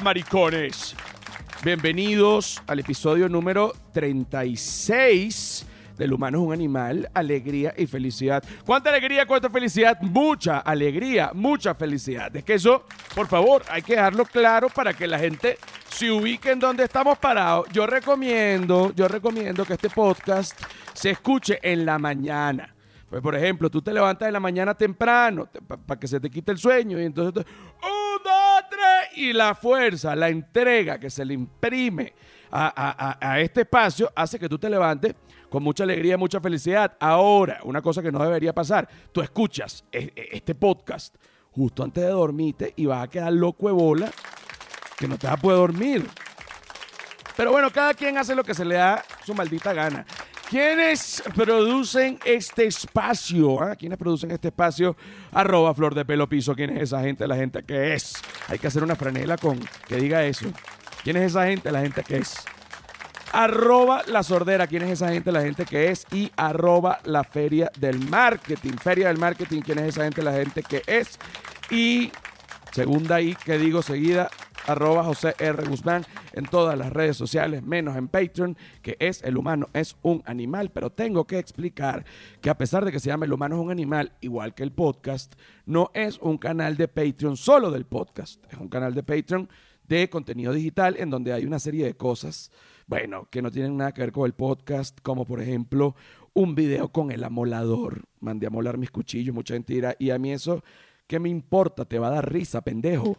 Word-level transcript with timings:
maricones? 0.00 0.94
Bienvenidos 1.64 2.62
al 2.66 2.80
episodio 2.80 3.28
número 3.28 3.72
36 3.92 5.66
del 5.96 6.12
humano 6.12 6.38
es 6.38 6.44
un 6.44 6.52
animal, 6.52 7.10
alegría 7.14 7.74
y 7.76 7.86
felicidad. 7.86 8.44
¿Cuánta 8.64 8.90
alegría, 8.90 9.26
cuánta 9.26 9.48
felicidad? 9.48 9.98
Mucha 10.02 10.58
alegría, 10.58 11.30
mucha 11.32 11.74
felicidad. 11.74 12.34
Es 12.36 12.44
que 12.44 12.54
eso, 12.54 12.84
por 13.14 13.26
favor, 13.26 13.62
hay 13.70 13.82
que 13.82 13.94
dejarlo 13.94 14.26
claro 14.26 14.68
para 14.68 14.92
que 14.92 15.06
la 15.06 15.18
gente 15.18 15.58
se 15.88 16.10
ubique 16.10 16.50
en 16.50 16.60
donde 16.60 16.84
estamos 16.84 17.16
parados. 17.18 17.66
Yo 17.72 17.86
recomiendo, 17.86 18.92
yo 18.94 19.08
recomiendo 19.08 19.64
que 19.64 19.74
este 19.74 19.88
podcast 19.88 20.60
se 20.92 21.10
escuche 21.10 21.58
en 21.62 21.86
la 21.86 21.98
mañana. 21.98 22.75
Pues, 23.16 23.22
por 23.22 23.34
ejemplo, 23.34 23.70
tú 23.70 23.80
te 23.80 23.94
levantas 23.94 24.26
en 24.26 24.34
la 24.34 24.40
mañana 24.40 24.74
temprano 24.74 25.48
para 25.86 25.98
que 25.98 26.06
se 26.06 26.20
te 26.20 26.28
quite 26.28 26.52
el 26.52 26.58
sueño 26.58 27.00
y 27.00 27.06
entonces... 27.06 27.46
¡Un, 27.82 28.22
dos, 28.22 28.64
tres! 28.68 29.16
Y 29.16 29.32
la 29.32 29.54
fuerza, 29.54 30.14
la 30.14 30.28
entrega 30.28 31.00
que 31.00 31.08
se 31.08 31.24
le 31.24 31.32
imprime 31.32 32.12
a, 32.50 33.16
a 33.18 33.40
este 33.40 33.62
espacio 33.62 34.12
hace 34.14 34.38
que 34.38 34.50
tú 34.50 34.58
te 34.58 34.68
levantes 34.68 35.14
con 35.48 35.62
mucha 35.62 35.84
alegría, 35.84 36.18
mucha 36.18 36.42
felicidad. 36.42 36.94
Ahora, 37.00 37.60
una 37.62 37.80
cosa 37.80 38.02
que 38.02 38.12
no 38.12 38.22
debería 38.22 38.54
pasar, 38.54 38.86
tú 39.12 39.22
escuchas 39.22 39.82
e, 39.90 40.12
e, 40.14 40.28
este 40.32 40.54
podcast 40.54 41.14
justo 41.52 41.84
antes 41.84 42.04
de 42.04 42.10
dormirte 42.10 42.74
y 42.76 42.84
vas 42.84 43.02
a 43.02 43.08
quedar 43.08 43.32
loco 43.32 43.68
de 43.68 43.72
bola 43.72 44.10
que 44.98 45.08
no 45.08 45.16
te 45.16 45.26
vas 45.26 45.38
a 45.38 45.40
poder 45.40 45.56
dormir. 45.56 46.06
Pero 47.34 47.50
bueno, 47.50 47.70
cada 47.70 47.94
quien 47.94 48.18
hace 48.18 48.34
lo 48.34 48.44
que 48.44 48.52
se 48.52 48.66
le 48.66 48.74
da 48.74 49.02
su 49.24 49.32
maldita 49.32 49.72
gana. 49.72 50.04
¿Quiénes 50.48 51.24
producen 51.34 52.20
este 52.24 52.66
espacio? 52.66 53.60
Ah? 53.60 53.74
¿Quiénes 53.74 53.98
producen 53.98 54.30
este 54.30 54.48
espacio? 54.48 54.96
Arroba 55.32 55.74
Flor 55.74 55.94
de 55.94 56.04
Pelo 56.04 56.28
Piso. 56.28 56.54
¿Quién 56.54 56.70
es 56.76 56.84
esa 56.84 57.00
gente? 57.02 57.26
La 57.26 57.34
gente 57.34 57.64
que 57.64 57.94
es. 57.94 58.14
Hay 58.46 58.58
que 58.58 58.68
hacer 58.68 58.84
una 58.84 58.94
franela 58.94 59.36
con 59.36 59.58
que 59.88 59.96
diga 59.96 60.24
eso. 60.24 60.46
¿Quién 61.02 61.16
es 61.16 61.32
esa 61.32 61.46
gente? 61.46 61.72
La 61.72 61.80
gente 61.80 62.04
que 62.04 62.18
es. 62.18 62.36
Arroba 63.32 64.04
la 64.06 64.22
sordera. 64.22 64.68
¿Quién 64.68 64.84
es 64.84 64.90
esa 64.90 65.08
gente? 65.08 65.32
La 65.32 65.42
gente 65.42 65.64
que 65.64 65.90
es. 65.90 66.06
Y 66.12 66.30
arroba 66.36 67.00
la 67.04 67.24
feria 67.24 67.72
del 67.80 67.98
marketing. 68.08 68.74
Feria 68.80 69.08
del 69.08 69.18
marketing. 69.18 69.62
¿Quién 69.62 69.80
es 69.80 69.88
esa 69.88 70.04
gente? 70.04 70.22
La 70.22 70.32
gente 70.32 70.62
que 70.62 70.82
es. 70.86 71.18
Y 71.70 72.12
segunda 72.70 73.20
y 73.20 73.34
que 73.34 73.58
digo 73.58 73.82
seguida, 73.82 74.30
arroba 74.66 75.04
José 75.04 75.34
R. 75.38 75.68
Guzmán 75.68 76.04
en 76.32 76.44
todas 76.44 76.76
las 76.76 76.92
redes 76.92 77.16
sociales, 77.16 77.62
menos 77.62 77.96
en 77.96 78.08
Patreon, 78.08 78.56
que 78.82 78.96
es 79.00 79.22
El 79.22 79.36
Humano 79.36 79.68
es 79.72 79.96
un 80.02 80.22
animal. 80.26 80.70
Pero 80.70 80.90
tengo 80.90 81.26
que 81.26 81.38
explicar 81.38 82.04
que 82.40 82.50
a 82.50 82.58
pesar 82.58 82.84
de 82.84 82.92
que 82.92 83.00
se 83.00 83.08
llama 83.08 83.26
El 83.26 83.32
Humano 83.32 83.56
es 83.56 83.62
un 83.62 83.70
animal, 83.70 84.12
igual 84.20 84.54
que 84.54 84.62
el 84.62 84.72
podcast, 84.72 85.34
no 85.64 85.90
es 85.94 86.18
un 86.18 86.38
canal 86.38 86.76
de 86.76 86.88
Patreon 86.88 87.36
solo 87.36 87.70
del 87.70 87.86
podcast. 87.86 88.44
Es 88.52 88.58
un 88.58 88.68
canal 88.68 88.94
de 88.94 89.02
Patreon 89.02 89.48
de 89.88 90.10
contenido 90.10 90.52
digital 90.52 90.96
en 90.98 91.10
donde 91.10 91.32
hay 91.32 91.44
una 91.44 91.58
serie 91.58 91.84
de 91.84 91.94
cosas, 91.94 92.50
bueno, 92.86 93.28
que 93.30 93.42
no 93.42 93.50
tienen 93.50 93.76
nada 93.76 93.92
que 93.92 94.00
ver 94.00 94.12
con 94.12 94.26
el 94.26 94.32
podcast, 94.32 94.98
como 95.00 95.24
por 95.24 95.40
ejemplo 95.40 95.94
un 96.34 96.54
video 96.54 96.88
con 96.90 97.10
el 97.10 97.24
amolador. 97.24 98.02
Mandé 98.20 98.46
a 98.46 98.50
molar 98.50 98.76
mis 98.76 98.90
cuchillos, 98.90 99.34
mucha 99.34 99.54
mentira. 99.54 99.96
Y 99.98 100.10
a 100.10 100.18
mí 100.18 100.32
eso, 100.32 100.62
¿qué 101.06 101.18
me 101.18 101.28
importa? 101.28 101.84
Te 101.84 101.98
va 101.98 102.08
a 102.08 102.12
dar 102.12 102.32
risa, 102.32 102.60
pendejo. 102.60 103.16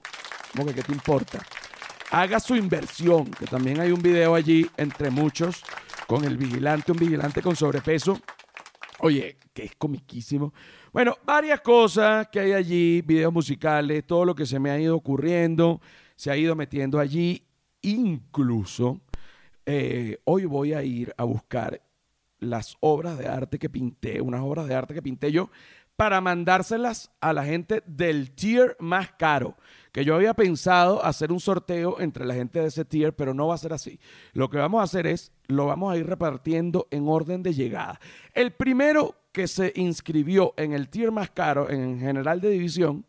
¿Cómo 0.51 0.65
que 0.67 0.73
qué 0.73 0.83
te 0.83 0.91
importa? 0.91 1.39
Haga 2.11 2.39
su 2.39 2.55
inversión, 2.55 3.25
que 3.31 3.45
también 3.45 3.79
hay 3.79 3.91
un 3.91 4.01
video 4.01 4.35
allí 4.35 4.69
entre 4.77 5.09
muchos 5.09 5.63
con 6.07 6.23
el 6.23 6.37
vigilante, 6.37 6.91
un 6.91 6.97
vigilante 6.97 7.41
con 7.41 7.55
sobrepeso. 7.55 8.19
Oye, 8.99 9.37
que 9.53 9.65
es 9.65 9.75
comiquísimo. 9.75 10.53
Bueno, 10.93 11.17
varias 11.25 11.61
cosas 11.61 12.29
que 12.29 12.39
hay 12.39 12.53
allí, 12.53 13.01
videos 13.01 13.33
musicales, 13.33 14.05
todo 14.07 14.25
lo 14.25 14.33
que 14.33 14.45
se 14.45 14.59
me 14.59 14.71
ha 14.71 14.79
ido 14.79 14.95
ocurriendo, 14.95 15.81
se 16.15 16.31
ha 16.31 16.37
ido 16.37 16.55
metiendo 16.55 16.99
allí. 16.99 17.43
Incluso 17.81 19.01
eh, 19.65 20.19
hoy 20.23 20.45
voy 20.45 20.73
a 20.73 20.83
ir 20.83 21.13
a 21.17 21.23
buscar 21.25 21.81
las 22.39 22.77
obras 22.79 23.17
de 23.17 23.27
arte 23.27 23.59
que 23.59 23.69
pinté, 23.69 24.21
unas 24.21 24.41
obras 24.41 24.67
de 24.67 24.75
arte 24.75 24.93
que 24.93 25.01
pinté 25.01 25.31
yo, 25.31 25.49
para 25.97 26.21
mandárselas 26.21 27.11
a 27.19 27.33
la 27.33 27.43
gente 27.43 27.83
del 27.85 28.31
tier 28.31 28.77
más 28.79 29.11
caro 29.17 29.57
que 29.97 30.05
yo 30.05 30.13
había 30.13 30.35
pensado 30.35 31.03
hacer 31.03 31.31
un 31.31 31.39
sorteo 31.39 31.99
entre 31.99 32.23
la 32.23 32.35
gente 32.35 32.59
de 32.59 32.67
ese 32.67 32.85
tier, 32.85 33.15
pero 33.15 33.33
no 33.33 33.47
va 33.47 33.55
a 33.55 33.57
ser 33.57 33.73
así. 33.73 33.99
Lo 34.33 34.47
que 34.47 34.59
vamos 34.59 34.79
a 34.79 34.83
hacer 34.83 35.07
es, 35.07 35.31
lo 35.47 35.65
vamos 35.65 35.91
a 35.91 35.97
ir 35.97 36.05
repartiendo 36.05 36.87
en 36.91 37.07
orden 37.07 37.41
de 37.41 37.55
llegada. 37.55 37.99
El 38.35 38.51
primero 38.51 39.15
que 39.31 39.47
se 39.47 39.73
inscribió 39.75 40.53
en 40.55 40.73
el 40.73 40.89
tier 40.89 41.11
más 41.11 41.31
caro, 41.31 41.67
en 41.71 41.99
general 41.99 42.41
de 42.41 42.51
división, 42.51 43.07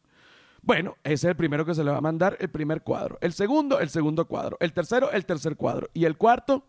bueno, 0.63 0.97
ese 1.05 1.15
es 1.15 1.25
el 1.25 1.37
primero 1.37 1.67
que 1.67 1.75
se 1.75 1.85
le 1.85 1.91
va 1.91 1.99
a 1.99 2.01
mandar 2.01 2.39
el 2.41 2.49
primer 2.49 2.81
cuadro. 2.81 3.19
El 3.21 3.35
segundo, 3.35 3.81
el 3.81 3.91
segundo 3.91 4.27
cuadro. 4.27 4.57
El 4.61 4.73
tercero, 4.73 5.11
el 5.11 5.27
tercer 5.27 5.57
cuadro. 5.57 5.91
Y 5.93 6.07
el 6.07 6.17
cuarto, 6.17 6.65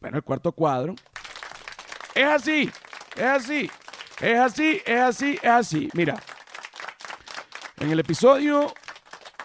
bueno, 0.00 0.16
el 0.16 0.24
cuarto 0.24 0.50
cuadro. 0.50 0.96
Es 2.16 2.26
así, 2.26 2.68
es 3.14 3.22
así, 3.22 3.70
es 4.20 4.38
así, 4.38 4.78
es 4.84 5.00
así, 5.00 5.38
es 5.42 5.50
así. 5.50 5.88
Mira, 5.94 6.20
en 7.80 7.90
el 7.90 8.00
episodio 8.00 8.72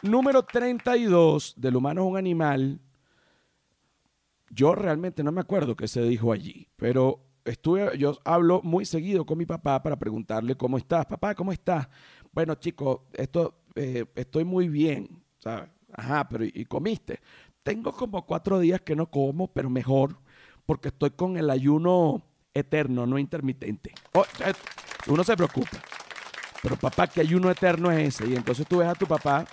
número 0.01 0.43
32 0.43 1.53
del 1.57 1.75
humano 1.75 2.01
es 2.01 2.07
un 2.07 2.17
animal, 2.17 2.79
yo 4.49 4.75
realmente 4.75 5.23
no 5.23 5.31
me 5.31 5.41
acuerdo 5.41 5.75
qué 5.75 5.87
se 5.87 6.01
dijo 6.03 6.31
allí, 6.31 6.67
pero 6.75 7.19
estuve, 7.45 7.97
yo 7.97 8.17
hablo 8.23 8.61
muy 8.63 8.85
seguido 8.85 9.25
con 9.25 9.37
mi 9.37 9.45
papá 9.45 9.81
para 9.81 9.97
preguntarle 9.97 10.55
cómo 10.55 10.77
estás. 10.77 11.05
Papá, 11.05 11.35
¿cómo 11.35 11.51
estás? 11.51 11.87
Bueno, 12.31 12.55
chico, 12.55 13.07
esto, 13.13 13.63
eh, 13.75 14.05
estoy 14.15 14.43
muy 14.43 14.69
bien, 14.69 15.23
¿sabes? 15.39 15.69
Ajá, 15.91 16.27
pero 16.27 16.45
¿y 16.45 16.65
comiste? 16.65 17.19
Tengo 17.61 17.91
como 17.91 18.25
cuatro 18.25 18.59
días 18.59 18.81
que 18.81 18.95
no 18.95 19.09
como, 19.09 19.47
pero 19.47 19.69
mejor, 19.69 20.17
porque 20.65 20.89
estoy 20.89 21.11
con 21.11 21.37
el 21.37 21.49
ayuno 21.49 22.23
eterno, 22.53 23.05
no 23.05 23.17
intermitente. 23.17 23.93
Oh, 24.13 24.25
uno 25.07 25.23
se 25.23 25.35
preocupa. 25.35 25.81
Pero 26.61 26.77
papá, 26.77 27.07
¿qué 27.07 27.21
ayuno 27.21 27.51
eterno 27.51 27.91
es 27.91 28.15
ese? 28.15 28.29
Y 28.29 28.35
entonces 28.35 28.65
tú 28.67 28.77
ves 28.77 28.87
a 28.87 28.95
tu 28.95 29.05
papá 29.05 29.45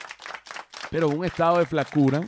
pero 0.91 1.09
un 1.09 1.25
estado 1.25 1.59
de 1.59 1.67
flacura 1.67 2.27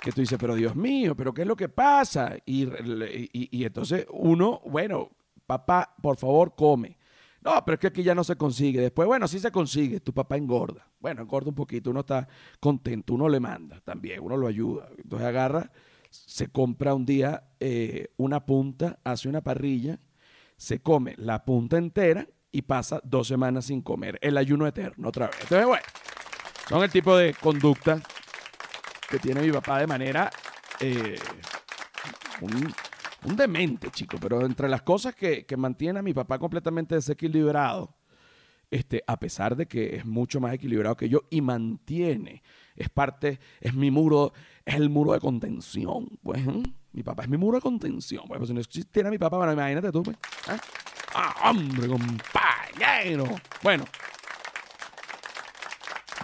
que 0.00 0.12
tú 0.12 0.20
dices, 0.20 0.38
pero 0.38 0.54
Dios 0.54 0.76
mío, 0.76 1.16
pero 1.16 1.32
¿qué 1.32 1.42
es 1.42 1.48
lo 1.48 1.56
que 1.56 1.68
pasa? 1.68 2.36
Y, 2.44 2.68
y, 3.32 3.64
entonces 3.64 4.06
uno, 4.10 4.60
bueno, 4.66 5.10
papá, 5.46 5.94
por 6.02 6.16
favor, 6.16 6.54
come. 6.54 6.98
No, 7.40 7.64
pero 7.64 7.74
es 7.74 7.80
que 7.80 7.86
aquí 7.86 8.02
ya 8.02 8.14
no 8.14 8.24
se 8.24 8.36
consigue. 8.36 8.80
Después, 8.80 9.06
bueno, 9.06 9.28
sí 9.28 9.38
se 9.38 9.52
consigue, 9.52 10.00
tu 10.00 10.12
papá 10.12 10.36
engorda. 10.36 10.86
Bueno, 11.00 11.22
engorda 11.22 11.48
un 11.48 11.54
poquito, 11.54 11.90
uno 11.90 12.00
está 12.00 12.28
contento, 12.58 13.14
uno 13.14 13.28
le 13.28 13.38
manda 13.38 13.80
también, 13.80 14.20
uno 14.20 14.36
lo 14.36 14.48
ayuda. 14.48 14.88
Entonces 14.98 15.26
agarra, 15.26 15.70
se 16.10 16.48
compra 16.48 16.94
un 16.94 17.06
día 17.06 17.44
eh, 17.60 18.12
una 18.16 18.44
punta, 18.46 18.98
hace 19.04 19.28
una 19.28 19.42
parrilla, 19.42 19.98
se 20.56 20.80
come 20.80 21.14
la 21.16 21.44
punta 21.44 21.76
entera 21.76 22.26
y 22.50 22.62
pasa 22.62 23.00
dos 23.04 23.28
semanas 23.28 23.66
sin 23.66 23.82
comer. 23.82 24.18
El 24.22 24.36
ayuno 24.36 24.66
eterno 24.66 25.08
otra 25.08 25.26
vez. 25.26 25.36
Entonces, 25.42 25.66
bueno. 25.66 25.84
Son 26.68 26.82
el 26.82 26.90
tipo 26.90 27.16
de 27.16 27.32
conducta 27.32 27.98
que 29.08 29.18
tiene 29.18 29.40
mi 29.40 29.50
papá 29.50 29.78
de 29.78 29.86
manera 29.86 30.30
eh, 30.80 31.18
un, 32.42 33.36
demente, 33.36 33.90
chico. 33.90 34.18
Pero 34.20 34.44
entre 34.44 34.68
las 34.68 34.82
cosas 34.82 35.14
que, 35.14 35.46
mantiene 35.56 36.00
a 36.00 36.02
mi 36.02 36.12
papá 36.12 36.38
completamente 36.38 36.94
desequilibrado, 36.94 37.96
este, 38.70 39.02
a 39.06 39.18
pesar 39.18 39.56
de 39.56 39.66
que 39.66 39.96
es 39.96 40.04
mucho 40.04 40.40
más 40.40 40.54
equilibrado 40.54 40.96
que 40.96 41.08
yo 41.08 41.24
y 41.30 41.40
mantiene, 41.40 42.42
es 42.76 42.88
parte, 42.88 43.40
es 43.60 43.74
mi 43.74 43.90
muro, 43.90 44.32
es 44.64 44.74
el 44.74 44.90
muro 44.90 45.12
de 45.12 45.20
contención. 45.20 46.08
Pues, 46.22 46.46
¿eh? 46.46 46.62
mi 46.92 47.02
papá 47.02 47.24
es 47.24 47.28
mi 47.28 47.36
muro 47.36 47.58
de 47.58 47.62
contención. 47.62 48.24
Pues, 48.26 48.46
si 48.46 48.54
no 48.54 48.60
existiera 48.60 49.10
mi 49.10 49.18
papá, 49.18 49.38
bueno, 49.38 49.52
imagínate 49.52 49.90
tú, 49.90 50.02
pues. 50.02 50.16
¿eh? 50.16 50.58
Ah, 51.14 51.50
hombre, 51.50 51.88
compañero. 51.88 53.24
Bueno, 53.62 53.84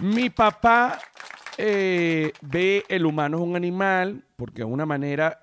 mi 0.01 0.29
papá 0.29 0.99
eh, 1.57 2.33
ve 2.41 2.83
el 2.89 3.05
humano 3.05 3.37
es 3.37 3.43
un 3.43 3.55
animal 3.55 4.25
porque 4.35 4.61
es 4.61 4.67
una 4.67 4.85
manera 4.85 5.39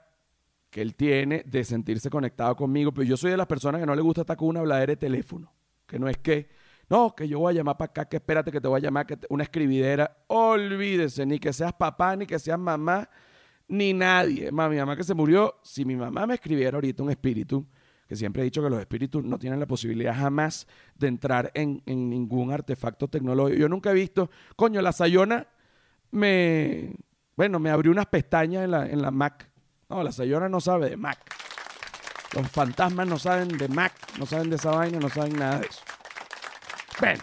que 0.70 0.82
él 0.82 0.94
tiene 0.94 1.42
de 1.46 1.64
sentirse 1.64 2.10
conectado 2.10 2.56
conmigo, 2.56 2.92
pero 2.92 3.04
yo 3.04 3.16
soy 3.16 3.30
de 3.30 3.36
las 3.36 3.46
personas 3.46 3.80
que 3.80 3.86
no 3.86 3.94
le 3.94 4.02
gusta 4.02 4.22
estar 4.22 4.36
con 4.36 4.48
una 4.48 4.60
habladera 4.60 4.92
de 4.92 4.96
teléfono, 4.96 5.52
que 5.86 5.98
no 5.98 6.08
es 6.08 6.16
que, 6.18 6.48
no, 6.88 7.14
que 7.14 7.26
yo 7.26 7.38
voy 7.38 7.52
a 7.52 7.56
llamar 7.56 7.76
para 7.76 7.90
acá, 7.90 8.04
que 8.04 8.16
espérate 8.16 8.52
que 8.52 8.60
te 8.60 8.68
voy 8.68 8.78
a 8.78 8.82
llamar, 8.82 9.06
que 9.06 9.18
una 9.28 9.44
escribidera, 9.44 10.18
olvídese, 10.26 11.24
ni 11.24 11.38
que 11.38 11.52
seas 11.52 11.72
papá, 11.72 12.16
ni 12.16 12.26
que 12.26 12.38
seas 12.38 12.58
mamá, 12.58 13.08
ni 13.68 13.92
nadie. 13.92 14.50
mi 14.52 14.76
mamá 14.76 14.96
que 14.96 15.04
se 15.04 15.14
murió, 15.14 15.60
si 15.62 15.84
mi 15.84 15.96
mamá 15.96 16.26
me 16.26 16.34
escribiera 16.34 16.76
ahorita 16.76 17.02
un 17.02 17.10
espíritu, 17.10 17.66
que 18.06 18.16
siempre 18.16 18.42
he 18.42 18.44
dicho 18.44 18.62
que 18.62 18.68
los 18.68 18.78
espíritus 18.78 19.24
no 19.24 19.38
tienen 19.38 19.58
la 19.58 19.66
posibilidad 19.66 20.14
jamás 20.14 20.66
de 20.94 21.08
entrar 21.08 21.50
en, 21.54 21.82
ningún 21.86 22.52
artefacto 22.52 23.08
tecnológico. 23.08 23.58
Yo 23.58 23.68
nunca 23.70 23.90
he 23.90 23.94
visto, 23.94 24.30
coño, 24.54 24.82
la 24.82 24.92
Sayona 24.92 25.46
me, 26.10 26.94
bueno, 27.36 27.58
me 27.58 27.70
abrió 27.70 27.90
unas 27.90 28.06
pestañas 28.06 28.64
en 28.64 28.70
la, 28.70 28.86
en 28.86 29.00
la 29.00 29.10
Mac. 29.10 29.48
No, 29.88 30.02
la 30.02 30.12
Sayona 30.12 30.50
no 30.50 30.60
sabe 30.60 30.90
de 30.90 30.96
Mac. 30.98 31.18
Los 32.34 32.50
fantasmas 32.50 33.06
no 33.06 33.18
saben 33.18 33.48
de 33.48 33.68
Mac, 33.68 33.92
no 34.18 34.26
saben 34.26 34.50
de 34.50 34.56
esa 34.56 34.70
vaina, 34.70 34.98
no 34.98 35.08
saben 35.08 35.38
nada 35.38 35.60
de 35.60 35.66
eso. 35.66 35.82
Bueno, 37.02 37.20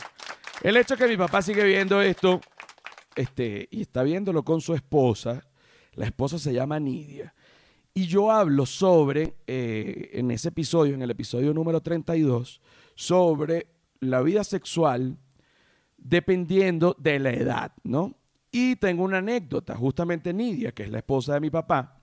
el 0.62 0.76
hecho 0.76 0.96
es 0.96 1.00
que 1.00 1.08
mi 1.08 1.16
papá 1.16 1.42
sigue 1.42 1.64
viendo 1.64 2.02
esto 2.02 2.42
este, 3.16 3.70
y 3.72 3.84
está 3.84 4.04
viéndolo 4.04 4.44
con 4.44 4.60
su 4.60 4.74
esposa. 4.74 5.48
La 5.94 6.06
esposa 6.06 6.38
se 6.38 6.52
llama 6.52 6.82
Nidia. 6.82 7.34
Y 7.94 8.06
yo 8.06 8.30
hablo 8.30 8.66
sobre, 8.66 9.38
eh, 9.48 10.10
en 10.16 10.32
ese 10.32 10.50
episodio, 10.50 10.96
en 10.96 11.02
el 11.02 11.12
episodio 11.12 11.54
número 11.54 11.80
32, 11.80 12.60
sobre 12.94 13.68
la 14.02 14.22
vida 14.22 14.44
sexual 14.44 15.18
dependiendo 15.98 16.94
de 17.00 17.20
la 17.20 17.30
edad, 17.30 17.72
¿no? 17.86 18.18
Y 18.52 18.76
tengo 18.76 19.06
una 19.06 19.20
anécdota, 19.20 19.78
justamente 19.78 20.34
Nidia, 20.34 20.74
que 20.74 20.84
es 20.84 20.90
la 20.90 20.98
esposa 20.98 21.36
de 21.36 21.40
mi 21.40 21.52
papá, 21.52 22.02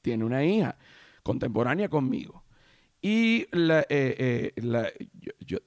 tiene 0.00 0.24
una 0.24 0.44
hija 0.44 0.78
contemporánea 1.24 1.88
conmigo. 1.88 2.43
Y 3.06 3.46
eh, 3.52 3.84
eh, 3.90 4.54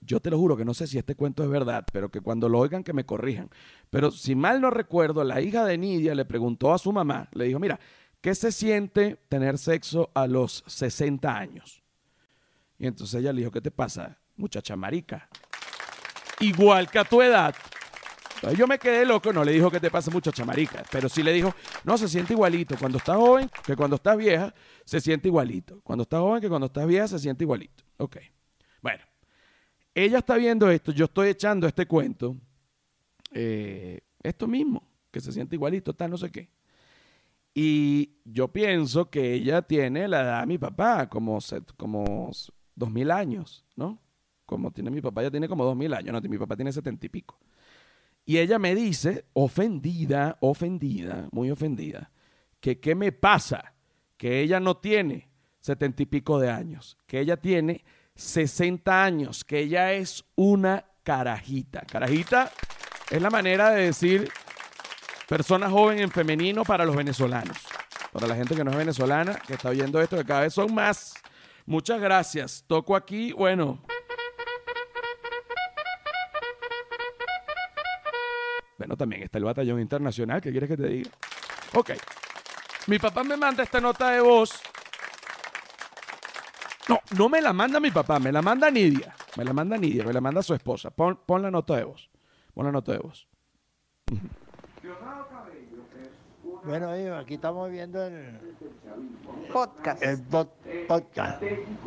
yo, 0.01 0.19
te 0.19 0.31
lo 0.31 0.39
juro 0.39 0.57
que 0.57 0.65
no 0.65 0.73
sé 0.73 0.87
si 0.87 0.97
este 0.97 1.13
cuento 1.13 1.43
es 1.43 1.49
verdad, 1.51 1.85
pero 1.93 2.09
que 2.09 2.19
cuando 2.19 2.49
lo 2.49 2.57
oigan 2.57 2.83
que 2.83 2.93
me 2.93 3.05
corrijan. 3.05 3.51
Pero 3.91 4.09
si 4.09 4.33
mal 4.33 4.59
no 4.59 4.71
recuerdo, 4.71 5.23
la 5.23 5.39
hija 5.39 5.63
de 5.63 5.77
Nidia 5.77 6.15
le 6.15 6.25
preguntó 6.25 6.73
a 6.73 6.79
su 6.79 6.91
mamá, 6.91 7.29
le 7.33 7.45
dijo, 7.45 7.59
mira, 7.59 7.79
¿qué 8.21 8.33
se 8.33 8.51
siente 8.51 9.19
tener 9.29 9.59
sexo 9.59 10.09
a 10.15 10.25
los 10.25 10.63
60 10.65 11.37
años? 11.37 11.83
Y 12.79 12.87
entonces 12.87 13.21
ella 13.21 13.31
le 13.31 13.41
dijo, 13.41 13.51
¿qué 13.51 13.61
te 13.61 13.69
pasa, 13.69 14.17
muchacha 14.35 14.75
marica? 14.75 15.29
Igual 16.39 16.89
que 16.89 16.97
a 16.97 17.03
tu 17.03 17.21
edad. 17.21 17.53
Yo 18.55 18.67
me 18.67 18.77
quedé 18.77 19.05
loco, 19.05 19.33
no 19.33 19.43
le 19.43 19.51
dijo 19.51 19.71
que 19.71 19.79
te 19.79 19.89
pasa 19.89 20.11
muchacha 20.11 20.45
marica, 20.45 20.83
pero 20.91 21.09
sí 21.09 21.23
le 21.23 21.33
dijo, 21.33 21.53
no, 21.83 21.97
se 21.97 22.07
siente 22.07 22.33
igualito. 22.33 22.75
Cuando 22.77 22.97
estás 22.97 23.17
joven, 23.17 23.49
que 23.65 23.75
cuando 23.75 23.95
estás 23.95 24.17
vieja, 24.17 24.53
se 24.85 25.01
siente 25.01 25.27
igualito. 25.27 25.79
Cuando 25.83 26.03
estás 26.03 26.19
joven, 26.19 26.41
que 26.41 26.49
cuando 26.49 26.67
estás 26.67 26.85
vieja, 26.87 27.07
se 27.07 27.19
siente 27.19 27.43
igualito. 27.43 27.83
Ok. 27.97 28.17
Bueno, 28.81 29.03
ella 29.93 30.19
está 30.19 30.35
viendo 30.35 30.69
esto, 30.69 30.91
yo 30.91 31.05
estoy 31.05 31.29
echando 31.29 31.67
este 31.67 31.87
cuento, 31.87 32.37
eh, 33.31 34.01
esto 34.21 34.47
mismo, 34.47 34.87
que 35.11 35.19
se 35.19 35.31
siente 35.31 35.55
igualito, 35.55 35.93
tal, 35.93 36.11
no 36.11 36.17
sé 36.17 36.31
qué. 36.31 36.49
Y 37.53 38.11
yo 38.23 38.49
pienso 38.49 39.09
que 39.09 39.33
ella 39.33 39.63
tiene 39.63 40.07
la 40.07 40.21
edad 40.21 40.39
de 40.41 40.45
mi 40.45 40.59
papá, 40.59 41.09
como, 41.09 41.39
como 41.75 42.29
dos 42.75 42.91
mil 42.91 43.09
años, 43.09 43.65
¿no? 43.75 43.99
Como 44.45 44.69
tiene 44.71 44.91
mi 44.91 45.01
papá, 45.01 45.21
ella 45.21 45.31
tiene 45.31 45.49
como 45.49 45.65
dos 45.65 45.75
mil 45.75 45.91
años, 45.93 46.13
no, 46.13 46.29
mi 46.29 46.37
papá 46.37 46.55
tiene 46.55 46.71
setenta 46.71 47.07
y 47.07 47.09
pico. 47.09 47.39
Y 48.27 48.39
ella 48.39 48.59
me 48.59 48.75
dice, 48.75 49.24
ofendida, 49.31 50.38
ofendida, 50.41 51.29
muy 51.31 51.50
ofendida, 51.50 52.12
que 52.59 52.77
qué 52.77 52.94
me 52.94 53.13
pasa 53.13 53.74
que 54.18 54.41
ella 54.41 54.59
no 54.59 54.75
tiene 54.75 55.29
setenta 55.62 56.03
y 56.03 56.07
pico 56.07 56.38
de 56.38 56.51
años, 56.51 56.97
que 57.07 57.21
ella 57.21 57.38
tiene 57.38 57.85
60 58.15 59.06
años, 59.06 59.45
que 59.45 59.59
ella 59.59 59.94
es 59.94 60.25
una 60.35 60.83
carajita. 61.03 61.83
Carajita 61.89 62.51
es 63.09 63.21
la 63.21 63.29
manera 63.29 63.71
de 63.71 63.85
decir 63.85 64.30
persona 65.30 65.69
joven 65.69 66.00
en 66.00 66.12
femenino 66.12 66.65
para 66.65 66.83
los 66.83 66.97
venezolanos. 66.97 67.57
Para 68.12 68.27
la 68.27 68.35
gente 68.35 68.56
que 68.56 68.63
no 68.65 68.71
es 68.71 68.77
venezolana, 68.77 69.35
que 69.35 69.53
está 69.53 69.69
oyendo 69.69 70.01
esto, 70.01 70.18
que 70.18 70.25
cada 70.25 70.41
vez 70.41 70.53
son 70.53 70.73
más. 70.73 71.13
Muchas 71.65 72.01
gracias. 72.01 72.65
Toco 72.68 72.94
aquí, 72.94 73.31
bueno. 73.31 73.80
Bueno, 78.77 78.95
también 78.95 79.24
está 79.24 79.38
el 79.38 79.44
batallón 79.44 79.79
internacional, 79.79 80.41
¿qué 80.41 80.51
quieres 80.51 80.69
que 80.69 80.77
te 80.77 80.88
diga? 80.88 81.09
Ok. 81.74 81.91
Mi 82.88 83.00
papá 83.00 83.24
me 83.24 83.35
manda 83.35 83.63
esta 83.63 83.81
nota 83.81 84.12
de 84.12 84.21
voz. 84.21 84.62
No, 86.88 87.00
no 87.18 87.27
me 87.27 87.41
la 87.41 87.51
manda 87.51 87.79
mi 87.79 87.91
papá, 87.91 88.19
me 88.19 88.31
la 88.31 88.41
manda 88.41 88.71
Nidia. 88.71 89.13
Me 89.35 89.44
la 89.44 89.51
manda 89.51 89.77
Nidia, 89.77 90.03
me 90.03 90.13
la 90.13 90.21
manda 90.21 90.41
su 90.41 90.53
esposa. 90.53 90.89
Pon, 90.89 91.19
la 91.41 91.51
nota 91.51 91.75
de 91.75 91.83
voz. 91.83 92.09
Pon 92.53 92.65
la 92.65 92.71
nota 92.71 92.94
de 92.94 93.00
voz. 93.00 93.27
Bueno, 96.63 96.89
aquí 97.18 97.35
estamos 97.35 97.69
viendo 97.71 98.06
el 98.06 98.39
podcast. 99.51 100.03
El 100.03 100.21
podcast 100.88 101.44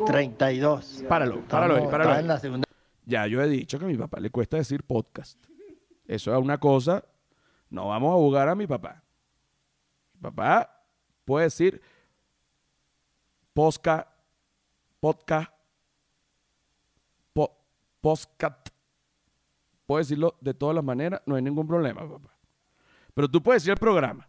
32. 0.07 1.05
Páralo, 1.09 1.41
páralo, 1.49 1.89
páralo. 1.91 2.63
Ya 3.07 3.27
yo 3.27 3.43
he 3.43 3.49
dicho 3.49 3.79
que 3.79 3.87
a 3.87 3.89
mi 3.89 3.97
papá 3.97 4.21
le 4.21 4.31
cuesta 4.31 4.57
decir 4.59 4.83
podcast. 4.85 5.50
Eso 6.11 6.35
es 6.35 6.43
una 6.43 6.59
cosa. 6.59 7.05
No 7.69 7.87
vamos 7.87 8.11
a 8.11 8.17
jugar 8.17 8.49
a 8.49 8.57
mi 8.57 8.67
papá. 8.67 9.01
Mi 10.15 10.23
papá 10.23 10.83
puede 11.25 11.45
decir 11.45 11.81
posca, 13.55 14.13
podcast, 14.99 15.53
po, 17.33 17.57
Puede 19.87 20.01
decirlo 20.03 20.37
de 20.41 20.53
todas 20.53 20.75
las 20.75 20.83
maneras, 20.83 21.23
no 21.27 21.37
hay 21.37 21.43
ningún 21.43 21.69
problema, 21.69 22.01
papá. 22.01 22.37
Pero 23.15 23.29
tú 23.29 23.41
puedes 23.41 23.63
decir 23.63 23.71
el 23.71 23.79
programa 23.79 24.29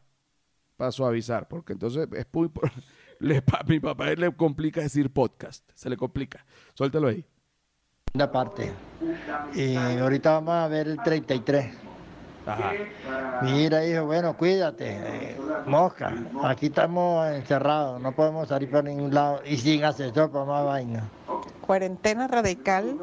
para 0.77 0.91
suavizar, 0.91 1.47
porque 1.47 1.73
entonces 1.73 2.07
es 2.13 2.27
muy... 2.31 2.51
Le, 3.19 3.43
mi 3.67 3.79
papá 3.79 4.05
le 4.13 4.35
complica 4.35 4.81
decir 4.81 5.11
podcast, 5.11 5.67
se 5.73 5.89
le 5.89 5.97
complica. 5.97 6.45
Suéltalo 6.75 7.07
ahí. 7.07 7.25
Una 8.13 8.31
parte. 8.31 8.73
Y 9.53 9.75
ahorita 9.75 10.33
vamos 10.33 10.53
a 10.53 10.67
ver 10.67 10.87
el 10.87 10.97
33. 10.97 11.73
Mira, 13.43 13.85
hijo, 13.85 14.05
bueno, 14.05 14.35
cuídate. 14.35 14.85
Eh, 14.89 15.37
mosca, 15.65 16.13
aquí 16.43 16.67
estamos 16.67 17.27
encerrados, 17.29 18.01
no 18.01 18.11
podemos 18.11 18.47
salir 18.47 18.69
por 18.69 18.83
ningún 18.83 19.13
lado 19.13 19.41
y 19.45 19.57
sin 19.57 19.83
ascensor 19.83 20.29
por 20.31 20.45
más 20.45 20.65
vaina. 20.65 21.07
Cuarentena 21.61 22.27
radical, 22.27 22.99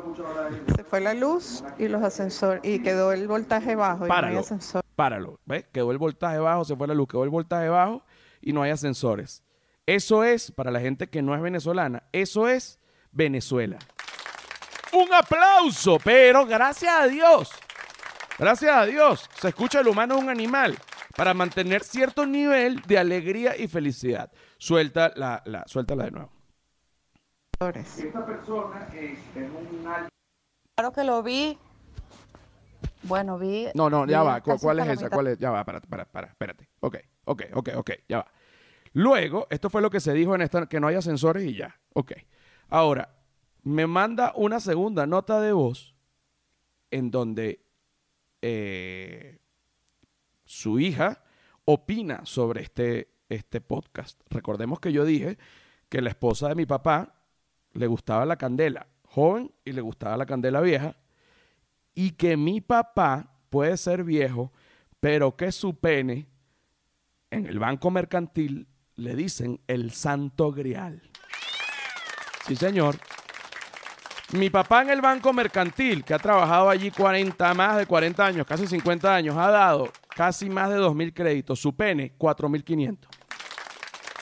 se 0.76 0.84
fue 0.84 1.00
la 1.00 1.14
luz 1.14 1.64
y 1.78 1.88
los 1.88 2.02
ascensores 2.02 2.60
y 2.64 2.82
quedó 2.82 3.12
el 3.12 3.26
voltaje 3.28 3.76
bajo 3.76 4.06
y 4.06 4.08
páralo, 4.08 4.26
no 4.26 4.38
hay 4.38 4.44
ascensor. 4.44 4.82
Páralo, 4.94 5.38
¿ves? 5.46 5.64
Quedó 5.72 5.90
el 5.92 5.98
voltaje 5.98 6.38
bajo, 6.38 6.64
se 6.64 6.76
fue 6.76 6.86
la 6.86 6.94
luz, 6.94 7.08
quedó 7.08 7.24
el 7.24 7.30
voltaje 7.30 7.68
bajo 7.68 8.02
y 8.42 8.52
no 8.52 8.62
hay 8.62 8.72
ascensores. 8.72 9.42
Eso 9.86 10.22
es, 10.24 10.50
para 10.50 10.70
la 10.70 10.80
gente 10.80 11.08
que 11.08 11.22
no 11.22 11.34
es 11.34 11.40
venezolana, 11.40 12.02
eso 12.12 12.48
es 12.48 12.78
Venezuela. 13.12 13.78
Un 14.92 15.12
aplauso, 15.12 15.98
pero 16.02 16.46
gracias 16.46 16.92
a 16.92 17.06
Dios 17.06 17.52
Gracias 18.38 18.72
a 18.72 18.86
Dios, 18.86 19.28
se 19.34 19.48
escucha 19.48 19.80
el 19.80 19.88
humano 19.88 20.14
es 20.14 20.22
un 20.22 20.30
animal 20.30 20.78
para 21.16 21.34
mantener 21.34 21.82
cierto 21.82 22.24
nivel 22.24 22.80
de 22.82 22.96
alegría 22.96 23.56
y 23.56 23.66
felicidad. 23.66 24.30
Suelta 24.58 25.10
la, 25.16 25.42
la 25.44 25.66
suéltala 25.66 26.04
de 26.04 26.10
nuevo. 26.12 26.30
Esta 27.74 28.24
persona 28.24 28.88
es 28.94 29.18
un 29.34 30.06
Claro 30.76 30.92
que 30.92 31.02
lo 31.02 31.24
vi. 31.24 31.58
Bueno, 33.02 33.38
vi. 33.38 33.66
No, 33.74 33.90
no, 33.90 34.06
ya 34.06 34.22
va. 34.22 34.40
¿Cuál, 34.40 34.78
es 34.78 34.88
esa? 34.88 35.10
¿Cuál 35.10 35.26
es? 35.26 35.38
Ya 35.38 35.50
va, 35.50 35.64
para, 35.64 35.80
para, 35.80 36.04
para, 36.04 36.28
espérate. 36.28 36.68
Ok, 36.78 36.98
ok, 37.24 37.42
ok, 37.54 37.70
ok, 37.74 37.90
ya 38.08 38.18
va. 38.18 38.26
Luego, 38.92 39.48
esto 39.50 39.68
fue 39.68 39.82
lo 39.82 39.90
que 39.90 39.98
se 39.98 40.12
dijo 40.12 40.36
en 40.36 40.42
esta, 40.42 40.66
que 40.66 40.78
no 40.78 40.86
haya 40.86 41.02
sensores 41.02 41.42
y 41.42 41.56
ya. 41.56 41.76
Ok. 41.94 42.12
Ahora, 42.68 43.17
me 43.68 43.86
manda 43.86 44.32
una 44.34 44.60
segunda 44.60 45.06
nota 45.06 45.40
de 45.40 45.52
voz 45.52 45.94
en 46.90 47.10
donde 47.10 47.64
eh, 48.40 49.38
su 50.44 50.80
hija 50.80 51.22
opina 51.66 52.24
sobre 52.24 52.62
este, 52.62 53.12
este 53.28 53.60
podcast. 53.60 54.20
Recordemos 54.30 54.80
que 54.80 54.92
yo 54.92 55.04
dije 55.04 55.36
que 55.90 56.00
la 56.00 56.08
esposa 56.08 56.48
de 56.48 56.54
mi 56.54 56.64
papá 56.64 57.14
le 57.72 57.86
gustaba 57.86 58.24
la 58.24 58.36
candela 58.36 58.86
joven 59.04 59.52
y 59.64 59.72
le 59.72 59.82
gustaba 59.82 60.16
la 60.16 60.24
candela 60.24 60.62
vieja 60.62 60.96
y 61.94 62.12
que 62.12 62.38
mi 62.38 62.62
papá 62.62 63.38
puede 63.50 63.76
ser 63.76 64.02
viejo, 64.02 64.50
pero 64.98 65.36
que 65.36 65.52
su 65.52 65.78
pene 65.78 66.26
en 67.30 67.44
el 67.44 67.58
banco 67.58 67.90
mercantil 67.90 68.66
le 68.96 69.14
dicen 69.14 69.60
el 69.66 69.90
santo 69.90 70.52
grial. 70.52 71.02
Sí, 72.46 72.56
señor. 72.56 72.96
Mi 74.32 74.50
papá 74.50 74.82
en 74.82 74.90
el 74.90 75.00
banco 75.00 75.32
mercantil, 75.32 76.04
que 76.04 76.12
ha 76.12 76.18
trabajado 76.18 76.68
allí 76.68 76.90
40, 76.90 77.54
más 77.54 77.78
de 77.78 77.86
40 77.86 78.26
años, 78.26 78.46
casi 78.46 78.66
50 78.66 79.14
años, 79.14 79.36
ha 79.38 79.50
dado 79.50 79.90
casi 80.14 80.50
más 80.50 80.68
de 80.68 80.76
2.000 80.76 81.14
créditos. 81.14 81.58
Su 81.58 81.74
pene, 81.74 82.12
4.500. 82.18 82.98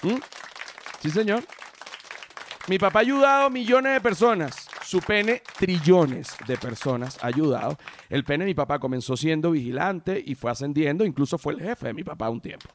¿Mm? 0.03 0.17
Sí, 1.01 1.11
señor. 1.11 1.43
Mi 2.69 2.79
papá 2.79 3.01
ha 3.01 3.03
ayudado 3.03 3.47
a 3.47 3.51
millones 3.51 3.95
de 3.95 4.01
personas. 4.01 4.69
Su 4.85 5.01
pene, 5.01 5.43
trillones 5.59 6.37
de 6.47 6.57
personas 6.57 7.19
ha 7.21 7.27
ayudado. 7.27 7.77
El 8.09 8.23
pene 8.23 8.45
de 8.45 8.51
mi 8.51 8.55
papá 8.55 8.79
comenzó 8.79 9.17
siendo 9.17 9.51
vigilante 9.51 10.23
y 10.25 10.37
fue 10.37 10.53
ascendiendo. 10.53 11.05
Incluso 11.05 11.37
fue 11.37 11.55
el 11.55 11.61
jefe 11.61 11.89
de 11.89 11.95
mi 11.95 12.05
papá 12.05 12.31
un 12.31 12.41
tiempo. 12.41 12.69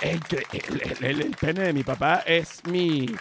el 0.00 1.36
pene 1.38 1.60
de 1.60 1.72
mi 1.74 1.84
papá 1.84 2.22
es 2.26 2.64
mi 2.64 3.14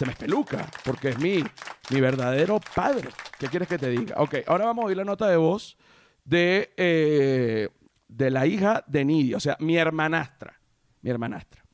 se 0.00 0.06
me 0.06 0.12
espeluca, 0.12 0.66
porque 0.82 1.10
es 1.10 1.18
mi, 1.18 1.44
mi 1.90 2.00
verdadero 2.00 2.60
padre. 2.74 3.08
¿Qué 3.38 3.48
quieres 3.48 3.68
que 3.68 3.78
te 3.78 3.88
diga? 3.90 4.16
Ok, 4.18 4.36
ahora 4.46 4.64
vamos 4.66 4.84
a 4.84 4.86
oír 4.86 4.96
la 4.96 5.04
nota 5.04 5.28
de 5.28 5.36
voz 5.36 5.76
de, 6.24 6.72
eh, 6.76 7.68
de 8.08 8.30
la 8.30 8.46
hija 8.46 8.84
de 8.86 9.04
Nidia, 9.04 9.36
o 9.36 9.40
sea, 9.40 9.56
mi 9.60 9.76
hermanastra. 9.76 10.60
Mi 11.02 11.10
hermanastra. 11.10 11.64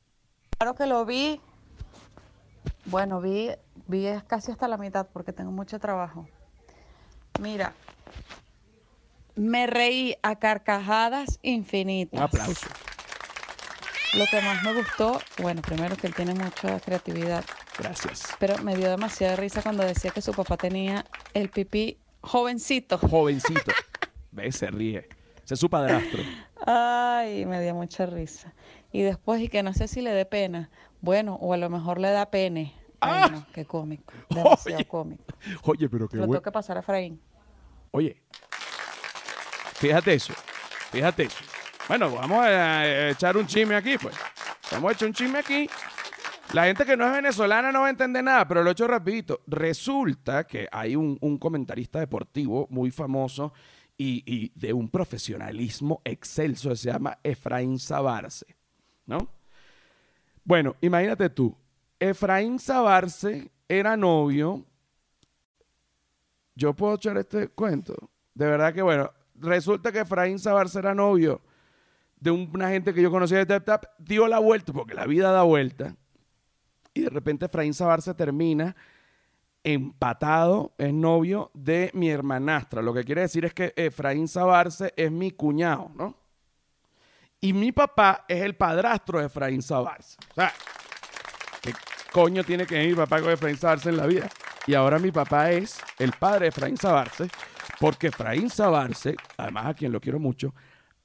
Claro 0.59 0.75
que 0.75 0.87
lo 0.87 1.05
vi. 1.05 1.41
Bueno, 2.87 3.21
vi, 3.21 3.51
vi 3.89 4.07
casi 4.27 4.53
hasta 4.53 4.69
la 4.69 4.77
mitad 4.79 5.09
porque 5.13 5.33
tengo 5.33 5.51
mucho 5.51 5.79
trabajo. 5.79 6.29
Mira, 7.41 7.73
Me 9.35 9.67
reí 9.67 10.17
a 10.23 10.37
carcajadas 10.37 11.39
infinitas. 11.43 12.19
Un 12.19 12.25
aplauso. 12.25 12.67
Lo 14.15 14.25
que 14.31 14.41
más 14.41 14.63
me 14.63 14.73
gustó, 14.73 15.21
bueno, 15.43 15.61
primero 15.61 15.95
que 15.97 16.07
él 16.07 16.15
tiene 16.15 16.33
mucha 16.33 16.81
creatividad, 16.81 17.45
Gracias. 17.79 18.29
pero 18.39 18.57
me 18.63 18.75
dio 18.77 18.89
demasiada 18.91 19.37
risa 19.37 19.63
cuando 19.63 19.85
decía 19.85 20.11
que 20.11 20.23
su 20.23 20.33
papá 20.33 20.57
tenía 20.57 21.05
el 21.35 21.51
pipí 21.51 21.99
jovencito. 22.23 22.99
Jovencito. 22.99 23.73
Ve, 24.33 24.51
se 24.53 24.67
ríe. 24.69 25.09
Ese 25.45 25.55
es 25.55 25.61
su 25.61 25.69
padrastro. 25.71 26.23
Ay, 26.67 27.45
me 27.47 27.61
dio 27.63 27.75
mucha 27.75 28.07
risa. 28.07 28.53
Y 28.93 29.03
después, 29.03 29.41
y 29.43 29.49
que 29.49 29.63
no 29.63 29.73
sé 29.75 29.89
si 29.89 30.01
le 30.01 30.11
dé 30.13 30.25
pena. 30.25 30.71
Bueno, 31.01 31.35
o 31.41 31.53
a 31.53 31.57
lo 31.57 31.69
mejor 31.71 32.01
le 32.01 32.11
da 32.11 32.31
pene. 32.31 32.75
Ay, 33.01 33.23
Ah. 33.25 33.29
no, 33.31 33.47
qué 33.53 33.65
cómico. 33.67 34.13
Demasiado 34.31 34.77
Oye. 34.79 34.85
cómico. 34.87 35.25
Oye, 35.65 35.89
pero 35.89 36.09
qué 36.09 36.17
Lo 36.17 36.23
bueno. 36.23 36.33
tengo 36.35 36.43
que 36.43 36.53
pasar 36.53 36.77
a 36.79 36.81
Efraín. 36.81 37.21
Oye, 37.93 38.21
fíjate 39.75 40.15
eso, 40.15 40.33
fíjate 40.91 41.25
eso. 41.25 41.39
Bueno, 41.89 42.11
vamos 42.11 42.39
a 42.45 42.87
eh, 42.87 43.11
echar 43.11 43.37
un 43.37 43.47
chisme 43.47 43.77
aquí, 43.77 43.97
pues. 43.99 44.17
Vamos 44.73 44.91
a 44.91 44.95
echar 44.95 45.09
un 45.09 45.15
chisme 45.15 45.39
aquí. 45.39 45.69
La 46.53 46.65
gente 46.65 46.85
que 46.85 46.97
no 46.97 47.07
es 47.07 47.13
venezolana 47.13 47.71
no 47.73 47.81
va 47.83 47.89
a 47.89 47.91
entender 47.91 48.25
nada, 48.25 48.47
pero 48.49 48.63
lo 48.63 48.71
he 48.71 48.73
hecho 48.73 48.87
rapidito. 48.87 49.43
Resulta 49.47 50.47
que 50.47 50.69
hay 50.71 50.97
un, 50.97 51.19
comentarista 51.39 51.99
deportivo 51.99 52.67
muy 52.71 52.91
famoso 52.91 53.53
y, 53.99 54.53
de 54.55 54.73
un 54.73 54.89
profesionalismo 54.89 56.01
excelso 56.05 56.71
que 56.71 56.77
se 56.77 56.91
llama 56.93 57.19
Efraín 57.23 57.79
Sabarce, 57.79 58.47
¿no? 59.07 59.29
Bueno, 60.45 60.77
imagínate 60.81 61.29
tú, 61.31 61.57
Efraín 61.99 62.59
Sabarce 62.59 63.51
era 63.69 63.97
novio 63.97 64.65
yo 66.55 66.73
puedo 66.75 66.95
echar 66.95 67.19
este 67.19 67.49
cuento. 67.49 67.95
De 68.33 68.47
verdad 68.47 68.73
que 68.73 68.81
bueno, 68.81 69.11
resulta 69.35 69.93
que 69.93 70.01
Efraín 70.01 70.39
Sabarce 70.39 70.79
era 70.79 70.95
novio 70.95 71.43
de 72.19 72.31
un- 72.31 72.51
una 72.55 72.71
gente 72.71 72.95
que 72.95 73.03
yo 73.03 73.11
conocía 73.11 73.39
de 73.39 73.47
Tap 73.47 73.65
Tap, 73.65 73.85
dio 73.99 74.27
la 74.27 74.39
vuelta, 74.39 74.73
porque 74.73 74.95
la 74.95 75.05
vida 75.07 75.33
da 75.33 75.43
vuelta, 75.43 75.97
y 76.97 77.03
de 77.03 77.11
repente 77.11 77.45
Efraín 77.45 77.75
Sabarce 77.75 78.15
termina 78.15 78.75
empatado, 79.63 80.73
es 80.79 80.95
novio 80.95 81.51
de 81.53 81.91
mi 81.93 82.09
hermanastra. 82.09 82.81
Lo 82.81 82.95
que 82.95 83.05
quiere 83.05 83.23
decir 83.23 83.45
es 83.45 83.53
que 83.53 83.75
Efraín 83.77 84.29
Sabarce 84.29 84.95
es 84.97 85.11
mi 85.11 85.33
cuñado, 85.33 85.91
¿no? 85.95 86.17
Y 87.41 87.53
mi 87.53 87.71
papá 87.71 88.25
es 88.27 88.43
el 88.43 88.57
padrastro 88.57 89.19
de 89.19 89.27
Efraín 89.27 89.61
Sabarce. 89.61 90.17
O 90.31 90.35
sea, 90.35 90.53
¿qué 91.61 91.75
coño 92.13 92.43
tiene 92.45 92.65
que 92.65 92.77
ver 92.77 92.89
mi 92.89 92.95
papá 92.95 93.21
con 93.21 93.31
Efraín 93.31 93.59
Sabarce 93.59 93.91
en 93.91 93.99
la 93.99 94.07
vida? 94.07 94.31
Y 94.67 94.75
ahora 94.75 94.99
mi 94.99 95.13
papá 95.13 95.51
es 95.51 95.79
el 95.99 96.13
padre 96.13 96.45
de 96.45 96.49
Efraín 96.49 96.79
Sabarce, 96.79 97.29
porque 97.79 98.07
Efraín 98.07 98.49
Sabarce, 98.49 99.17
además 99.37 99.67
a 99.67 99.75
quien 99.75 99.93
lo 99.93 100.01
quiero 100.01 100.19
mucho, 100.19 100.55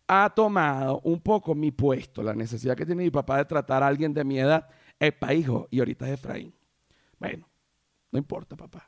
ha 0.07 0.29
tomado 0.29 1.01
un 1.03 1.19
poco 1.19 1.53
mi 1.53 1.71
puesto, 1.71 2.23
la 2.23 2.33
necesidad 2.33 2.77
que 2.77 2.85
tiene 2.85 3.03
mi 3.03 3.11
papá 3.11 3.37
de 3.37 3.45
tratar 3.45 3.83
a 3.83 3.87
alguien 3.87 4.13
de 4.13 4.23
mi 4.23 4.39
edad. 4.39 4.69
Epa, 5.01 5.33
hijo, 5.33 5.67
y 5.71 5.79
ahorita 5.79 6.07
es 6.07 6.13
Efraín. 6.13 6.53
Bueno, 7.17 7.49
no 8.11 8.19
importa, 8.19 8.55
papá. 8.55 8.87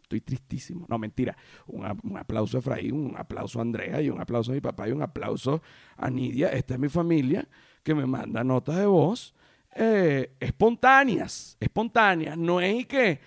Estoy 0.00 0.20
tristísimo. 0.20 0.86
No, 0.88 0.98
mentira. 0.98 1.36
Un, 1.66 1.84
aplauso 2.16 2.58
a 2.58 2.60
Efraín, 2.60 2.92
un 2.92 3.16
aplauso 3.16 3.58
a 3.58 3.62
Andrea 3.62 4.00
y 4.00 4.08
un 4.08 4.20
aplauso 4.20 4.52
a 4.52 4.54
mi 4.54 4.60
papá 4.60 4.88
y 4.88 4.92
un 4.92 5.02
aplauso 5.02 5.60
a 5.96 6.08
Nidia. 6.08 6.50
Esta 6.50 6.74
es 6.74 6.80
mi 6.80 6.88
familia 6.88 7.48
que 7.82 7.92
me 7.92 8.06
manda 8.06 8.44
notas 8.44 8.76
de 8.76 8.86
voz 8.86 9.34
eh, 9.74 10.36
espontáneas, 10.38 11.56
espontáneas. 11.58 12.38
No 12.38 12.60
es 12.60 12.82
y 12.82 12.84
que, 12.84 13.20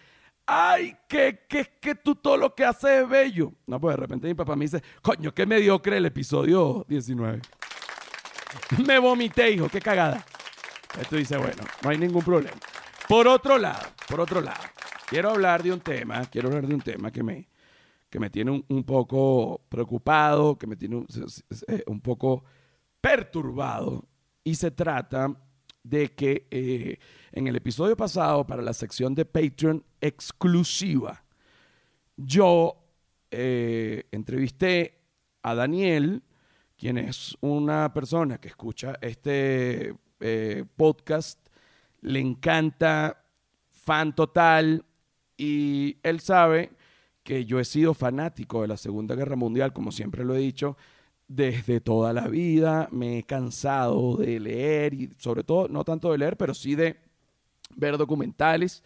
ay, 0.46 0.96
que, 1.10 1.42
que, 1.50 1.80
que 1.82 1.96
tú 1.96 2.16
todo 2.16 2.38
lo 2.38 2.56
que 2.56 2.64
haces 2.64 3.04
es 3.04 3.10
bello. 3.10 3.52
No, 3.68 3.78
pues 3.78 3.98
de 3.98 4.02
repente 4.02 4.28
mi 4.30 4.36
papá 4.36 4.56
me 4.56 4.64
dice, 4.64 4.82
coño, 5.02 5.34
qué 5.34 5.46
mediocre 5.46 5.98
el 5.98 6.06
episodio 6.06 6.86
19. 6.88 7.42
me 8.88 9.00
vomité, 9.00 9.52
hijo, 9.52 9.68
qué 9.68 9.82
cagada. 9.82 10.26
Tú 11.10 11.16
dices, 11.16 11.38
bueno, 11.38 11.64
no 11.84 11.90
hay 11.90 11.98
ningún 11.98 12.24
problema. 12.24 12.58
Por 13.08 13.28
otro 13.28 13.58
lado, 13.58 13.88
por 14.08 14.20
otro 14.20 14.42
lado, 14.42 14.64
quiero 15.08 15.30
hablar 15.32 15.64
de 15.64 15.74
un 15.74 15.80
tema, 15.80 16.26
quiero 16.26 16.50
hablar 16.50 16.68
de 16.68 16.76
un 16.76 16.82
tema 16.82 17.12
que 17.12 17.24
me, 17.24 17.48
que 18.10 18.20
me 18.20 18.30
tiene 18.30 18.64
un, 18.68 18.84
poco 18.84 19.62
preocupado, 19.70 20.58
que 20.58 20.68
me 20.68 20.76
tiene 20.76 21.06
eh, 21.68 21.84
un 21.88 22.02
poco 22.02 22.44
perturbado. 23.00 24.06
Y 24.44 24.56
se 24.56 24.72
trata 24.72 25.36
de 25.84 26.14
que 26.14 26.48
eh, 26.52 26.98
en 27.32 27.48
el 27.48 27.56
episodio 27.56 27.98
pasado, 27.98 28.46
para 28.46 28.62
la 28.62 28.74
sección 28.74 29.16
de 29.16 29.26
Patreon 29.26 29.84
exclusiva, 30.00 31.24
yo 32.16 32.78
eh, 33.32 34.08
entrevisté 34.12 35.00
a 35.42 35.56
Daniel, 35.56 36.22
quien 36.78 36.98
es 36.98 37.38
una 37.42 37.94
persona 37.94 38.40
que 38.40 38.50
escucha 38.50 38.98
este 39.02 39.96
eh, 40.22 40.64
podcast, 40.76 41.40
le 42.02 42.20
encanta, 42.20 43.24
fan 43.70 44.16
total, 44.16 44.86
y 45.38 45.98
él 46.04 46.20
sabe 46.20 46.72
que 47.24 47.46
yo 47.46 47.60
he 47.60 47.66
sido 47.66 47.94
fanático 47.94 48.62
de 48.62 48.68
la 48.68 48.78
Segunda 48.78 49.16
Guerra 49.16 49.36
Mundial, 49.36 49.74
como 49.74 49.92
siempre 49.92 50.24
lo 50.24 50.36
he 50.36 50.40
dicho, 50.40 50.78
desde 51.28 51.82
toda 51.82 52.14
la 52.14 52.28
vida. 52.28 52.90
Me 52.92 53.20
he 53.20 53.24
cansado 53.24 54.18
de 54.18 54.40
leer, 54.40 54.94
y 54.94 55.10
sobre 55.18 55.44
todo, 55.44 55.68
no 55.68 55.84
tanto 55.84 56.12
de 56.12 56.18
leer, 56.18 56.38
pero 56.38 56.54
sí 56.54 56.76
de 56.76 56.98
ver 57.76 57.98
documentales 57.98 58.84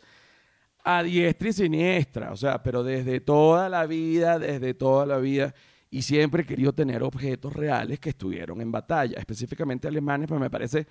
a 0.84 1.02
diestra 1.02 1.50
y 1.50 1.54
siniestra, 1.54 2.32
o 2.32 2.38
sea, 2.38 2.62
pero 2.62 2.84
desde 2.84 3.20
toda 3.20 3.70
la 3.70 3.88
vida, 3.88 4.38
desde 4.38 4.76
toda 4.76 5.06
la 5.08 5.18
vida, 5.18 5.56
y 5.90 6.04
siempre 6.04 6.44
he 6.44 6.46
querido 6.46 6.74
tener 6.74 7.02
objetos 7.02 7.54
reales 7.54 8.00
que 8.00 8.10
estuvieron 8.10 8.62
en 8.62 8.72
batalla, 8.72 9.18
específicamente 9.18 9.88
alemanes, 9.88 10.28
pues 10.28 10.40
me 10.40 10.50
parece 10.50 10.86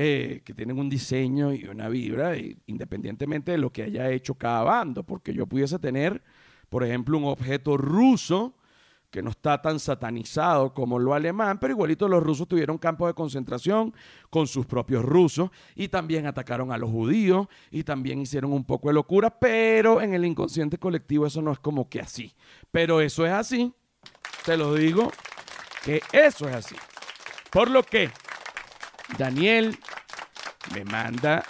eh, 0.00 0.42
que 0.44 0.54
tienen 0.54 0.78
un 0.78 0.88
diseño 0.88 1.52
y 1.52 1.64
una 1.64 1.88
vibra, 1.88 2.36
independientemente 2.66 3.50
de 3.50 3.58
lo 3.58 3.72
que 3.72 3.82
haya 3.82 4.08
hecho 4.12 4.36
cada 4.36 4.62
bando, 4.62 5.02
porque 5.02 5.34
yo 5.34 5.44
pudiese 5.44 5.76
tener, 5.80 6.22
por 6.68 6.84
ejemplo, 6.84 7.18
un 7.18 7.24
objeto 7.24 7.76
ruso 7.76 8.54
que 9.10 9.22
no 9.22 9.30
está 9.30 9.60
tan 9.60 9.80
satanizado 9.80 10.72
como 10.72 11.00
lo 11.00 11.14
alemán, 11.14 11.58
pero 11.58 11.72
igualito 11.72 12.06
los 12.06 12.22
rusos 12.22 12.46
tuvieron 12.46 12.78
campos 12.78 13.08
de 13.08 13.14
concentración 13.14 13.92
con 14.30 14.46
sus 14.46 14.66
propios 14.66 15.04
rusos 15.04 15.50
y 15.74 15.88
también 15.88 16.26
atacaron 16.26 16.70
a 16.70 16.78
los 16.78 16.90
judíos 16.90 17.48
y 17.72 17.82
también 17.82 18.20
hicieron 18.20 18.52
un 18.52 18.64
poco 18.64 18.90
de 18.90 18.94
locura, 18.94 19.36
pero 19.40 20.00
en 20.00 20.14
el 20.14 20.24
inconsciente 20.24 20.78
colectivo 20.78 21.26
eso 21.26 21.42
no 21.42 21.50
es 21.50 21.58
como 21.58 21.88
que 21.88 22.00
así. 22.00 22.36
Pero 22.70 23.00
eso 23.00 23.26
es 23.26 23.32
así, 23.32 23.74
te 24.44 24.56
lo 24.56 24.74
digo, 24.74 25.10
que 25.84 26.02
eso 26.12 26.48
es 26.48 26.54
así. 26.54 26.76
Por 27.50 27.68
lo 27.68 27.82
que 27.82 28.10
Daniel 29.16 29.76
me 30.74 30.84
manda 30.84 31.44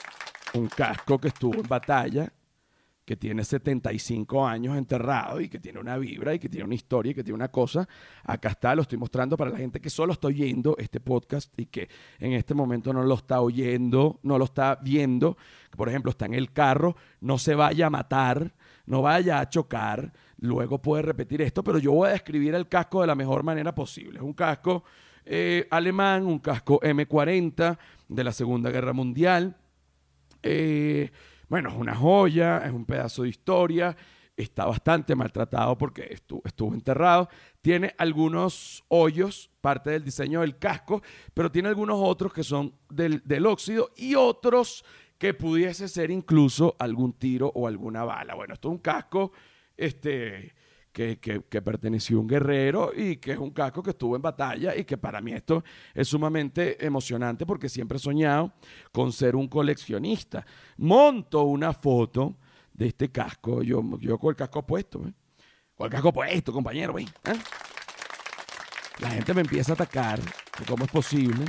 un 0.55 0.69
casco 0.69 1.19
que 1.19 1.29
estuvo 1.29 1.55
en 1.55 1.69
batalla 1.69 2.33
que 3.09 3.17
tiene 3.17 3.43
75 3.43 4.47
años 4.47 4.77
enterrado 4.77 5.41
y 5.41 5.49
que 5.49 5.59
tiene 5.59 5.81
una 5.81 5.97
vibra 5.97 6.35
y 6.35 6.39
que 6.39 6.51
tiene 6.51 6.67
una 6.67 6.75
historia 6.75 7.13
y 7.13 7.15
que 7.15 7.25
tiene 7.25 7.37
una 7.37 7.49
cosa. 7.49 7.89
Acá 8.23 8.51
está, 8.51 8.75
lo 8.75 8.83
estoy 8.83 8.99
mostrando 8.99 9.35
para 9.35 9.51
la 9.51 9.57
gente 9.57 9.81
que 9.81 9.89
solo 9.89 10.13
está 10.13 10.29
oyendo 10.29 10.77
este 10.77 11.01
podcast 11.01 11.59
y 11.59 11.65
que 11.65 11.89
en 12.19 12.35
este 12.35 12.53
momento 12.53 12.93
no 12.93 13.03
lo 13.03 13.15
está 13.15 13.41
oyendo, 13.41 14.21
no 14.23 14.37
lo 14.37 14.45
está 14.45 14.79
viendo. 14.83 15.39
Por 15.75 15.89
ejemplo, 15.89 16.11
está 16.11 16.27
en 16.27 16.35
el 16.35 16.53
carro, 16.53 16.97
no 17.23 17.39
se 17.39 17.55
vaya 17.55 17.87
a 17.87 17.91
matar, 17.91 18.53
no 18.85 19.01
vaya 19.01 19.41
a 19.41 19.49
chocar. 19.49 20.13
Luego 20.37 20.83
puede 20.83 21.03
repetir 21.03 21.41
esto, 21.41 21.65
pero 21.65 21.79
yo 21.79 21.93
voy 21.93 22.11
a 22.11 22.13
describir 22.13 22.55
el 22.55 22.69
casco 22.69 23.01
de 23.01 23.07
la 23.07 23.15
mejor 23.15 23.43
manera 23.43 23.75
posible. 23.75 24.19
Es 24.19 24.23
un 24.23 24.35
casco 24.35 24.85
eh, 25.31 25.67
alemán, 25.71 26.25
un 26.25 26.39
casco 26.39 26.81
M40 26.81 27.79
de 28.09 28.25
la 28.25 28.33
Segunda 28.33 28.71
Guerra 28.71 28.95
Mundial. 28.95 29.57
Eh, 30.43 31.11
bueno, 31.49 31.69
es 31.69 31.77
una 31.77 31.95
joya, 31.95 32.63
es 32.65 32.73
un 32.73 32.87
pedazo 32.87 33.25
de 33.25 33.29
historia, 33.29 33.95
está 34.37 34.65
bastante 34.65 35.15
maltratado 35.15 35.77
porque 35.77 36.09
estuvo, 36.11 36.73
enterrado. 36.73 37.29
Tiene 37.61 37.95
algunos 37.99 38.85
hoyos, 38.89 39.51
parte 39.61 39.91
del 39.91 40.03
diseño 40.03 40.41
del 40.41 40.57
casco, 40.59 41.03
pero 41.35 41.53
tiene 41.53 41.69
algunos 41.69 41.99
otros 42.01 42.33
que 42.33 42.43
son 42.43 42.75
del, 42.89 43.21
del 43.25 43.45
óxido 43.45 43.91
y 43.97 44.15
otros 44.15 44.83
que 45.19 45.35
pudiese 45.35 45.89
ser 45.89 46.11
incluso 46.11 46.75
algún 46.79 47.13
tiro 47.13 47.53
o 47.55 47.67
alguna 47.69 48.05
bala. 48.05 48.35
Bueno, 48.35 48.55
esto 48.55 48.69
es 48.69 48.73
un 48.73 48.79
casco 48.79 49.33
este, 49.77 50.55
que, 50.93 51.19
que, 51.19 51.63
perteneció 51.63 52.19
a 52.19 52.21
un 52.21 52.27
guerrero 52.27 52.91
y 52.95 53.17
que 53.17 53.33
es 53.33 53.39
un 53.39 53.51
casco 53.51 53.83
que 53.83 53.91
estuvo 53.91 54.17
en 54.17 54.23
batalla 54.23 54.77
y 54.77 54.85
que 54.85 54.97
para 54.99 55.21
mí 55.21 55.33
esto 55.33 55.63
es 55.95 56.09
sumamente 56.09 56.85
emocionante 56.85 57.47
porque 57.47 57.69
siempre 57.69 57.97
he 57.97 58.01
soñado 58.01 58.53
con 58.93 59.13
ser 59.13 59.37
un 59.37 59.49
coleccionista. 59.49 60.45
Monto 60.79 61.45
una 61.45 61.73
foto 61.73 62.37
de 62.73 62.89
este 62.89 63.11
casco, 63.11 63.63
yo, 63.63 63.83
yo 64.01 64.19
con 64.19 64.31
el 64.31 64.37
casco 64.37 64.65
puesto, 64.67 65.07
¿eh? 65.07 65.13
con 65.75 65.87
el 65.87 65.91
casco 65.93 66.13
puesto, 66.13 66.53
compañero, 66.53 66.99
¿eh? 66.99 67.07
La 69.01 69.11
gente 69.11 69.33
me 69.33 69.43
empieza 69.43 69.73
a 69.73 69.75
atacar, 69.75 70.19
cómo 70.67 70.85
es 70.85 70.91
posible 70.91 71.45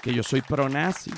que 0.00 0.14
yo 0.14 0.22
soy 0.22 0.40
pro-nazi. 0.40 1.10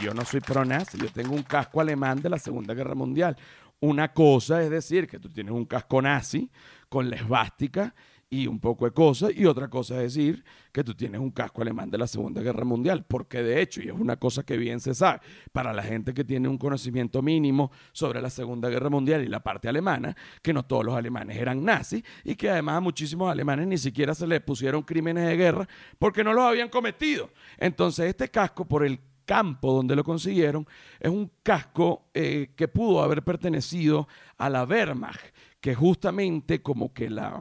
Yo 0.00 0.14
no 0.14 0.24
soy 0.24 0.40
pro-nazi, 0.40 0.98
yo 0.98 1.08
tengo 1.10 1.34
un 1.34 1.42
casco 1.42 1.80
alemán 1.80 2.20
de 2.20 2.28
la 2.28 2.38
Segunda 2.38 2.74
Guerra 2.74 2.94
Mundial. 2.94 3.36
Una 3.80 4.12
cosa 4.12 4.62
es 4.62 4.70
decir 4.70 5.06
que 5.06 5.18
tú 5.18 5.30
tienes 5.30 5.52
un 5.52 5.64
casco 5.64 6.02
nazi 6.02 6.50
con 6.88 7.08
la 7.08 7.16
esvástica 7.16 7.94
y 8.32 8.46
un 8.46 8.60
poco 8.60 8.84
de 8.84 8.92
cosas. 8.92 9.32
Y 9.34 9.44
otra 9.44 9.68
cosa 9.68 9.96
es 9.96 10.14
decir 10.14 10.44
que 10.72 10.84
tú 10.84 10.94
tienes 10.94 11.20
un 11.20 11.32
casco 11.32 11.62
alemán 11.62 11.90
de 11.90 11.98
la 11.98 12.06
Segunda 12.06 12.40
Guerra 12.40 12.64
Mundial. 12.64 13.04
Porque 13.06 13.42
de 13.42 13.60
hecho, 13.60 13.82
y 13.82 13.88
es 13.88 13.92
una 13.92 14.16
cosa 14.16 14.44
que 14.44 14.56
bien 14.56 14.80
se 14.80 14.94
sabe, 14.94 15.20
para 15.52 15.72
la 15.72 15.82
gente 15.82 16.14
que 16.14 16.24
tiene 16.24 16.48
un 16.48 16.56
conocimiento 16.56 17.20
mínimo 17.22 17.72
sobre 17.92 18.22
la 18.22 18.30
Segunda 18.30 18.68
Guerra 18.68 18.88
Mundial 18.88 19.24
y 19.24 19.28
la 19.28 19.40
parte 19.40 19.68
alemana, 19.68 20.16
que 20.42 20.52
no 20.52 20.64
todos 20.64 20.84
los 20.84 20.94
alemanes 20.94 21.36
eran 21.36 21.64
nazis 21.64 22.04
y 22.22 22.36
que 22.36 22.48
además 22.48 22.76
a 22.76 22.80
muchísimos 22.80 23.30
alemanes 23.30 23.66
ni 23.66 23.78
siquiera 23.78 24.14
se 24.14 24.26
les 24.26 24.40
pusieron 24.40 24.82
crímenes 24.82 25.26
de 25.26 25.36
guerra 25.36 25.68
porque 25.98 26.22
no 26.22 26.32
los 26.32 26.44
habían 26.44 26.68
cometido. 26.68 27.30
Entonces 27.58 28.06
este 28.06 28.28
casco, 28.28 28.64
por 28.64 28.84
el 28.84 29.00
campo 29.30 29.72
donde 29.72 29.94
lo 29.94 30.02
consiguieron, 30.02 30.66
es 30.98 31.08
un 31.08 31.30
casco 31.44 32.10
eh, 32.14 32.50
que 32.56 32.66
pudo 32.66 33.00
haber 33.00 33.22
pertenecido 33.22 34.08
a 34.36 34.50
la 34.50 34.64
Wehrmacht, 34.64 35.20
que 35.60 35.72
justamente 35.72 36.62
como 36.62 36.92
que 36.92 37.08
la 37.08 37.40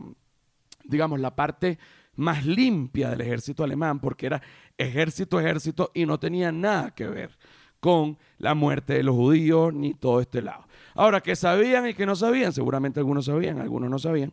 digamos, 0.84 1.20
la 1.20 1.36
parte 1.36 1.80
más 2.16 2.46
limpia 2.46 3.10
del 3.10 3.22
ejército 3.22 3.64
alemán, 3.64 4.00
porque 4.00 4.28
era 4.28 4.40
ejército, 4.78 5.40
ejército, 5.40 5.90
y 5.96 6.06
no 6.06 6.20
tenía 6.20 6.52
nada 6.52 6.92
que 6.92 7.08
ver 7.08 7.36
con 7.80 8.20
la 8.38 8.54
muerte 8.54 8.94
de 8.94 9.04
los 9.04 9.16
judíos 9.16 9.74
ni 9.74 9.96
todo 9.96 10.22
este 10.22 10.44
lado. 10.44 10.66
Ahora, 10.94 11.22
que 11.22 11.36
sabían 11.36 11.88
y 11.88 11.96
que 11.96 12.06
no 12.06 12.16
sabían, 12.16 12.54
seguramente 12.54 13.00
algunos 13.00 13.26
sabían, 13.26 13.60
algunos 13.60 13.90
no 13.90 13.98
sabían, 13.98 14.32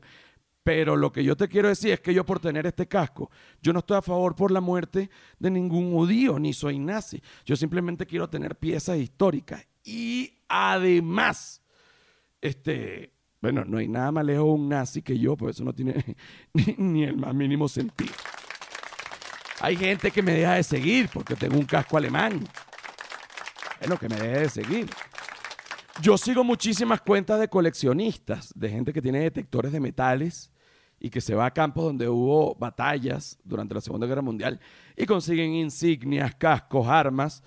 pero 0.66 0.96
lo 0.96 1.12
que 1.12 1.22
yo 1.22 1.36
te 1.36 1.46
quiero 1.46 1.68
decir 1.68 1.92
es 1.92 2.00
que 2.00 2.12
yo 2.12 2.26
por 2.26 2.40
tener 2.40 2.66
este 2.66 2.88
casco, 2.88 3.30
yo 3.62 3.72
no 3.72 3.78
estoy 3.78 3.98
a 3.98 4.02
favor 4.02 4.34
por 4.34 4.50
la 4.50 4.60
muerte 4.60 5.08
de 5.38 5.48
ningún 5.48 5.92
judío, 5.92 6.40
ni 6.40 6.52
soy 6.52 6.80
nazi. 6.80 7.22
Yo 7.44 7.54
simplemente 7.54 8.04
quiero 8.04 8.28
tener 8.28 8.56
piezas 8.56 8.98
históricas. 8.98 9.64
Y 9.84 10.40
además, 10.48 11.62
este, 12.40 13.12
bueno, 13.40 13.64
no 13.64 13.78
hay 13.78 13.86
nada 13.86 14.10
más 14.10 14.24
lejos 14.24 14.44
de 14.44 14.50
un 14.50 14.68
nazi 14.68 15.02
que 15.02 15.16
yo, 15.16 15.36
pues 15.36 15.54
eso 15.54 15.64
no 15.64 15.72
tiene 15.72 16.16
ni, 16.78 17.04
el 17.04 17.16
más 17.16 17.32
mínimo 17.32 17.68
sentido. 17.68 18.14
Hay 19.60 19.76
gente 19.76 20.10
que 20.10 20.20
me 20.20 20.32
deja 20.32 20.54
de 20.54 20.64
seguir 20.64 21.08
porque 21.12 21.36
tengo 21.36 21.56
un 21.56 21.66
casco 21.66 21.96
alemán. 21.96 22.44
Es 23.80 23.88
lo 23.88 23.96
que 23.96 24.08
me 24.08 24.16
deje 24.16 24.40
de 24.40 24.48
seguir. 24.48 24.90
Yo 26.02 26.18
sigo 26.18 26.42
muchísimas 26.42 27.02
cuentas 27.02 27.38
de 27.38 27.46
coleccionistas, 27.46 28.52
de 28.56 28.68
gente 28.68 28.92
que 28.92 29.00
tiene 29.00 29.20
detectores 29.20 29.70
de 29.70 29.78
metales 29.78 30.50
y 30.98 31.10
que 31.10 31.20
se 31.20 31.34
va 31.34 31.46
a 31.46 31.54
campos 31.54 31.84
donde 31.84 32.08
hubo 32.08 32.54
batallas 32.54 33.38
durante 33.44 33.74
la 33.74 33.80
Segunda 33.80 34.06
Guerra 34.06 34.22
Mundial 34.22 34.60
y 34.96 35.06
consiguen 35.06 35.54
insignias, 35.54 36.34
cascos, 36.34 36.86
armas, 36.88 37.42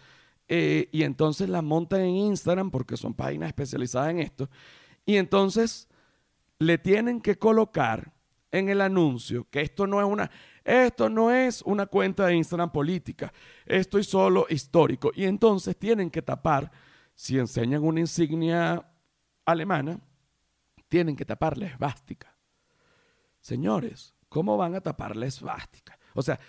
eh, 0.48 0.90
y 0.92 1.04
entonces 1.04 1.50
las 1.50 1.64
montan 1.64 2.02
en 2.02 2.16
Instagram 2.16 2.72
porque 2.72 2.98
son 2.98 3.14
páginas 3.14 3.48
especializadas 3.48 4.10
en 4.12 4.20
esto 4.20 4.50
y 5.06 5.18
entonces 5.18 5.88
le 6.60 6.78
tienen 6.78 7.22
que 7.22 7.38
colocar 7.38 8.14
en 8.52 8.70
el 8.70 8.82
anuncio 8.82 9.48
que 9.50 9.62
esto 9.62 9.88
no 9.88 10.00
es 10.00 10.08
una, 10.08 10.30
esto 10.64 11.10
no 11.10 11.32
es 11.32 11.62
una 11.64 11.86
cuenta 11.86 12.28
de 12.28 12.36
Instagram 12.36 12.72
política, 12.72 13.32
esto 13.66 13.98
es 13.98 14.08
solo 14.08 14.46
histórico. 14.50 15.12
Y 15.16 15.26
entonces 15.26 15.78
tienen 15.78 16.10
que 16.10 16.22
tapar, 16.22 16.72
si 17.16 17.38
enseñan 17.38 17.84
una 17.84 18.00
insignia 18.00 18.86
alemana, 19.46 20.00
tienen 20.88 21.16
que 21.16 21.26
tapar 21.26 21.58
la 21.58 21.68
esvástica. 21.68 22.36
Señores, 23.50 24.14
¿cómo 24.30 24.58
van 24.58 24.76
a 24.76 24.82
tapar 24.82 25.16
la 25.16 25.26
esvástica? 25.26 25.98
O 26.14 26.22
sea, 26.22 26.40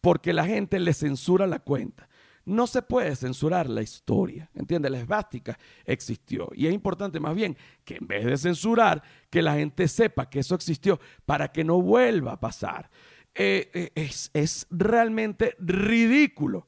porque 0.00 0.32
la 0.32 0.46
gente 0.46 0.80
le 0.80 0.94
censura 0.94 1.46
la 1.46 1.58
cuenta. 1.58 2.08
No 2.46 2.66
se 2.66 2.80
puede 2.80 3.14
censurar 3.16 3.68
la 3.68 3.82
historia, 3.82 4.48
¿entiendes? 4.54 4.90
La 4.92 5.00
esvástica 5.00 5.58
existió. 5.84 6.48
Y 6.54 6.68
es 6.68 6.72
importante 6.72 7.20
más 7.20 7.34
bien 7.34 7.54
que 7.84 7.96
en 7.96 8.06
vez 8.06 8.24
de 8.24 8.38
censurar, 8.38 9.02
que 9.28 9.42
la 9.42 9.56
gente 9.56 9.86
sepa 9.88 10.30
que 10.30 10.38
eso 10.38 10.54
existió 10.54 10.98
para 11.26 11.52
que 11.52 11.64
no 11.64 11.82
vuelva 11.82 12.32
a 12.32 12.40
pasar. 12.40 12.88
Eh, 13.34 13.70
eh, 13.74 13.92
es, 13.94 14.30
es, 14.32 14.66
realmente 14.70 15.54
ridículo 15.58 16.66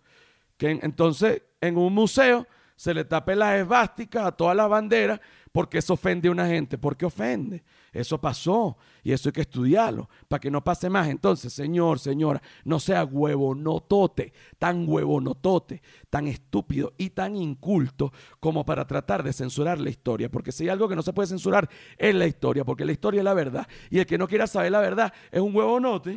que 0.58 0.72
entonces 0.72 1.40
en 1.62 1.78
un 1.78 1.94
museo 1.94 2.46
se 2.76 2.92
le 2.92 3.06
tape 3.06 3.34
las 3.34 3.60
esvásticas 3.60 4.26
a 4.26 4.32
todas 4.32 4.54
las 4.54 4.68
banderas 4.68 5.20
porque 5.52 5.78
eso 5.78 5.94
ofende 5.94 6.28
a 6.28 6.32
una 6.32 6.46
gente. 6.46 6.76
¿Por 6.76 6.98
qué 6.98 7.06
ofende? 7.06 7.64
Eso 7.94 8.20
pasó 8.20 8.76
y 9.04 9.12
eso 9.12 9.28
hay 9.28 9.32
que 9.32 9.42
estudiarlo 9.42 10.08
para 10.26 10.40
que 10.40 10.50
no 10.50 10.64
pase 10.64 10.90
más. 10.90 11.08
Entonces, 11.08 11.52
señor, 11.52 12.00
señora, 12.00 12.42
no 12.64 12.80
sea 12.80 13.04
huevonotote, 13.04 14.32
tan 14.58 14.88
huevonotote, 14.88 15.80
tan 16.10 16.26
estúpido 16.26 16.92
y 16.98 17.10
tan 17.10 17.36
inculto 17.36 18.12
como 18.40 18.64
para 18.64 18.84
tratar 18.84 19.22
de 19.22 19.32
censurar 19.32 19.78
la 19.78 19.90
historia. 19.90 20.28
Porque 20.28 20.50
si 20.50 20.64
hay 20.64 20.70
algo 20.70 20.88
que 20.88 20.96
no 20.96 21.02
se 21.02 21.12
puede 21.12 21.28
censurar 21.28 21.70
es 21.96 22.14
la 22.14 22.26
historia, 22.26 22.64
porque 22.64 22.84
la 22.84 22.92
historia 22.92 23.18
es 23.18 23.24
la 23.24 23.34
verdad. 23.34 23.66
Y 23.90 24.00
el 24.00 24.06
que 24.06 24.18
no 24.18 24.26
quiera 24.26 24.48
saber 24.48 24.72
la 24.72 24.80
verdad 24.80 25.12
es 25.30 25.40
un 25.40 25.54
huevonote. 25.54 26.16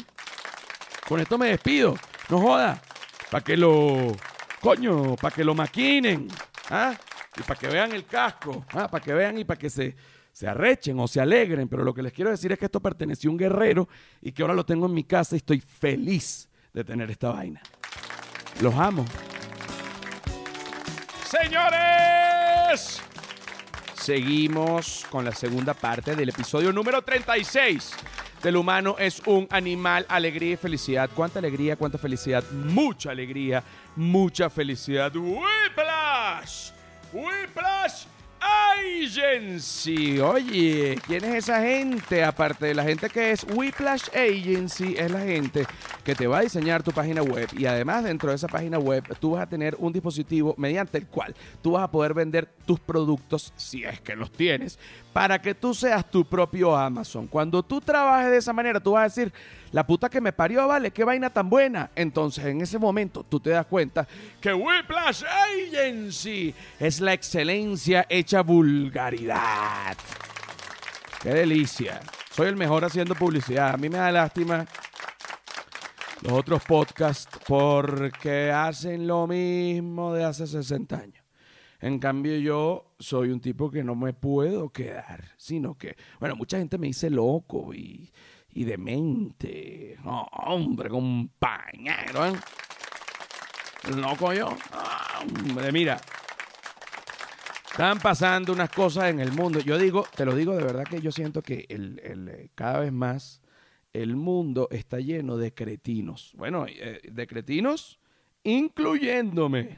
Con 1.07 1.19
esto 1.19 1.37
me 1.37 1.49
despido. 1.49 1.95
No 2.29 2.39
joda. 2.41 2.81
Para 3.29 3.43
que 3.43 3.55
lo. 3.55 4.15
Coño, 4.59 5.15
para 5.15 5.35
que 5.35 5.43
lo 5.43 5.53
maquinen. 5.53 6.27
¿Ah? 6.71 6.95
Y 7.37 7.41
para 7.43 7.59
que 7.59 7.67
vean 7.67 7.91
el 7.91 8.05
casco. 8.05 8.65
¿Ah? 8.73 8.87
Para 8.89 9.03
que 9.03 9.13
vean 9.13 9.37
y 9.37 9.45
para 9.45 9.59
que 9.59 9.69
se 9.69 9.95
se 10.38 10.47
arrechen 10.47 11.00
o 11.00 11.08
se 11.08 11.19
alegren, 11.19 11.67
pero 11.67 11.84
lo 11.84 11.95
que 11.95 12.04
les 12.04 12.13
quiero 12.13 12.30
decir 12.30 12.52
es 12.52 12.60
que 12.60 12.65
esto 12.65 12.80
perteneció 12.80 13.28
a 13.28 13.32
un 13.32 13.39
guerrero 13.39 13.89
y 14.21 14.32
que 14.32 14.43
ahora 14.43 14.54
lo 14.54 14.63
tengo 14.67 14.86
en 14.86 14.93
mi 14.93 15.04
casa 15.04 15.34
y 15.34 15.38
estoy 15.38 15.60
feliz 15.62 16.47
de 16.73 16.84
tener 16.84 17.10
esta 17.10 17.32
vaina. 17.32 17.60
Los 18.62 18.76
amo. 18.76 19.04
Señores, 21.26 23.02
seguimos 23.95 25.08
con 25.10 25.26
la 25.26 25.32
segunda 25.32 25.73
parte 25.73 26.15
del 26.15 26.30
episodio 26.30 26.71
número 26.71 27.02
36. 27.02 27.93
Del 28.43 28.58
humano 28.58 28.95
es 29.00 29.23
un 29.26 29.47
animal, 29.50 30.06
alegría 30.08 30.54
y 30.54 30.58
felicidad. 30.58 31.10
¿Cuánta 31.15 31.39
alegría, 31.39 31.78
cuánta 31.78 31.97
felicidad? 31.97 32.43
Mucha 32.52 33.10
alegría, 33.10 33.63
mucha 33.95 34.52
felicidad. 34.52 35.12
¡Whiplash! 35.15 36.69
¡Whiplash! 37.12 38.06
Agency. 38.77 40.19
Oye, 40.19 40.99
¿quién 41.05 41.23
es 41.23 41.35
esa 41.35 41.61
gente? 41.61 42.23
Aparte 42.23 42.67
de 42.67 42.75
la 42.75 42.83
gente 42.83 43.09
que 43.09 43.31
es 43.31 43.45
Whiplash 43.55 44.09
Agency, 44.13 44.95
es 44.97 45.11
la 45.11 45.21
gente 45.21 45.65
que 46.03 46.15
te 46.15 46.27
va 46.27 46.39
a 46.39 46.41
diseñar 46.41 46.83
tu 46.83 46.91
página 46.91 47.21
web. 47.21 47.47
Y 47.57 47.65
además, 47.65 48.03
dentro 48.03 48.29
de 48.29 48.35
esa 48.35 48.47
página 48.47 48.79
web, 48.79 49.03
tú 49.19 49.31
vas 49.31 49.43
a 49.43 49.49
tener 49.49 49.75
un 49.79 49.93
dispositivo 49.93 50.55
mediante 50.57 50.97
el 50.97 51.07
cual 51.07 51.35
tú 51.61 51.71
vas 51.71 51.83
a 51.83 51.91
poder 51.91 52.13
vender 52.13 52.47
tus 52.65 52.79
productos, 52.79 53.53
si 53.55 53.83
es 53.83 54.01
que 54.01 54.15
los 54.15 54.31
tienes, 54.31 54.77
para 55.13 55.41
que 55.41 55.55
tú 55.55 55.73
seas 55.73 56.09
tu 56.09 56.25
propio 56.25 56.75
Amazon. 56.75 57.27
Cuando 57.27 57.63
tú 57.63 57.81
trabajes 57.81 58.29
de 58.29 58.37
esa 58.37 58.53
manera, 58.53 58.79
tú 58.79 58.91
vas 58.91 59.01
a 59.01 59.15
decir, 59.15 59.33
la 59.71 59.85
puta 59.85 60.09
que 60.09 60.21
me 60.21 60.31
parió, 60.31 60.67
vale, 60.67 60.91
qué 60.91 61.03
vaina 61.03 61.29
tan 61.29 61.49
buena. 61.49 61.91
Entonces, 61.95 62.45
en 62.45 62.61
ese 62.61 62.79
momento, 62.79 63.25
tú 63.27 63.39
te 63.39 63.49
das 63.49 63.65
cuenta 63.65 64.07
que 64.39 64.53
Whiplash 64.53 65.23
Agency 65.25 66.53
es 66.79 67.01
la 67.01 67.13
excelencia 67.13 68.05
hecha 68.09 68.43
vulgaridad. 68.67 69.97
Qué 71.21 71.30
delicia. 71.30 72.01
Soy 72.32 72.49
el 72.49 72.58
mejor 72.58 72.84
haciendo 72.84 73.15
publicidad. 73.15 73.73
A 73.73 73.77
mí 73.77 73.89
me 73.89 73.97
da 73.97 74.12
lástima 74.12 74.65
los 76.21 76.34
otros 76.34 76.63
podcasts 76.63 77.39
porque 77.47 78.51
hacen 78.51 79.08
lo 79.08 79.25
mismo 79.25 80.13
de 80.13 80.25
hace 80.25 80.45
60 80.45 80.95
años. 80.97 81.25
En 81.80 81.99
cambio, 81.99 82.38
yo 82.38 82.95
soy 82.99 83.30
un 83.30 83.39
tipo 83.39 83.69
que 83.69 83.84
no 83.84 83.95
me 83.95 84.13
puedo 84.13 84.69
quedar, 84.69 85.23
sino 85.38 85.77
que, 85.77 85.95
bueno, 86.19 86.36
mucha 86.36 86.58
gente 86.58 86.77
me 86.77 86.88
dice 86.88 87.10
loco 87.10 87.73
y, 87.73 88.12
y 88.51 88.63
demente. 88.63 89.97
hombre, 90.03 90.89
compañero, 90.89 92.25
¿eh? 92.25 92.34
Loco 93.95 94.34
yo. 94.34 94.49
hombre, 95.45 95.71
mira. 95.71 96.01
Están 97.71 97.99
pasando 97.99 98.53
unas 98.53 98.69
cosas 98.69 99.06
en 99.06 99.19
el 99.19 99.32
mundo. 99.32 99.60
Yo 99.60 99.77
digo, 99.77 100.06
te 100.15 100.25
lo 100.25 100.36
digo 100.36 100.56
de 100.56 100.63
verdad 100.63 100.84
que 100.84 100.99
yo 100.99 101.12
siento 101.12 101.41
que 101.41 101.65
el, 101.69 101.99
el, 102.03 102.49
cada 102.56 102.80
vez 102.80 102.91
más 102.91 103.41
el 103.93 104.15
mundo 104.15 104.67
está 104.71 104.99
lleno 104.99 105.38
de 105.38 105.53
cretinos. 105.53 106.34
Bueno, 106.36 106.65
eh, 106.67 107.01
de 107.03 107.27
cretinos 107.27 107.99
incluyéndome. 108.43 109.75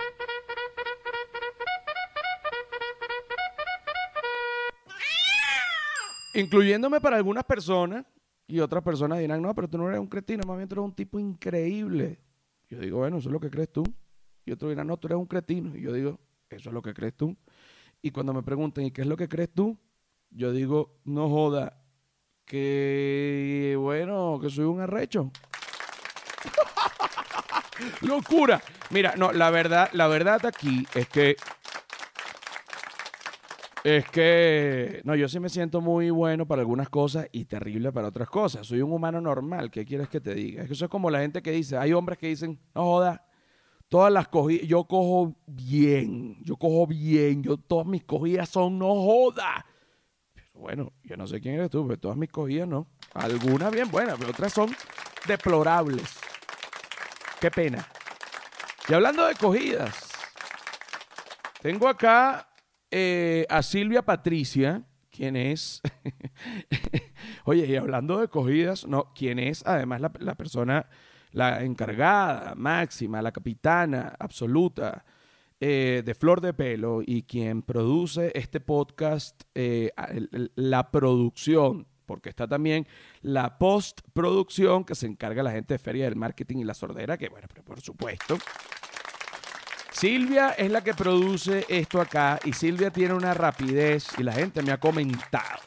Incluyéndome 6.36 7.02
para 7.02 7.18
algunas 7.18 7.44
personas 7.44 8.06
y 8.48 8.60
otras 8.60 8.84
personas 8.84 9.20
dirán, 9.20 9.42
no, 9.42 9.54
pero 9.54 9.68
tú 9.68 9.78
no 9.78 9.88
eres 9.90 10.00
un 10.00 10.08
cretino, 10.08 10.44
más 10.46 10.58
bien 10.58 10.70
tú 10.70 10.76
eres 10.76 10.86
un 10.86 10.96
tipo 10.96 11.20
increíble. 11.20 12.20
Yo 12.70 12.80
digo, 12.80 13.00
bueno, 13.00 13.18
eso 13.18 13.30
es 13.30 13.34
lo 13.34 13.40
que 13.40 13.50
crees 13.50 13.72
tú. 13.72 13.84
Y 14.46 14.52
otros 14.52 14.72
dirán, 14.72 14.88
no, 14.88 14.98
tú 14.98 15.08
eres 15.08 15.18
un 15.18 15.26
cretino. 15.26 15.76
Y 15.76 15.82
yo 15.82 15.92
digo, 15.92 16.20
eso 16.50 16.70
es 16.70 16.74
lo 16.74 16.82
que 16.82 16.94
crees 16.94 17.16
tú. 17.16 17.36
Y 18.02 18.12
cuando 18.12 18.34
me 18.34 18.44
preguntan, 18.44 18.86
¿y 18.86 18.92
qué 18.92 19.02
es 19.02 19.08
lo 19.08 19.18
que 19.18 19.28
crees 19.28 19.54
tú? 19.54 19.78
Yo 20.32 20.52
digo, 20.52 21.00
no 21.06 21.30
joda, 21.30 21.82
que 22.46 23.76
bueno, 23.80 24.40
que 24.42 24.50
soy 24.50 24.66
un 24.66 24.82
arrecho. 24.82 25.32
Locura. 28.02 28.62
Mira, 28.92 29.16
no, 29.18 29.32
la 29.32 29.50
verdad, 29.50 29.90
la 29.94 30.08
verdad 30.08 30.46
aquí 30.46 30.86
es 30.96 31.08
que 31.10 31.36
Es 33.84 34.10
que, 34.10 35.02
no, 35.06 35.16
yo 35.16 35.30
sí 35.30 35.40
me 35.40 35.48
siento 35.48 35.80
muy 35.80 36.10
bueno 36.10 36.46
para 36.46 36.62
algunas 36.62 36.90
cosas 36.90 37.28
y 37.32 37.46
terrible 37.46 37.92
para 37.94 38.10
otras 38.10 38.30
cosas. 38.30 38.68
Soy 38.68 38.82
un 38.82 38.92
humano 38.92 39.22
normal, 39.22 39.72
¿qué 39.72 39.86
quieres 39.86 40.10
que 40.10 40.20
te 40.20 40.34
diga? 40.34 40.62
Es 40.64 40.68
que 40.68 40.74
eso 40.74 40.86
es 40.86 40.92
como 40.92 41.10
la 41.10 41.22
gente 41.22 41.42
que 41.42 41.52
dice, 41.52 41.78
hay 41.78 41.94
hombres 41.94 42.18
que 42.20 42.28
dicen, 42.28 42.60
no 42.76 42.84
joda, 42.84 43.26
todas 43.90 44.14
las 44.14 44.28
cogidas, 44.28 44.68
yo 44.68 44.84
cojo 44.86 45.36
bien, 45.48 46.38
yo 46.44 46.56
cojo 46.56 46.88
bien, 46.88 47.44
yo 47.44 47.58
todas 47.58 47.88
mis 47.88 48.04
cogidas 48.04 48.48
son 48.48 48.78
no 48.78 48.94
joda. 48.94 49.66
Bueno, 50.54 50.94
yo 51.04 51.18
no 51.18 51.26
sé 51.26 51.42
quién 51.42 51.56
eres 51.56 51.70
tú, 51.70 51.88
pero 51.88 52.00
todas 52.00 52.18
mis 52.18 52.30
cogidas 52.30 52.68
no. 52.68 52.88
Algunas 53.14 53.72
bien 53.72 53.90
buenas, 53.90 54.18
pero 54.18 54.32
otras 54.32 54.54
son 54.54 54.76
deplorables. 55.28 56.20
Qué 57.40 57.50
pena. 57.50 57.88
Y 58.88 58.94
hablando 58.94 59.26
de 59.26 59.36
cogidas, 59.36 60.10
tengo 61.62 61.88
acá 61.88 62.50
eh, 62.92 63.46
a 63.50 63.64
Silvia 63.64 64.04
Patricia, 64.04 64.84
quien 65.10 65.36
es, 65.36 65.82
oye, 67.46 67.66
y 67.66 67.76
hablando 67.76 68.20
de 68.20 68.28
cogidas, 68.28 68.86
no, 68.86 69.14
quien 69.14 69.40
es 69.40 69.66
además 69.66 70.02
la, 70.02 70.12
la 70.20 70.36
persona, 70.36 70.90
la 71.32 71.64
encargada, 71.64 72.56
máxima, 72.56 73.22
la 73.22 73.32
capitana 73.32 74.16
absoluta 74.20 75.04
eh, 75.60 76.04
de 76.06 76.16
Flor 76.16 76.42
de 76.42 76.54
Pelo 76.54 77.02
y 77.06 77.24
quien 77.24 77.62
produce 77.62 78.32
este 78.34 78.60
podcast, 78.60 79.44
eh, 79.54 79.92
la 80.56 80.90
producción, 80.90 81.86
porque 82.06 82.30
está 82.30 82.48
también 82.48 82.88
la 83.22 83.58
postproducción 83.58 84.86
que 84.86 84.96
se 84.96 85.06
encarga 85.06 85.44
la 85.44 85.52
gente 85.52 85.74
de 85.74 85.80
Feria 85.80 86.06
del 86.06 86.16
Marketing 86.16 86.58
y 86.58 86.64
la 86.64 86.74
Sordera, 86.74 87.18
que 87.18 87.30
bueno, 87.30 87.48
pero 87.50 87.64
por 87.64 87.82
supuesto. 87.82 88.38
Silvia 89.92 90.52
es 90.52 90.72
la 90.72 90.82
que 90.82 90.94
produce 90.94 91.66
esto 91.68 92.00
acá 92.00 92.40
y 92.46 92.54
Silvia 92.54 92.90
tiene 92.90 93.14
una 93.14 93.34
rapidez 93.34 94.08
y 94.18 94.24
la 94.24 94.32
gente 94.32 94.62
me 94.62 94.72
ha 94.72 94.80
comentado 94.80 95.60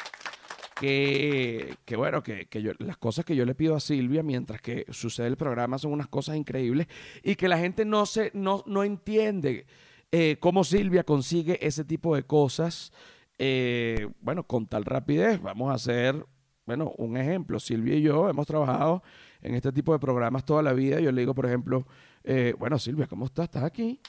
que, 0.83 1.97
bueno, 1.97 2.23
que, 2.25 2.49
las 2.81 2.97
cosas 2.97 3.25
que 3.25 3.37
yo 3.37 3.45
le 3.45 3.55
pido 3.55 3.77
a 3.77 3.81
Silvia 3.81 4.25
mientras 4.25 4.61
que 4.61 4.85
sucede 4.91 5.29
el 5.29 5.37
programa 5.37 5.79
son 5.79 5.93
unas 5.93 6.09
cosas 6.09 6.37
increíbles 6.37 6.89
y 7.23 7.37
que 7.37 7.47
la 7.47 7.59
gente 7.59 7.85
no, 7.85 8.05
se, 8.05 8.33
no, 8.35 8.65
no 8.67 8.83
entiende 8.83 9.67
eh, 10.11 10.39
cómo 10.41 10.65
Silvia 10.65 11.05
consigue 11.05 11.65
ese 11.65 11.85
tipo 11.85 12.17
de 12.17 12.25
cosas, 12.25 12.93
eh, 13.39 14.09
bueno, 14.21 14.43
con 14.43 14.67
tal 14.67 14.85
rapidez. 14.85 15.41
Vamos 15.41 15.71
a 15.71 15.75
hacer, 15.75 16.27
bueno, 16.67 16.93
un 16.99 17.17
ejemplo. 17.17 17.61
Silvia 17.61 17.95
y 17.95 18.03
yo 18.03 18.29
hemos 18.29 18.47
trabajado 18.47 19.05
en 19.41 19.55
este 19.55 19.71
tipo 19.71 19.93
de 19.93 20.01
programas 20.01 20.45
toda 20.45 20.63
la 20.63 20.73
vida. 20.73 20.99
Yo 20.99 21.13
le 21.13 21.21
digo, 21.21 21.35
por 21.35 21.47
ejemplo, 21.47 21.87
eh, 22.25 22.55
bueno, 22.59 22.79
Silvia, 22.79 23.07
¿cómo 23.07 23.27
estás? 23.27 23.45
¿Estás 23.45 23.63
aquí? 23.63 24.01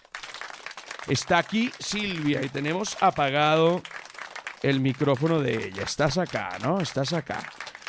Está 1.08 1.38
aquí 1.38 1.70
Silvia 1.80 2.44
y 2.44 2.50
tenemos 2.50 2.98
apagado 3.02 3.82
el 4.64 4.80
micrófono 4.80 5.40
de 5.40 5.68
ella. 5.68 5.84
Estás 5.84 6.18
acá, 6.18 6.58
¿no? 6.64 6.80
Estás 6.80 7.14
acá. 7.14 7.40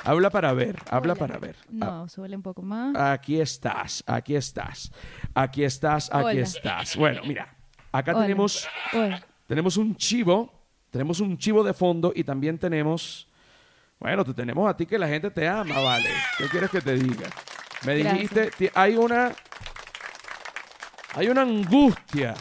Habla 0.04 0.28
para 0.28 0.52
ver, 0.52 0.76
habla 0.90 1.14
Hola. 1.14 1.18
para 1.18 1.38
ver. 1.38 1.56
No, 1.70 2.06
súbele 2.10 2.36
un 2.36 2.42
poco 2.42 2.60
más. 2.60 2.94
Ah, 2.94 3.12
Aquí 3.12 3.40
estás, 3.40 4.04
aquí 4.06 4.36
estás, 4.36 4.92
aquí 5.34 5.64
estás, 5.64 6.10
aquí 6.12 6.24
Hola. 6.26 6.40
estás. 6.42 6.96
Bueno, 6.96 7.22
mira, 7.24 7.56
acá 7.90 8.12
Hola. 8.12 8.22
tenemos, 8.22 8.68
tenemos 9.46 9.76
un 9.78 9.96
chivo, 9.96 10.52
tenemos 10.90 11.20
un 11.20 11.38
chivo 11.38 11.64
de 11.64 11.72
fondo 11.72 12.12
y 12.14 12.22
también 12.22 12.58
tenemos, 12.58 13.26
bueno, 13.98 14.24
te 14.26 14.34
tenemos 14.34 14.68
a 14.68 14.76
ti 14.76 14.84
que 14.84 14.98
la 14.98 15.08
gente 15.08 15.30
te 15.30 15.48
ama, 15.48 15.80
vale. 15.80 16.10
¿Qué 16.36 16.48
quieres 16.50 16.68
que 16.70 16.82
te 16.82 16.94
diga? 16.96 17.28
Me 17.86 17.94
dijiste, 17.94 18.50
ti- 18.58 18.68
hay 18.74 18.96
una, 18.96 19.32
hay 21.14 21.28
una 21.28 21.42
angustia 21.42 22.34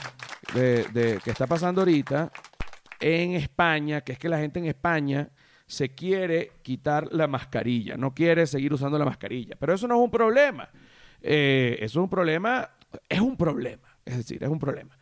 de, 0.53 0.83
de- 0.91 1.19
que 1.23 1.31
está 1.31 1.47
pasando 1.47 1.79
ahorita 1.81 2.29
en 3.03 3.33
España, 3.33 3.99
que 3.99 4.13
es 4.13 4.17
que 4.17 4.29
la 4.29 4.39
gente 4.39 4.59
en 4.59 4.65
España 4.65 5.29
se 5.65 5.93
quiere 5.93 6.53
quitar 6.61 7.11
la 7.11 7.27
mascarilla, 7.27 7.97
no 7.97 8.13
quiere 8.13 8.47
seguir 8.47 8.73
usando 8.73 8.97
la 8.97 9.03
mascarilla. 9.03 9.57
Pero 9.59 9.73
eso 9.73 9.89
no 9.89 9.95
es 9.95 10.01
un 10.01 10.11
problema. 10.11 10.69
Eh, 11.21 11.75
eso 11.79 11.99
es 11.99 12.03
un 12.03 12.09
problema, 12.09 12.69
es 13.09 13.19
un 13.19 13.35
problema, 13.35 13.97
es 14.05 14.17
decir, 14.17 14.41
es 14.41 14.49
un 14.49 14.59
problema. 14.59 14.97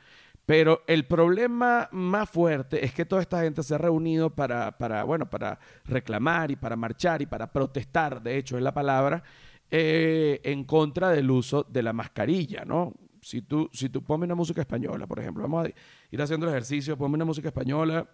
Pero 0.48 0.84
el 0.88 1.06
problema 1.06 1.90
más 1.92 2.28
fuerte 2.28 2.84
es 2.84 2.92
que 2.92 3.06
toda 3.06 3.22
esta 3.22 3.42
gente 3.42 3.62
se 3.62 3.76
ha 3.76 3.78
reunido 3.78 4.32
para, 4.32 4.78
para, 4.78 5.04
bueno, 5.04 5.30
para 5.30 5.60
reclamar 5.86 6.50
y 6.50 6.56
para 6.56 6.76
marchar 6.76 7.22
y 7.22 7.28
para 7.28 7.52
protestar, 7.52 8.22
de 8.22 8.38
hecho 8.38 8.58
es 8.58 8.64
la 8.64 8.74
palabra, 8.74 9.24
eh, 9.70 10.42
en 10.44 10.64
contra 10.64 11.12
del 11.12 11.30
uso 11.30 11.64
de 11.70 11.84
la 11.84 11.94
mascarilla, 11.94 12.66
¿no? 12.66 12.94
Si 13.21 13.41
tú, 13.43 13.69
si 13.71 13.89
tú 13.89 14.03
pones 14.03 14.25
una 14.25 14.36
música 14.36 14.62
española, 14.62 15.05
por 15.05 15.19
ejemplo, 15.19 15.43
vamos 15.43 15.67
a 15.67 15.69
ir 16.10 16.21
haciendo 16.21 16.47
el 16.47 16.51
ejercicio, 16.51 16.97
ponme 16.97 17.15
una 17.15 17.25
música 17.25 17.49
española 17.49 18.10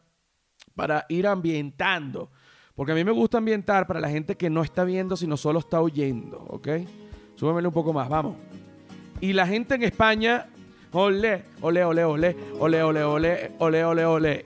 para 0.76 1.06
ir 1.10 1.26
ambientando. 1.28 2.30
Porque 2.76 2.92
a 2.92 2.96
mí 2.96 3.04
me 3.04 3.12
gusta 3.12 3.40
ambientar 3.40 3.88
para 3.88 4.00
la 4.00 4.10
gente 4.10 4.36
que 4.36 4.50
no 4.50 4.62
está 4.62 4.84
viendo, 4.84 5.16
sino 5.16 5.38
solo 5.38 5.60
está 5.60 5.82
oyendo, 5.82 6.38
¿ok? 6.50 6.68
Súbemele 7.36 7.68
un 7.68 7.74
poco 7.74 7.94
más, 7.94 8.08
vamos. 8.10 8.36
Y 9.20 9.34
la 9.34 9.48
gente 9.48 9.76
en 9.76 9.84
España, 9.84 10.48
ole, 10.92 11.46
ole, 11.62 11.84
ole, 11.84 12.04
ole, 12.04 12.36
ole, 12.60 12.84
ole, 12.84 13.04
ole, 13.04 13.52
ole, 13.58 13.84
ole, 13.84 14.06
ole, 14.06 14.46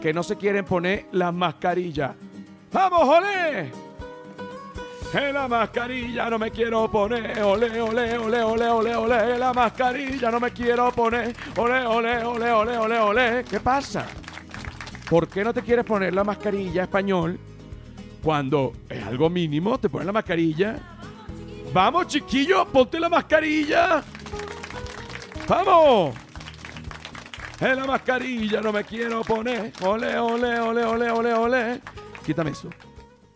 que 0.00 0.14
no 0.14 0.22
se 0.22 0.36
quieren 0.36 0.64
poner 0.64 1.06
las 1.12 1.34
mascarillas. 1.34 2.14
¡Vamos, 2.72 3.02
ole! 3.06 3.83
En 5.14 5.32
la 5.32 5.46
mascarilla 5.46 6.28
no 6.28 6.40
me 6.40 6.50
quiero 6.50 6.90
poner, 6.90 7.40
ole, 7.40 7.80
ole, 7.80 8.18
ole, 8.18 8.42
ole, 8.42 8.68
ole, 8.68 8.96
ole, 8.96 9.38
la 9.38 9.52
mascarilla 9.52 10.28
no 10.28 10.40
me 10.40 10.50
quiero 10.50 10.90
poner, 10.90 11.32
ole, 11.56 11.86
ole, 11.86 12.24
ole, 12.24 12.50
ole, 12.50 12.78
ole, 12.78 12.98
ole. 12.98 13.44
¿Qué 13.44 13.60
pasa? 13.60 14.06
¿Por 15.08 15.28
qué 15.28 15.44
no 15.44 15.54
te 15.54 15.62
quieres 15.62 15.84
poner 15.84 16.12
la 16.12 16.24
mascarilla 16.24 16.82
español 16.82 17.38
cuando 18.24 18.72
es 18.88 19.04
algo 19.04 19.30
mínimo? 19.30 19.78
Te 19.78 19.88
pones 19.88 20.06
la 20.06 20.12
mascarilla. 20.12 20.78
Vamos, 21.72 22.08
chiquillo, 22.08 22.66
ponte 22.66 22.98
la 22.98 23.08
mascarilla. 23.08 24.02
Vamos. 25.46 26.16
En 27.60 27.76
la 27.76 27.86
mascarilla 27.86 28.60
no 28.60 28.72
me 28.72 28.82
quiero 28.82 29.22
poner. 29.22 29.72
Ole, 29.82 30.18
ole, 30.18 30.58
ole, 30.58 30.84
ole, 30.84 31.10
ole, 31.12 31.34
ole. 31.34 31.80
Quítame 32.26 32.50
eso. 32.50 32.68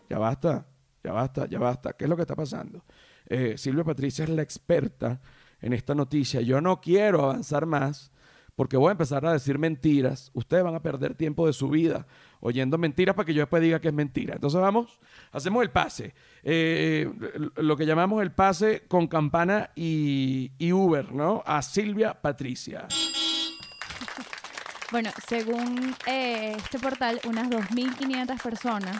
Ya 0.09 0.17
basta, 0.17 0.65
ya 1.03 1.11
basta, 1.11 1.47
ya 1.47 1.59
basta. 1.59 1.93
¿Qué 1.93 2.05
es 2.05 2.09
lo 2.09 2.15
que 2.15 2.23
está 2.23 2.35
pasando? 2.35 2.83
Eh, 3.25 3.55
Silvia 3.57 3.83
Patricia 3.83 4.23
es 4.23 4.29
la 4.29 4.41
experta 4.41 5.19
en 5.61 5.73
esta 5.73 5.95
noticia. 5.95 6.41
Yo 6.41 6.61
no 6.61 6.81
quiero 6.81 7.23
avanzar 7.23 7.65
más 7.65 8.11
porque 8.55 8.75
voy 8.75 8.89
a 8.89 8.91
empezar 8.91 9.25
a 9.25 9.31
decir 9.31 9.57
mentiras. 9.57 10.31
Ustedes 10.33 10.63
van 10.63 10.75
a 10.75 10.81
perder 10.81 11.15
tiempo 11.15 11.47
de 11.47 11.53
su 11.53 11.69
vida 11.69 12.05
oyendo 12.41 12.77
mentiras 12.77 13.15
para 13.15 13.25
que 13.25 13.33
yo 13.33 13.41
después 13.41 13.61
diga 13.61 13.79
que 13.79 13.87
es 13.87 13.93
mentira. 13.93 14.35
Entonces 14.35 14.59
vamos, 14.59 14.99
hacemos 15.31 15.63
el 15.63 15.71
pase. 15.71 16.13
Eh, 16.43 17.09
lo 17.55 17.77
que 17.77 17.85
llamamos 17.85 18.21
el 18.21 18.33
pase 18.33 18.83
con 18.87 19.07
campana 19.07 19.71
y, 19.75 20.51
y 20.57 20.73
Uber, 20.73 21.13
¿no? 21.13 21.41
A 21.45 21.61
Silvia 21.61 22.21
Patricia. 22.21 22.87
Bueno, 24.91 25.11
según 25.27 25.95
eh, 26.07 26.55
este 26.57 26.79
portal, 26.79 27.21
unas 27.27 27.47
2.500 27.47 28.41
personas 28.41 28.99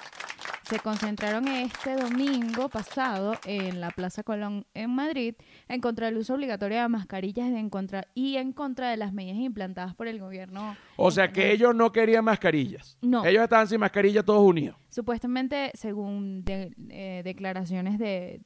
se 0.69 0.79
concentraron 0.79 1.47
este 1.47 1.95
domingo 1.95 2.69
pasado 2.69 3.33
en 3.45 3.81
la 3.81 3.89
Plaza 3.89 4.21
Colón 4.21 4.67
en 4.75 4.91
Madrid 4.91 5.33
en 5.67 5.81
contra 5.81 6.05
del 6.05 6.17
uso 6.17 6.35
obligatorio 6.35 6.79
de 6.81 6.87
mascarillas 6.87 7.49
y 7.49 7.55
en 7.55 7.69
contra, 7.71 8.05
y 8.13 8.35
en 8.37 8.53
contra 8.53 8.91
de 8.91 8.97
las 8.97 9.11
medidas 9.11 9.37
implantadas 9.39 9.95
por 9.95 10.07
el 10.07 10.19
gobierno. 10.19 10.75
O 10.95 11.09
sea 11.09 11.31
que 11.31 11.51
ellos 11.51 11.73
no 11.73 11.91
querían 11.91 12.23
mascarillas. 12.23 12.97
No. 13.01 13.25
Ellos 13.25 13.41
estaban 13.43 13.67
sin 13.67 13.79
mascarilla 13.79 14.21
todos 14.23 14.47
unidos. 14.47 14.77
Supuestamente, 14.89 15.71
según 15.73 16.43
de- 16.45 16.71
eh, 16.89 17.21
declaraciones 17.23 17.97
de, 17.97 18.41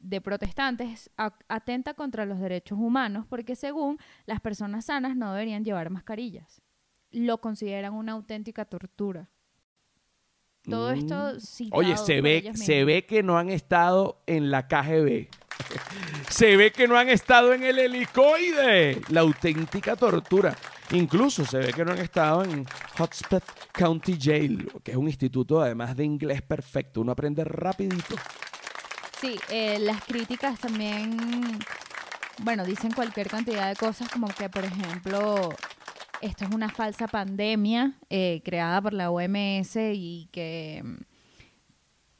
de 0.00 0.20
protestantes, 0.20 1.10
atenta 1.48 1.94
contra 1.94 2.26
los 2.26 2.40
derechos 2.40 2.76
humanos 2.78 3.24
porque 3.28 3.54
según 3.54 3.98
las 4.24 4.40
personas 4.40 4.86
sanas 4.86 5.16
no 5.16 5.32
deberían 5.32 5.64
llevar 5.64 5.90
mascarillas. 5.90 6.60
Lo 7.12 7.40
consideran 7.40 7.94
una 7.94 8.12
auténtica 8.12 8.64
tortura. 8.64 9.28
Todo 10.68 10.94
Mm. 10.94 10.98
esto 10.98 11.40
citado 11.40 11.80
Oye, 11.80 11.96
se 11.96 12.14
por 12.16 12.22
ve, 12.24 12.36
ellos 12.38 12.58
se 12.58 12.72
mismos. 12.74 12.86
ve 12.86 13.06
que 13.06 13.22
no 13.22 13.38
han 13.38 13.50
estado 13.50 14.20
en 14.26 14.50
la 14.50 14.66
KGB. 14.66 15.28
se 16.28 16.56
ve 16.56 16.70
que 16.72 16.86
no 16.88 16.96
han 16.98 17.08
estado 17.08 17.52
en 17.54 17.62
el 17.64 17.78
helicoide. 17.78 19.00
La 19.08 19.20
auténtica 19.22 19.96
tortura. 19.96 20.54
Incluso 20.92 21.44
se 21.44 21.58
ve 21.58 21.72
que 21.72 21.84
no 21.84 21.92
han 21.92 21.98
estado 21.98 22.44
en 22.44 22.64
Hotspur 22.98 23.42
County 23.72 24.16
Jail, 24.20 24.70
que 24.84 24.92
es 24.92 24.96
un 24.96 25.06
instituto 25.06 25.60
además 25.60 25.96
de 25.96 26.04
inglés 26.04 26.42
perfecto. 26.42 27.00
Uno 27.00 27.12
aprende 27.12 27.42
rapidito. 27.44 28.14
Sí, 29.20 29.36
eh, 29.48 29.78
las 29.80 30.04
críticas 30.04 30.58
también, 30.60 31.16
bueno, 32.42 32.64
dicen 32.64 32.92
cualquier 32.92 33.28
cantidad 33.28 33.68
de 33.70 33.76
cosas, 33.76 34.08
como 34.10 34.28
que, 34.28 34.48
por 34.50 34.64
ejemplo, 34.64 35.48
esto 36.20 36.44
es 36.44 36.54
una 36.54 36.68
falsa 36.68 37.06
pandemia 37.08 37.94
eh, 38.10 38.40
creada 38.44 38.80
por 38.80 38.92
la 38.92 39.10
OMS 39.10 39.76
y 39.76 40.28
que, 40.32 40.82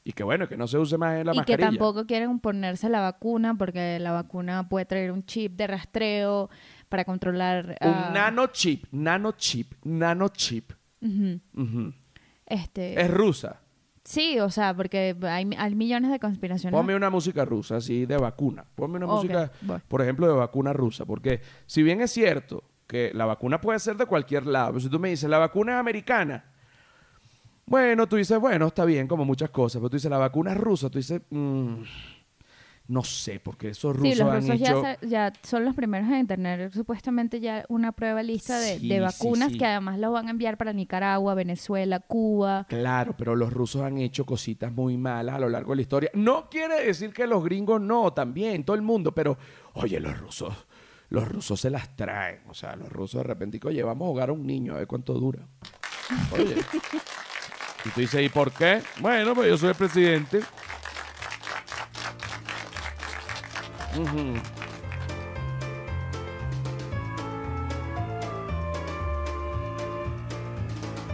Y 0.03 0.13
que 0.13 0.23
bueno, 0.23 0.47
que 0.47 0.57
no 0.57 0.67
se 0.67 0.77
use 0.77 0.97
más 0.97 1.13
la 1.25 1.31
y 1.31 1.33
que 1.33 1.37
mascarilla. 1.37 1.69
tampoco 1.69 2.05
quieren 2.05 2.39
ponerse 2.39 2.89
la 2.89 3.01
vacuna 3.01 3.55
porque 3.57 3.99
la 3.99 4.11
vacuna 4.11 4.69
puede 4.69 4.85
traer 4.85 5.11
un 5.11 5.25
chip 5.25 5.53
de 5.53 5.67
rastreo 5.67 6.49
para 6.89 7.05
controlar... 7.05 7.77
Un 7.81 7.89
ah, 7.89 8.11
nanochip, 8.13 8.85
nanochip, 8.91 9.73
nanochip. 9.83 10.71
Ujú. 11.01 11.39
Ujú. 11.55 11.93
Este, 12.45 12.99
Es 12.99 13.11
rusa. 13.11 13.59
sí, 14.03 14.39
o 14.39 14.49
sea, 14.49 14.73
porque 14.73 15.15
hay, 15.23 15.49
hay 15.57 15.75
millones 15.75 16.11
de 16.11 16.19
conspiraciones. 16.19 16.77
Ponme 16.77 16.95
una 16.95 17.09
música 17.09 17.43
rusa, 17.43 17.75
así 17.77 18.05
de 18.05 18.17
vacuna. 18.17 18.65
Ponme 18.75 18.97
una 18.97 19.07
música, 19.07 19.51
voy. 19.61 19.79
por 19.87 20.01
ejemplo, 20.01 20.27
de 20.27 20.33
vacuna 20.33 20.71
rusa. 20.71 21.05
Porque 21.05 21.41
si 21.65 21.83
bien 21.83 21.99
es 21.99 22.11
cierto 22.11 22.63
que 22.87 23.11
la 23.13 23.25
vacuna 23.25 23.59
puede 23.61 23.79
ser 23.79 23.97
de 23.97 24.05
cualquier 24.05 24.45
lado, 24.47 24.69
pero 24.69 24.79
si 24.79 24.89
tú 24.89 24.97
me 24.99 25.09
dices, 25.09 25.29
la 25.29 25.37
vacuna 25.37 25.73
es 25.73 25.79
americana, 25.79 26.45
bueno, 27.65 28.07
tú 28.07 28.15
dices, 28.15 28.39
bueno, 28.39 28.67
está 28.67 28.85
bien, 28.85 29.07
como 29.07 29.25
muchas 29.25 29.49
cosas, 29.49 29.79
pero 29.81 29.89
tú 29.89 29.97
dices, 29.97 30.09
la 30.09 30.17
vacuna 30.17 30.51
es 30.53 30.57
rusa, 30.57 30.89
tú 30.89 30.99
dices, 30.99 31.21
mm, 31.29 31.73
no 32.87 33.03
sé, 33.03 33.41
porque 33.41 33.67
esos 33.69 33.93
rusos, 33.93 34.13
Sí, 34.13 34.23
los 34.23 34.29
han 34.31 34.37
rusos 34.41 34.59
ya, 34.61 34.69
hecho... 34.69 34.81
sa- 34.81 34.97
ya 35.05 35.33
son 35.43 35.65
los 35.65 35.75
primeros 35.75 36.09
en 36.09 36.25
tener 36.27 36.71
supuestamente 36.71 37.41
ya 37.41 37.65
una 37.67 37.91
prueba 37.91 38.23
lista 38.23 38.57
de, 38.61 38.79
Sí, 38.79 38.87
de 38.87 38.95
sí, 38.95 39.01
vacunas 39.01 39.51
sí. 39.51 39.57
que 39.57 39.65
además 39.65 39.99
los 39.99 40.13
van 40.13 40.27
a 40.27 40.31
enviar 40.31 40.55
para 40.57 40.71
Nicaragua, 40.71 41.33
Venezuela, 41.35 41.99
Cuba. 41.99 42.65
Claro, 42.69 43.15
pero 43.17 43.35
los 43.35 43.51
rusos 43.51 43.81
han 43.81 43.97
hecho 43.97 44.25
cositas 44.25 44.71
muy 44.71 44.95
malas 44.95 45.35
a 45.35 45.39
lo 45.39 45.49
largo 45.49 45.71
de 45.73 45.75
la 45.75 45.81
historia. 45.81 46.09
No 46.13 46.49
quiere 46.49 46.85
decir 46.85 47.11
que 47.11 47.27
los 47.27 47.43
gringos 47.43 47.81
no, 47.81 48.13
también, 48.13 48.63
todo 48.63 48.77
el 48.77 48.81
mundo, 48.81 49.11
pero 49.13 49.37
oye, 49.73 49.99
los 49.99 50.17
rusos, 50.17 50.53
los 51.09 51.27
rusos 51.27 51.59
se 51.59 51.69
las 51.69 51.95
traen. 51.95 52.41
O 52.49 52.53
sea, 52.53 52.75
los 52.75 52.89
rusos 52.89 53.19
de 53.21 53.27
repente, 53.27 53.59
oye, 53.63 53.83
vamos 53.83 54.07
a 54.07 54.09
jugar 54.09 54.29
a 54.29 54.33
un 54.33 54.45
niño, 54.45 54.73
a 54.73 54.77
ver 54.77 54.87
cuánto 54.87 55.13
dura. 55.13 55.47
Oye. 56.31 56.57
Y 57.85 57.89
tú 57.89 58.01
dices, 58.01 58.21
¿y 58.21 58.29
por 58.29 58.51
qué? 58.51 58.81
Bueno, 58.99 59.33
pues 59.33 59.49
yo 59.49 59.57
soy 59.57 59.69
el 59.69 59.75
presidente. 59.75 60.41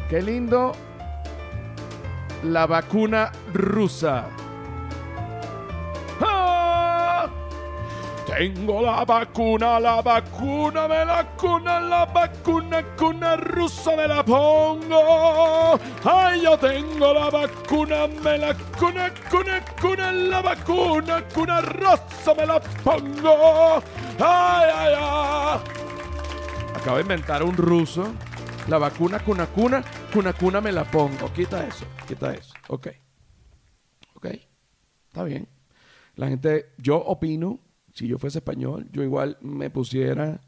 Qué 0.10 0.21
lindo 0.21 0.73
la 2.43 2.65
vacuna 2.65 3.32
rusa. 3.53 4.27
Tengo 8.35 8.81
la 8.81 9.05
vacuna, 9.05 9.79
la 9.79 10.01
vacuna, 10.01 10.87
me 10.87 11.05
la 11.05 11.23
cuna, 11.37 11.79
la 11.79 12.05
vacuna, 12.05 12.83
cuna 12.97 13.35
rusa 13.35 13.95
me 13.95 14.07
la 14.07 14.25
pongo. 14.25 15.79
Ay, 16.03 16.41
yo 16.41 16.57
tengo 16.57 17.13
la 17.13 17.29
vacuna, 17.29 18.07
me 18.07 18.37
la 18.39 18.55
cuna, 18.79 19.13
cuna, 19.29 19.63
cuna, 19.79 20.11
la 20.11 20.41
vacuna, 20.41 21.23
cuna 21.31 21.61
rosa 21.61 22.33
me 22.35 22.47
la 22.47 22.59
pongo. 22.59 23.83
Ay, 24.19 24.71
ay, 24.75 24.93
ay. 24.97 25.59
Acabo 26.75 26.95
de 26.95 27.01
inventar 27.03 27.43
un 27.43 27.55
ruso. 27.55 28.15
La 28.67 28.79
vacuna, 28.79 29.19
cuna, 29.19 29.45
cuna, 29.45 29.83
cuna, 30.11 30.33
cuna 30.33 30.59
me 30.59 30.71
la 30.71 30.85
pongo. 30.85 31.31
Quita 31.33 31.67
eso, 31.67 31.85
quita 32.07 32.33
eso. 32.33 32.53
Ok. 32.69 32.87
Ok. 34.15 34.25
Está 35.07 35.23
bien. 35.23 35.47
La 36.15 36.29
gente, 36.29 36.73
yo 36.77 36.97
opino, 36.97 37.59
si 37.93 38.08
yo 38.08 38.17
fuese 38.17 38.39
español, 38.39 38.88
yo 38.91 39.03
igual 39.03 39.38
me 39.41 39.69
pusiera 39.69 40.41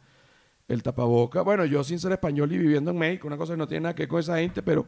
el 0.68 0.84
tapaboca. 0.84 1.42
Bueno, 1.42 1.66
yo 1.66 1.84
sin 1.84 2.00
ser 2.00 2.12
español 2.12 2.52
y 2.52 2.58
viviendo 2.58 2.92
en 2.92 2.98
México, 2.98 3.28
una 3.28 3.38
cosa 3.38 3.54
que 3.54 3.58
no 3.58 3.68
tiene 3.68 3.84
nada 3.84 3.96
que 3.96 4.04
ver 4.04 4.10
con 4.10 4.20
esa 4.20 4.38
gente, 4.38 4.64
pero 4.64 4.88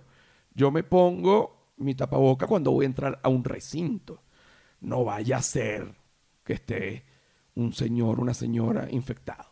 yo 0.54 0.72
me 0.72 0.84
pongo 0.84 1.74
mi 1.78 1.94
tapaboca 1.94 2.48
cuando 2.48 2.72
voy 2.72 2.86
a 2.86 2.88
entrar 2.88 3.20
a 3.22 3.30
un 3.30 3.44
recinto. 3.44 4.24
No 4.82 5.04
vaya 5.04 5.38
a 5.38 5.42
ser 5.42 5.96
que 6.44 6.54
esté 6.54 7.06
un 7.56 7.74
señor, 7.74 8.20
una 8.20 8.34
señora 8.34 8.88
infectado. 8.90 9.50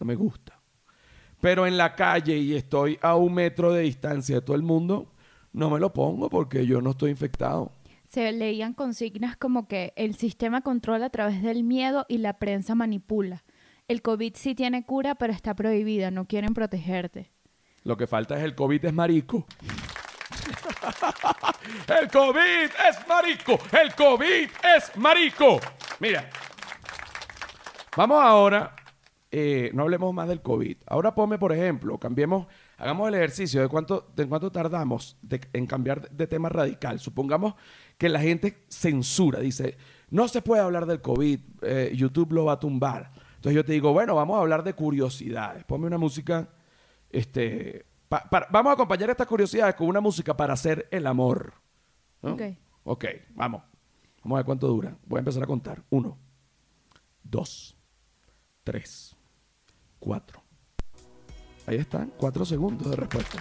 No 0.00 0.06
me 0.06 0.14
gusta. 0.14 0.60
Pero 1.40 1.66
en 1.66 1.76
la 1.76 1.94
calle 1.94 2.36
y 2.36 2.54
estoy 2.54 2.98
a 3.02 3.16
un 3.16 3.34
metro 3.34 3.72
de 3.72 3.82
distancia 3.82 4.36
de 4.36 4.42
todo 4.42 4.56
el 4.56 4.62
mundo, 4.62 5.12
no 5.52 5.70
me 5.70 5.80
lo 5.80 5.92
pongo 5.92 6.28
porque 6.30 6.66
yo 6.66 6.80
no 6.80 6.90
estoy 6.90 7.10
infectado. 7.10 7.72
Se 8.08 8.30
leían 8.32 8.72
consignas 8.72 9.36
como 9.36 9.68
que 9.68 9.92
el 9.96 10.14
sistema 10.14 10.60
controla 10.60 11.06
a 11.06 11.10
través 11.10 11.42
del 11.42 11.64
miedo 11.64 12.06
y 12.08 12.18
la 12.18 12.38
prensa 12.38 12.74
manipula. 12.74 13.44
El 13.88 14.02
COVID 14.02 14.34
sí 14.36 14.54
tiene 14.54 14.84
cura, 14.84 15.14
pero 15.14 15.32
está 15.32 15.54
prohibida, 15.54 16.10
no 16.10 16.26
quieren 16.26 16.54
protegerte. 16.54 17.30
Lo 17.84 17.96
que 17.96 18.06
falta 18.06 18.36
es 18.36 18.44
el 18.44 18.54
COVID 18.54 18.84
es 18.84 18.92
marico. 18.92 19.46
el 22.00 22.08
COVID 22.08 22.70
es 22.88 23.08
marico. 23.08 23.58
El 23.80 23.94
COVID 23.94 24.48
es 24.76 24.96
marico. 24.96 25.60
Mira. 26.00 26.28
Vamos 27.96 28.22
ahora. 28.22 28.74
eh, 29.30 29.70
no 29.74 29.82
hablemos 29.82 30.14
más 30.14 30.28
del 30.28 30.40
COVID. 30.40 30.76
Ahora 30.86 31.14
ponme, 31.14 31.38
por 31.38 31.52
ejemplo, 31.52 31.98
cambiemos, 31.98 32.46
hagamos 32.78 33.08
el 33.08 33.14
ejercicio 33.14 33.60
de 33.60 33.68
cuánto, 33.68 34.08
de 34.14 34.26
cuánto 34.26 34.50
tardamos 34.50 35.16
en 35.52 35.66
cambiar 35.66 36.08
de 36.10 36.26
tema 36.26 36.48
radical. 36.48 37.00
Supongamos 37.00 37.54
que 37.98 38.08
la 38.08 38.20
gente 38.20 38.64
censura, 38.68 39.40
dice, 39.40 39.76
no 40.10 40.28
se 40.28 40.42
puede 40.42 40.62
hablar 40.62 40.86
del 40.86 41.00
COVID, 41.00 41.40
eh, 41.62 41.92
YouTube 41.94 42.32
lo 42.32 42.44
va 42.44 42.52
a 42.54 42.60
tumbar. 42.60 43.10
Entonces 43.36 43.54
yo 43.54 43.64
te 43.64 43.72
digo, 43.72 43.92
bueno, 43.92 44.14
vamos 44.14 44.36
a 44.36 44.40
hablar 44.40 44.62
de 44.64 44.74
curiosidades. 44.74 45.64
Ponme 45.64 45.86
una 45.86 45.98
música 45.98 46.48
este, 47.10 47.86
pa- 48.08 48.28
vamos 48.50 48.70
a 48.70 48.74
acompañar 48.74 49.10
estas 49.10 49.26
curiosidades 49.26 49.74
con 49.74 49.86
una 49.88 50.00
música 50.00 50.36
para 50.36 50.52
hacer 50.54 50.88
el 50.90 51.06
amor. 51.06 51.54
¿no? 52.22 52.34
Ok. 52.34 52.42
Ok, 52.84 53.04
vamos. 53.34 53.62
Vamos 54.22 54.36
a 54.36 54.38
ver 54.40 54.46
cuánto 54.46 54.66
dura. 54.68 54.96
Voy 55.06 55.18
a 55.18 55.20
empezar 55.20 55.42
a 55.42 55.46
contar. 55.46 55.82
Uno, 55.90 56.18
dos, 57.22 57.76
tres, 58.64 59.16
cuatro. 59.98 60.42
Ahí 61.66 61.76
están, 61.76 62.12
cuatro 62.16 62.44
segundos 62.44 62.90
de 62.90 62.96
respuesta. 62.96 63.38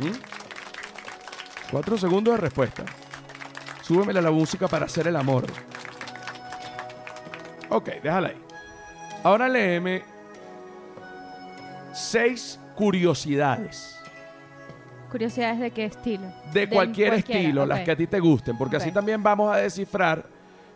¿Mm? 0.00 1.70
Cuatro 1.70 1.96
segundos 1.98 2.34
de 2.34 2.40
respuesta. 2.40 2.84
Súbemela 3.90 4.20
la 4.20 4.30
música 4.30 4.68
para 4.68 4.86
hacer 4.86 5.08
el 5.08 5.16
amor. 5.16 5.46
Ok, 7.70 7.88
déjala 8.00 8.28
ahí. 8.28 8.36
Ahora 9.24 9.48
léeme 9.48 10.02
seis 11.92 12.60
curiosidades. 12.76 14.00
Curiosidades 15.10 15.58
de 15.58 15.72
qué 15.72 15.86
estilo. 15.86 16.22
De 16.52 16.68
cualquier 16.68 17.14
estilo, 17.14 17.66
las 17.66 17.80
que 17.80 17.90
a 17.90 17.96
ti 17.96 18.06
te 18.06 18.20
gusten, 18.20 18.56
porque 18.56 18.76
así 18.76 18.92
también 18.92 19.24
vamos 19.24 19.52
a 19.52 19.56
descifrar 19.56 20.24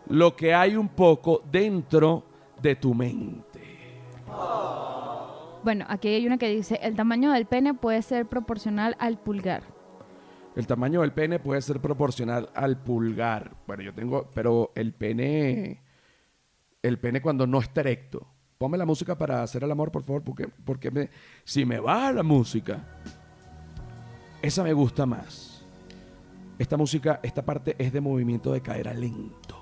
lo 0.09 0.35
que 0.35 0.53
hay 0.53 0.75
un 0.75 0.89
poco 0.89 1.41
dentro 1.49 2.25
de 2.61 2.75
tu 2.75 2.95
mente. 2.95 4.03
Bueno, 5.63 5.85
aquí 5.89 6.09
hay 6.09 6.27
una 6.27 6.37
que 6.37 6.49
dice, 6.49 6.81
el 6.83 6.97
tamaño 6.97 7.31
del 7.31 7.47
pene 7.47 7.75
puede 7.75 8.03
ser 8.03 8.27
proporcional 8.27 8.97
al 8.99 9.19
pulgar. 9.19 9.74
El 10.57 10.67
tamaño 10.67 11.01
del 11.01 11.13
pene 11.13 11.39
puede 11.41 11.61
ser 11.63 11.81
proporcional 11.81 12.49
al 12.55 12.79
pulgar. 12.79 13.51
Bueno, 13.67 13.83
yo 13.83 13.93
tengo, 13.93 14.31
pero 14.35 14.71
el 14.77 14.93
pene, 14.93 15.83
el 16.83 16.99
pene 16.99 17.21
cuando 17.21 17.47
no 17.47 17.59
está 17.59 17.81
erecto. 17.81 18.27
Ponme 18.57 18.79
la 18.79 18.87
música 18.87 19.19
para 19.19 19.43
hacer 19.43 19.65
el 19.65 19.71
amor, 19.73 19.91
por 19.91 20.05
favor, 20.05 20.23
porque, 20.23 20.47
porque 20.65 20.91
me, 20.93 21.11
si 21.43 21.65
me 21.65 21.81
baja 21.81 22.13
la 22.13 22.23
música, 22.23 22.85
esa 24.43 24.63
me 24.63 24.73
gusta 24.73 25.07
más. 25.07 25.65
Esta 26.59 26.77
música, 26.77 27.19
esta 27.25 27.43
parte 27.45 27.75
es 27.79 27.93
de 27.93 28.01
movimiento 28.01 28.53
de 28.53 28.61
cadera 28.61 28.95
lento. 28.95 29.61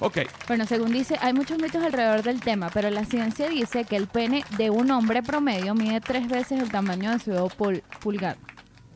Ok, 0.00 0.18
Bueno, 0.48 0.66
según 0.66 0.92
dice, 0.92 1.16
hay 1.20 1.34
muchos 1.34 1.58
mitos 1.60 1.82
alrededor 1.84 2.22
del 2.22 2.40
tema, 2.40 2.70
pero 2.72 2.88
la 2.90 3.04
ciencia 3.04 3.48
dice 3.50 3.84
que 3.84 3.96
el 3.96 4.06
pene 4.08 4.42
de 4.56 4.70
un 4.70 4.90
hombre 4.90 5.22
promedio 5.22 5.74
mide 5.74 6.00
tres 6.00 6.26
veces 6.26 6.60
el 6.62 6.70
tamaño 6.70 7.10
de 7.12 7.18
su 7.18 7.30
dedo 7.30 7.48
pul- 7.48 7.82
pulgar. 8.00 8.38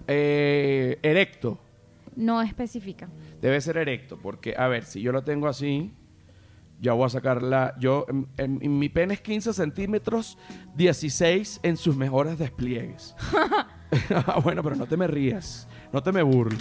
Eh, 0.07 0.99
erecto. 1.03 1.59
No 2.17 2.41
especifica. 2.43 3.09
Debe 3.41 3.61
ser 3.61 3.77
erecto, 3.77 4.19
porque, 4.23 4.55
a 4.57 4.69
ver, 4.69 4.85
si 4.85 5.01
yo 5.03 5.11
lo 5.13 5.25
tengo 5.25 5.49
así, 5.49 5.93
ya 6.81 6.93
voy 6.93 7.07
a 7.07 7.09
sacarla. 7.09 7.75
Yo, 7.81 8.07
en, 8.09 8.29
en- 8.37 8.59
en 8.63 8.79
mi 8.79 8.89
pene 8.89 9.15
es 9.15 9.21
15 9.21 9.53
centímetros, 9.53 10.39
16 10.77 11.61
en 11.63 11.77
sus 11.77 11.97
mejores 11.97 12.39
despliegues. 12.39 13.15
Ah, 14.11 14.41
bueno, 14.43 14.61
pero 14.65 14.75
no 14.75 14.87
te 14.87 14.97
me 14.97 15.07
rías, 15.07 15.69
no 15.93 16.03
te 16.03 16.11
me 16.11 16.21
burles. 16.21 16.59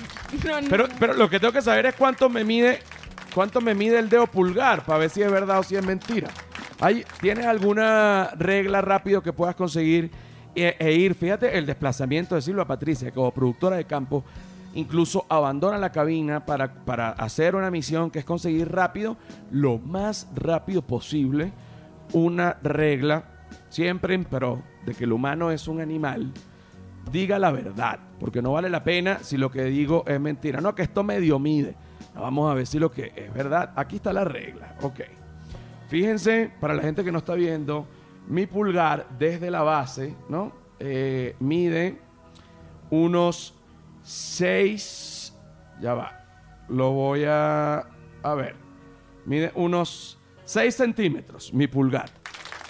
Pero, 0.69 0.85
pero 0.99 1.13
lo 1.15 1.27
que 1.27 1.39
tengo 1.39 1.51
que 1.51 1.63
saber 1.63 1.87
es 1.87 1.95
cuánto 1.95 2.29
me 2.29 2.43
mide, 2.43 2.77
cuánto 3.33 3.59
me 3.59 3.73
mide 3.73 3.97
el 3.97 4.07
dedo 4.07 4.27
pulgar, 4.27 4.85
para 4.85 4.99
ver 4.99 5.09
si 5.09 5.23
es 5.23 5.31
verdad 5.31 5.57
o 5.57 5.63
si 5.63 5.75
es 5.75 5.83
mentira. 5.83 6.29
Hay, 6.79 7.03
¿Tienes 7.21 7.47
alguna 7.47 8.29
regla 8.37 8.81
rápido 8.81 9.23
que 9.23 9.33
puedas 9.33 9.55
conseguir 9.55 10.11
e, 10.55 10.75
e 10.79 10.93
ir? 10.93 11.15
Fíjate 11.15 11.57
el 11.57 11.65
desplazamiento 11.65 12.35
de 12.35 12.41
Silva 12.41 12.65
Patricia, 12.65 13.11
como 13.11 13.31
productora 13.31 13.77
de 13.77 13.85
campo, 13.85 14.23
incluso 14.73 15.25
abandona 15.29 15.77
la 15.77 15.91
cabina 15.91 16.45
para, 16.45 16.73
para 16.73 17.09
hacer 17.09 17.55
una 17.55 17.71
misión 17.71 18.11
que 18.11 18.19
es 18.19 18.25
conseguir 18.25 18.71
rápido, 18.71 19.17
lo 19.51 19.77
más 19.79 20.27
rápido 20.35 20.81
posible, 20.81 21.51
una 22.13 22.57
regla, 22.63 23.25
siempre 23.69 24.13
en 24.13 24.25
pro 24.25 24.61
de 24.85 24.93
que 24.93 25.05
el 25.05 25.13
humano 25.13 25.51
es 25.51 25.67
un 25.67 25.81
animal 25.81 26.31
diga 27.11 27.39
la 27.39 27.51
verdad, 27.51 27.99
porque 28.19 28.41
no 28.41 28.53
vale 28.53 28.69
la 28.69 28.83
pena 28.83 29.19
si 29.21 29.37
lo 29.37 29.51
que 29.51 29.63
digo 29.65 30.03
es 30.07 30.19
mentira. 30.19 30.61
No, 30.61 30.75
que 30.75 30.83
esto 30.83 31.03
medio 31.03 31.39
mide. 31.39 31.75
Vamos 32.15 32.51
a 32.51 32.53
ver 32.53 32.67
si 32.67 32.79
lo 32.79 32.91
que 32.91 33.11
es 33.15 33.33
verdad. 33.33 33.71
Aquí 33.75 33.97
está 33.97 34.13
la 34.13 34.23
regla. 34.23 34.75
Ok. 34.81 35.01
Fíjense, 35.89 36.51
para 36.59 36.73
la 36.73 36.81
gente 36.81 37.03
que 37.03 37.11
no 37.11 37.19
está 37.19 37.35
viendo, 37.35 37.87
mi 38.27 38.45
pulgar 38.45 39.07
desde 39.17 39.51
la 39.51 39.61
base, 39.63 40.15
¿no? 40.29 40.51
Eh, 40.79 41.35
mide 41.39 41.99
unos 42.89 43.53
6. 44.03 45.33
Ya 45.81 45.93
va. 45.93 46.25
Lo 46.69 46.91
voy 46.91 47.25
a. 47.25 47.85
A 48.21 48.33
ver. 48.35 48.55
Mide 49.25 49.51
unos 49.55 50.17
6 50.45 50.75
centímetros, 50.75 51.53
mi 51.53 51.67
pulgar. 51.67 52.09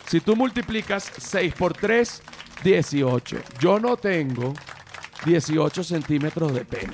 Si 0.07 0.19
tú 0.19 0.35
multiplicas 0.35 1.11
6 1.17 1.53
por 1.55 1.73
3, 1.73 2.21
18. 2.63 3.37
Yo 3.59 3.79
no 3.79 3.97
tengo 3.97 4.53
18 5.25 5.83
centímetros 5.83 6.53
de 6.53 6.65
pene. 6.65 6.93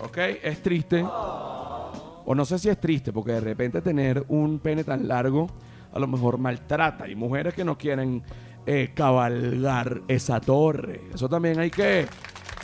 ¿Ok? 0.00 0.18
Es 0.42 0.62
triste. 0.62 1.02
O 1.04 2.34
no 2.34 2.44
sé 2.44 2.58
si 2.58 2.68
es 2.68 2.78
triste, 2.78 3.12
porque 3.12 3.32
de 3.32 3.40
repente 3.40 3.80
tener 3.80 4.24
un 4.28 4.58
pene 4.58 4.84
tan 4.84 5.08
largo 5.08 5.48
a 5.92 5.98
lo 5.98 6.06
mejor 6.06 6.38
maltrata. 6.38 7.04
Hay 7.04 7.14
mujeres 7.14 7.54
que 7.54 7.64
no 7.64 7.76
quieren 7.76 8.22
eh, 8.66 8.92
cabalgar 8.94 10.02
esa 10.08 10.40
torre. 10.40 11.02
Eso 11.14 11.28
también 11.28 11.58
hay 11.58 11.70
que, 11.70 12.06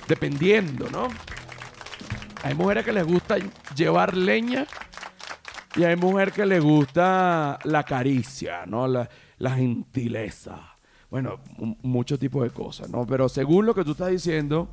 dependiendo, 0.06 0.88
¿no? 0.90 1.08
Hay 2.42 2.54
mujeres 2.54 2.84
que 2.84 2.92
les 2.92 3.06
gusta 3.06 3.36
llevar 3.74 4.16
leña 4.16 4.66
y 5.76 5.84
hay 5.84 5.96
mujeres 5.96 6.34
que 6.34 6.46
les 6.46 6.62
gusta 6.62 7.58
la 7.64 7.82
caricia, 7.82 8.64
¿no? 8.66 8.86
La, 8.86 9.08
la 9.38 9.50
gentileza. 9.52 10.76
Bueno, 11.10 11.40
mucho 11.82 12.18
tipo 12.18 12.42
de 12.42 12.50
cosas, 12.50 12.90
¿no? 12.90 13.06
Pero 13.06 13.28
según 13.28 13.66
lo 13.66 13.74
que 13.74 13.82
tú 13.82 13.92
estás 13.92 14.10
diciendo, 14.10 14.68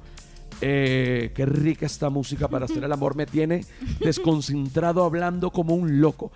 eh, 0.62 1.32
qué 1.36 1.46
rica 1.46 1.86
esta 1.86 2.10
música 2.10 2.48
para 2.48 2.66
hacer 2.66 2.84
el 2.84 2.92
amor. 2.92 3.16
Me 3.16 3.26
tiene 3.26 3.66
desconcentrado 4.00 5.04
hablando 5.04 5.52
como 5.52 5.76
un 5.76 6.00
loco. 6.02 6.32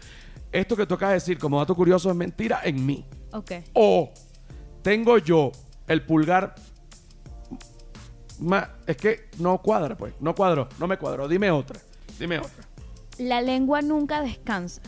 Esto 0.52 0.76
que 0.76 0.86
toca 0.86 1.10
decir 1.10 1.38
como 1.38 1.60
dato 1.60 1.76
curioso 1.76 2.10
es 2.10 2.16
mentira 2.16 2.62
en 2.64 2.86
mí. 2.86 3.06
Ok. 3.34 3.52
O 3.74 4.12
tengo 4.82 5.18
yo 5.18 5.52
el 5.88 6.04
pulgar. 6.06 6.56
ma- 8.40 8.70
es 8.88 8.98
que 8.98 9.30
no 9.40 9.62
cuadra, 9.62 9.96
pues. 9.98 10.14
No 10.20 10.34
cuadró, 10.34 10.68
no 10.80 10.88
me 10.88 10.98
cuadró. 10.98 11.28
Dime 11.28 11.52
otra. 11.52 11.80
Dime 12.18 12.40
otra. 12.40 12.64
La 13.18 13.42
lengua 13.42 13.82
nunca 13.82 14.22
descansa. 14.22 14.82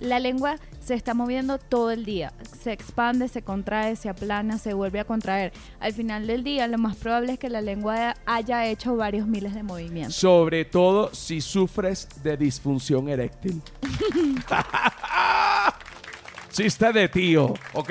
La 0.00 0.18
lengua 0.18 0.56
se 0.80 0.94
está 0.94 1.12
moviendo 1.12 1.58
todo 1.58 1.90
el 1.90 2.06
día. 2.06 2.32
Se 2.58 2.72
expande, 2.72 3.28
se 3.28 3.42
contrae, 3.42 3.96
se 3.96 4.08
aplana, 4.08 4.56
se 4.56 4.72
vuelve 4.72 4.98
a 4.98 5.04
contraer. 5.04 5.52
Al 5.78 5.92
final 5.92 6.26
del 6.26 6.42
día, 6.42 6.66
lo 6.68 6.78
más 6.78 6.96
probable 6.96 7.34
es 7.34 7.38
que 7.38 7.50
la 7.50 7.60
lengua 7.60 8.14
haya 8.24 8.66
hecho 8.66 8.96
varios 8.96 9.26
miles 9.26 9.54
de 9.54 9.62
movimientos. 9.62 10.16
Sobre 10.16 10.64
todo 10.64 11.14
si 11.14 11.42
sufres 11.42 12.08
de 12.22 12.38
disfunción 12.38 13.10
eréctil. 13.10 13.60
Chiste 16.50 16.92
de 16.92 17.08
tío. 17.08 17.54
Ok. 17.74 17.90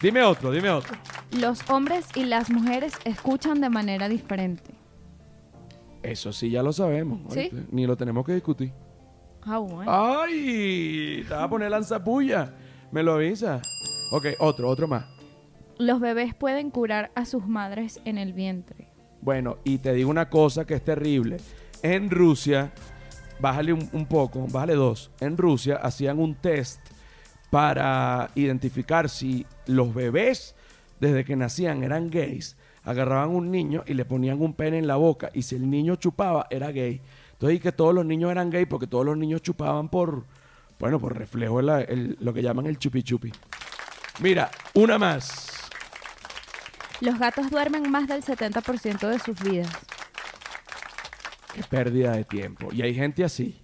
Dime 0.00 0.22
otro, 0.22 0.50
dime 0.50 0.70
otro. 0.70 0.96
Los 1.32 1.68
hombres 1.68 2.06
y 2.14 2.24
las 2.24 2.50
mujeres 2.50 2.94
escuchan 3.04 3.60
de 3.60 3.68
manera 3.68 4.08
diferente. 4.08 4.74
Eso 6.02 6.32
sí, 6.32 6.50
ya 6.50 6.62
lo 6.62 6.72
sabemos. 6.72 7.20
Ni 7.70 7.86
lo 7.86 7.96
tenemos 7.96 8.24
que 8.24 8.32
discutir. 8.32 8.72
Ah, 9.46 9.58
bueno. 9.58 9.90
¡Ay! 9.90 11.24
Te 11.26 11.32
vas 11.32 11.44
a 11.44 11.48
poner 11.48 11.70
lanzapulla. 11.70 12.52
Me 12.90 13.02
lo 13.04 13.14
avisa. 13.14 13.62
Ok, 14.10 14.26
otro, 14.40 14.68
otro 14.68 14.88
más. 14.88 15.06
Los 15.78 16.00
bebés 16.00 16.34
pueden 16.34 16.70
curar 16.70 17.12
a 17.14 17.24
sus 17.24 17.46
madres 17.46 18.00
en 18.04 18.18
el 18.18 18.32
vientre. 18.32 18.88
Bueno, 19.20 19.58
y 19.62 19.78
te 19.78 19.92
digo 19.92 20.10
una 20.10 20.28
cosa 20.28 20.66
que 20.66 20.74
es 20.74 20.82
terrible. 20.82 21.36
En 21.82 22.10
Rusia, 22.10 22.72
bájale 23.38 23.72
un, 23.72 23.88
un 23.92 24.06
poco, 24.06 24.46
bájale 24.50 24.74
dos. 24.74 25.12
En 25.20 25.36
Rusia 25.36 25.76
hacían 25.76 26.18
un 26.18 26.34
test 26.34 26.80
para 27.50 28.30
identificar 28.34 29.08
si 29.08 29.46
los 29.66 29.94
bebés 29.94 30.56
desde 30.98 31.24
que 31.24 31.36
nacían 31.36 31.84
eran 31.84 32.10
gays. 32.10 32.56
Agarraban 32.82 33.30
un 33.30 33.50
niño 33.50 33.84
y 33.86 33.94
le 33.94 34.04
ponían 34.04 34.40
un 34.40 34.54
pene 34.54 34.78
en 34.78 34.86
la 34.86 34.96
boca 34.96 35.30
y 35.34 35.42
si 35.42 35.54
el 35.54 35.70
niño 35.70 35.96
chupaba 35.96 36.46
era 36.50 36.72
gay. 36.72 37.00
Entonces 37.36 37.56
y 37.58 37.60
que 37.60 37.72
todos 37.72 37.94
los 37.94 38.04
niños 38.06 38.30
eran 38.30 38.50
gay 38.50 38.66
porque 38.66 38.86
todos 38.86 39.04
los 39.04 39.16
niños 39.16 39.42
chupaban 39.42 39.88
por, 39.88 40.24
bueno, 40.78 40.98
por 40.98 41.16
reflejo 41.16 41.60
la- 41.62 41.82
el- 41.82 42.16
lo 42.20 42.32
que 42.32 42.42
llaman 42.42 42.66
el 42.66 42.78
chupi 42.78 43.02
chupi. 43.02 43.30
Mira, 44.20 44.50
una 44.74 44.98
más. 44.98 45.68
Los 47.00 47.18
gatos 47.18 47.50
duermen 47.50 47.90
más 47.90 48.08
del 48.08 48.22
70% 48.22 49.08
de 49.08 49.18
sus 49.18 49.38
vidas. 49.42 49.68
Qué 51.54 51.62
pérdida 51.64 52.12
de 52.12 52.24
tiempo. 52.24 52.68
Y 52.72 52.82
hay 52.82 52.94
gente 52.94 53.24
así. 53.24 53.60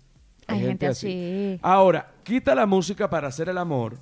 Hay 0.47 0.61
gente 0.61 0.87
así. 0.87 1.59
Ahora, 1.63 2.13
quita 2.25 2.55
la 2.55 2.67
música 2.67 3.09
para 3.09 3.29
hacer 3.29 3.49
el 3.49 3.57
amor 3.59 3.99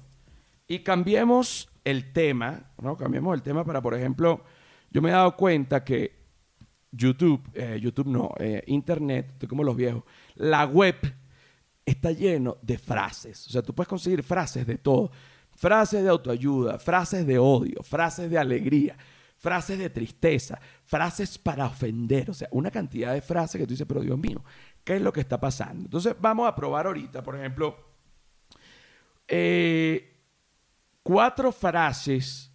y 0.67 0.81
cambiemos 0.81 1.69
el 1.85 2.13
tema, 2.13 2.63
¿no? 2.81 2.97
Cambiemos 2.97 3.35
el 3.35 3.43
tema 3.43 3.65
para, 3.65 3.81
por 3.81 3.95
ejemplo, 3.95 4.43
yo 4.91 5.01
me 5.03 5.11
he 5.11 5.13
dado 5.13 5.37
cuenta 5.37 5.85
que 5.85 6.20
YouTube, 6.93 7.49
eh, 7.55 7.79
YouTube 7.81 8.09
no, 8.09 8.33
eh, 8.39 8.63
Internet, 8.67 9.31
estoy 9.33 9.49
como 9.49 9.65
los 9.65 9.77
viejos, 9.77 10.03
la 10.35 10.67
web 10.67 10.97
está 11.85 12.13
lleno 12.13 12.59
de 12.63 12.79
frases. 12.79 13.47
O 13.47 13.51
sea, 13.51 13.63
tú 13.63 13.75
puedes 13.75 13.89
conseguir 13.89 14.23
frases 14.23 14.67
de 14.67 14.79
todo. 14.79 15.11
Frases 15.55 16.03
de 16.03 16.09
autoayuda, 16.09 16.79
frases 16.79 17.27
de 17.27 17.39
odio, 17.39 17.83
frases 17.83 18.31
de 18.31 18.39
alegría, 18.39 18.97
frases 19.37 19.79
de 19.79 19.91
tristeza, 19.91 20.59
frases 20.85 21.37
para 21.37 21.67
ofender. 21.67 22.31
O 22.31 22.35
sea, 22.35 22.49
una 22.53 22.71
cantidad 22.71 23.13
de 23.13 23.21
frases 23.21 23.61
que 23.61 23.67
tú 23.67 23.73
dices, 23.73 23.87
pero 23.87 24.01
Dios 24.01 24.19
mío, 24.19 24.43
¿qué 24.85 24.97
es 24.97 25.03
lo 25.03 25.13
que 25.13 25.21
está 25.21 25.39
pasando? 25.39 25.85
Entonces, 25.85 26.15
vamos 26.19 26.49
a 26.49 26.55
probar 26.55 26.87
ahorita, 26.87 27.23
por 27.23 27.37
ejemplo, 27.37 27.77
eh, 29.29 30.17
cuatro 31.03 31.53
frases 31.53 32.51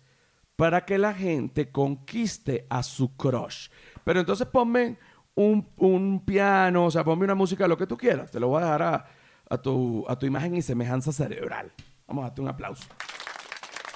para 0.56 0.86
que 0.86 0.98
la 0.98 1.13
gente 1.13 1.71
conquiste 1.71 2.65
a 2.69 2.82
su 2.82 3.15
crush. 3.15 3.69
Pero 4.06 4.22
entonces 4.22 4.48
ponme 4.48 4.98
un, 5.34 5.68
un 5.78 6.24
piano, 6.24 6.86
o 6.86 6.91
sea, 6.91 7.04
ponme 7.04 7.26
una 7.26 7.36
música, 7.36 7.68
lo 7.68 7.78
que 7.78 7.88
tú 7.88 7.98
quieras. 7.98 8.32
Te 8.32 8.39
lo 8.39 8.48
voy 8.48 8.62
a 8.62 8.65
dejar 8.65 8.82
a, 8.84 9.06
a 9.50 9.58
tu, 9.58 10.06
a 10.08 10.18
tu 10.18 10.26
imagen 10.26 10.56
y 10.56 10.62
semejanza 10.62 11.12
cerebral. 11.12 11.74
Vamos 12.08 12.24
a 12.24 12.28
darte 12.28 12.41
un 12.41 12.48
aplauso. 12.48 12.86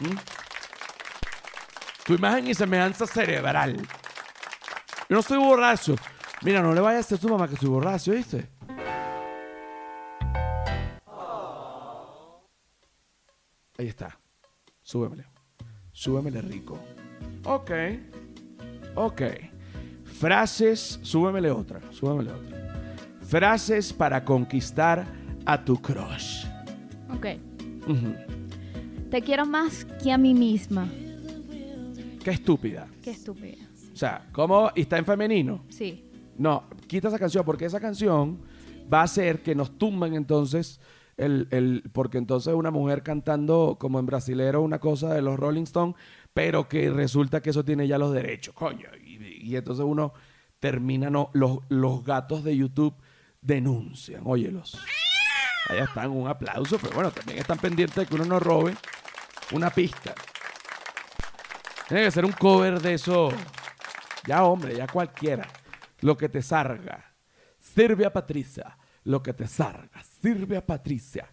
¿Mm? 0.01 0.15
Tu 2.05 2.15
imagen 2.15 2.47
y 2.47 2.55
semejanza 2.55 3.05
cerebral. 3.05 3.77
Yo 3.77 3.85
no 5.15 5.19
estoy 5.19 5.37
borracho. 5.37 5.95
Mira, 6.41 6.61
no 6.61 6.73
le 6.73 6.81
vayas 6.81 7.05
a 7.05 7.15
decir 7.15 7.17
a 7.17 7.21
tu 7.21 7.29
mamá 7.29 7.47
que 7.47 7.53
estoy 7.53 7.69
borracho, 7.69 8.11
¿viste? 8.11 8.49
Ahí 13.77 13.87
está. 13.87 14.19
Súbemele. 14.81 15.25
Súbemele 15.91 16.41
rico. 16.41 16.79
Ok. 17.45 17.71
Ok. 18.95 19.21
Frases. 20.19 20.99
Súbemele 21.01 21.49
otra. 21.49 21.79
Súbemele 21.91 22.31
otra. 22.31 22.57
Frases 23.21 23.93
para 23.93 24.23
conquistar 24.25 25.05
a 25.45 25.63
tu 25.63 25.77
crush. 25.81 26.45
Ok. 27.15 27.25
Te 29.09 29.21
quiero 29.21 29.45
más 29.45 29.85
que 30.03 30.11
a 30.11 30.17
mí 30.17 30.33
misma. 30.33 30.87
Qué 32.23 32.31
estúpida. 32.31 32.87
Qué 33.01 33.11
estúpida. 33.11 33.57
O 33.93 33.95
sea, 33.95 34.27
¿cómo? 34.33 34.71
¿Y 34.75 34.81
está 34.81 34.97
en 34.97 35.05
femenino? 35.05 35.63
Sí. 35.69 36.03
No, 36.37 36.65
quita 36.87 37.07
esa 37.07 37.17
canción 37.19 37.45
porque 37.45 37.65
esa 37.65 37.79
canción 37.79 38.39
va 38.91 39.01
a 39.01 39.03
hacer 39.03 39.41
que 39.41 39.55
nos 39.55 39.77
tumben 39.77 40.15
entonces 40.15 40.79
el, 41.17 41.47
el- 41.51 41.83
porque 41.93 42.17
entonces 42.17 42.53
una 42.53 42.71
mujer 42.71 43.03
cantando 43.03 43.77
como 43.79 43.99
en 43.99 44.05
brasilero 44.05 44.61
una 44.61 44.79
cosa 44.79 45.13
de 45.13 45.21
los 45.21 45.37
Rolling 45.39 45.63
Stones, 45.63 45.95
pero 46.33 46.67
que 46.69 46.89
resulta 46.89 47.41
que 47.41 47.49
eso 47.49 47.63
tiene 47.65 47.87
ya 47.87 47.97
los 47.97 48.13
derechos, 48.13 48.53
coño. 48.53 48.87
Y, 49.19 49.55
entonces 49.55 49.85
uno 49.85 50.13
termina, 50.59 51.09
no, 51.09 51.29
los, 51.33 51.59
los 51.69 52.03
gatos 52.03 52.43
de 52.43 52.55
YouTube 52.55 52.95
denuncian, 53.41 54.23
óyelos. 54.25 54.77
Allá 55.69 55.83
están, 55.83 56.09
un 56.11 56.27
aplauso, 56.27 56.79
pero 56.79 56.95
bueno, 56.95 57.11
también 57.11 57.39
están 57.39 57.59
pendientes 57.59 57.95
de 57.95 58.05
que 58.05 58.15
uno 58.15 58.25
no 58.25 58.39
robe 58.39 58.75
una 59.51 59.69
pista. 59.69 60.13
Tiene 61.87 62.05
que 62.05 62.11
ser 62.11 62.25
un 62.25 62.31
cover 62.31 62.79
de 62.81 62.93
eso. 62.93 63.29
Ya, 64.25 64.43
hombre, 64.43 64.75
ya 64.75 64.87
cualquiera. 64.87 65.47
Lo 66.01 66.15
que 66.17 66.29
te 66.29 66.41
salga. 66.41 67.13
Sirve 67.57 68.05
a 68.05 68.13
Patricia. 68.13 68.77
Lo 69.03 69.23
que 69.23 69.33
te 69.33 69.47
salga. 69.47 70.03
Sirve 70.21 70.57
a 70.57 70.65
Patricia. 70.65 71.27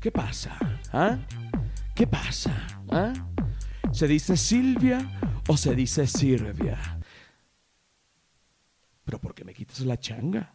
¿Qué 0.00 0.10
pasa? 0.10 0.56
¿Ah? 0.92 1.18
¿Qué 1.94 2.06
pasa? 2.06 2.52
¿Ah? 2.90 3.12
¿Se 3.92 4.06
dice 4.06 4.36
Silvia 4.36 5.20
o 5.48 5.56
se 5.56 5.74
dice 5.74 6.06
Silvia? 6.06 6.78
¿Pero 9.04 9.18
por 9.18 9.34
qué 9.34 9.44
me 9.44 9.54
quitas 9.54 9.80
la 9.80 9.98
changa? 9.98 10.54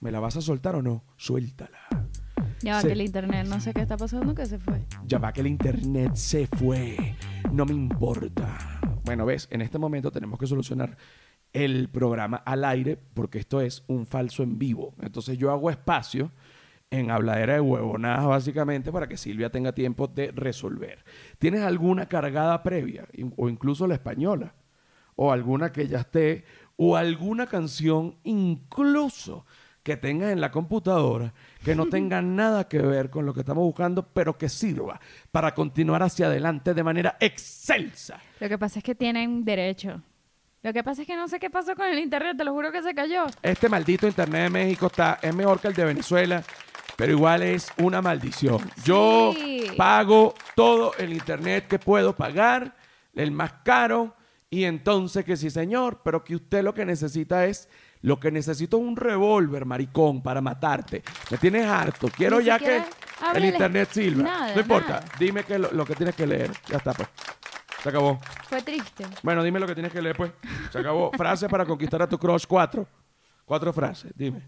¿Me 0.00 0.10
la 0.10 0.20
vas 0.20 0.36
a 0.36 0.40
soltar 0.40 0.74
o 0.76 0.82
no? 0.82 1.04
Suéltala. 1.16 1.78
Ya 2.60 2.76
va 2.76 2.82
que 2.82 2.92
el 2.92 3.00
internet 3.00 3.46
no 3.48 3.60
sé 3.60 3.72
qué 3.72 3.82
está 3.82 3.96
pasando 3.96 4.34
que 4.34 4.46
se 4.46 4.58
fue. 4.58 4.84
Ya 5.06 5.18
va 5.18 5.32
que 5.32 5.40
el 5.40 5.48
internet 5.48 6.14
se 6.14 6.46
fue. 6.46 7.16
No 7.52 7.64
me 7.64 7.72
importa. 7.72 8.80
Bueno, 9.04 9.26
ves, 9.26 9.48
en 9.50 9.62
este 9.62 9.78
momento 9.78 10.12
tenemos 10.12 10.38
que 10.38 10.46
solucionar 10.46 10.96
el 11.52 11.88
programa 11.88 12.36
al 12.36 12.64
aire 12.64 12.96
porque 12.96 13.38
esto 13.38 13.60
es 13.60 13.84
un 13.88 14.06
falso 14.06 14.42
en 14.42 14.58
vivo. 14.58 14.94
Entonces 15.00 15.38
yo 15.38 15.50
hago 15.50 15.70
espacio 15.70 16.30
en 16.90 17.10
habladera 17.10 17.54
de 17.54 17.60
huevonadas, 17.60 18.26
básicamente, 18.26 18.92
para 18.92 19.08
que 19.08 19.16
Silvia 19.16 19.50
tenga 19.50 19.72
tiempo 19.72 20.06
de 20.06 20.30
resolver. 20.30 21.04
¿Tienes 21.38 21.62
alguna 21.62 22.06
cargada 22.06 22.62
previa? 22.62 23.08
O 23.36 23.48
incluso 23.48 23.86
la 23.86 23.94
española. 23.94 24.54
O 25.22 25.30
alguna 25.30 25.70
que 25.70 25.86
ya 25.86 26.00
esté. 26.00 26.44
O 26.76 26.96
alguna 26.96 27.46
canción 27.46 28.16
incluso 28.24 29.46
que 29.84 29.96
tengas 29.96 30.32
en 30.32 30.40
la 30.40 30.50
computadora 30.50 31.32
que 31.64 31.76
no 31.76 31.86
tenga 31.86 32.20
nada 32.22 32.68
que 32.68 32.78
ver 32.78 33.08
con 33.08 33.24
lo 33.24 33.32
que 33.32 33.40
estamos 33.40 33.62
buscando, 33.62 34.04
pero 34.04 34.36
que 34.36 34.48
sirva 34.48 35.00
para 35.30 35.54
continuar 35.54 36.02
hacia 36.02 36.26
adelante 36.26 36.74
de 36.74 36.82
manera 36.82 37.16
excelsa. 37.20 38.20
Lo 38.40 38.48
que 38.48 38.58
pasa 38.58 38.80
es 38.80 38.84
que 38.84 38.96
tienen 38.96 39.44
derecho. 39.44 40.02
Lo 40.64 40.72
que 40.72 40.82
pasa 40.82 41.02
es 41.02 41.06
que 41.06 41.16
no 41.16 41.28
sé 41.28 41.38
qué 41.38 41.50
pasó 41.50 41.76
con 41.76 41.86
el 41.86 42.00
internet, 42.00 42.36
te 42.36 42.44
lo 42.44 42.52
juro 42.52 42.72
que 42.72 42.82
se 42.82 42.94
cayó. 42.94 43.26
Este 43.42 43.68
maldito 43.68 44.06
Internet 44.06 44.44
de 44.44 44.50
México 44.50 44.86
está, 44.86 45.20
es 45.22 45.34
mejor 45.34 45.60
que 45.60 45.68
el 45.68 45.74
de 45.74 45.84
Venezuela, 45.84 46.42
pero 46.96 47.12
igual 47.12 47.42
es 47.42 47.68
una 47.78 48.02
maldición. 48.02 48.60
Yo 48.84 49.34
pago 49.76 50.34
todo 50.54 50.94
el 50.98 51.12
Internet 51.12 51.66
que 51.68 51.80
puedo 51.80 52.14
pagar, 52.14 52.76
el 53.14 53.32
más 53.32 53.52
caro, 53.64 54.14
y 54.52 54.64
entonces 54.66 55.24
que 55.24 55.34
sí, 55.34 55.48
señor, 55.48 56.02
pero 56.04 56.22
que 56.22 56.36
usted 56.36 56.62
lo 56.62 56.74
que 56.74 56.84
necesita 56.84 57.46
es, 57.46 57.70
lo 58.02 58.20
que 58.20 58.30
necesito 58.30 58.76
es 58.76 58.82
un 58.82 58.96
revólver, 58.96 59.64
maricón, 59.64 60.22
para 60.22 60.42
matarte. 60.42 61.02
Me 61.30 61.38
tienes 61.38 61.64
harto. 61.64 62.08
Quiero 62.14 62.38
ya 62.38 62.58
que 62.58 62.82
el 63.34 63.44
Internet 63.46 63.88
sirva. 63.90 64.24
nada, 64.24 64.54
no 64.54 64.60
importa, 64.60 64.88
nada. 64.88 65.04
dime 65.18 65.42
que 65.44 65.58
lo, 65.58 65.72
lo 65.72 65.86
que 65.86 65.94
tienes 65.94 66.14
que 66.14 66.26
leer. 66.26 66.50
Ya 66.68 66.76
está, 66.76 66.92
pues. 66.92 67.08
Se 67.82 67.88
acabó. 67.88 68.20
Fue 68.46 68.60
triste. 68.60 69.06
Bueno, 69.22 69.42
dime 69.42 69.58
lo 69.58 69.66
que 69.66 69.72
tienes 69.72 69.90
que 69.90 70.02
leer, 70.02 70.16
pues. 70.18 70.30
Se 70.70 70.80
acabó. 70.80 71.10
Frases 71.16 71.48
para 71.48 71.64
conquistar 71.64 72.02
a 72.02 72.06
tu 72.06 72.18
crush. 72.18 72.44
Cuatro. 72.46 72.86
Cuatro 73.46 73.72
frases. 73.72 74.12
Dime. 74.14 74.46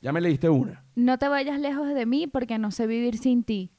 Ya 0.00 0.10
me 0.10 0.20
leíste 0.20 0.48
una. 0.48 0.84
No 0.96 1.16
te 1.16 1.28
vayas 1.28 1.60
lejos 1.60 1.94
de 1.94 2.06
mí 2.06 2.26
porque 2.26 2.58
no 2.58 2.72
sé 2.72 2.88
vivir 2.88 3.18
sin 3.18 3.44
ti. 3.44 3.70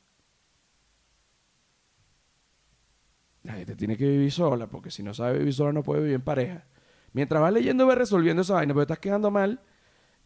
La 3.46 3.54
gente 3.54 3.76
tiene 3.76 3.96
que 3.96 4.08
vivir 4.10 4.32
sola, 4.32 4.68
porque 4.68 4.89
si 4.89 5.04
no 5.04 5.14
sabe 5.14 5.38
vivir 5.38 5.54
sola 5.54 5.72
no 5.72 5.84
puede 5.84 6.02
vivir 6.02 6.16
en 6.16 6.22
pareja. 6.22 6.66
Mientras 7.14 7.41
vas 7.41 7.54
leyendo, 7.54 7.86
vas 7.86 7.98
resolviendo 7.98 8.41
esa 8.41 8.56
vaina, 8.56 8.74
pero 8.74 8.82
estás 8.82 9.00
quedando 9.00 9.30
mal, 9.30 9.62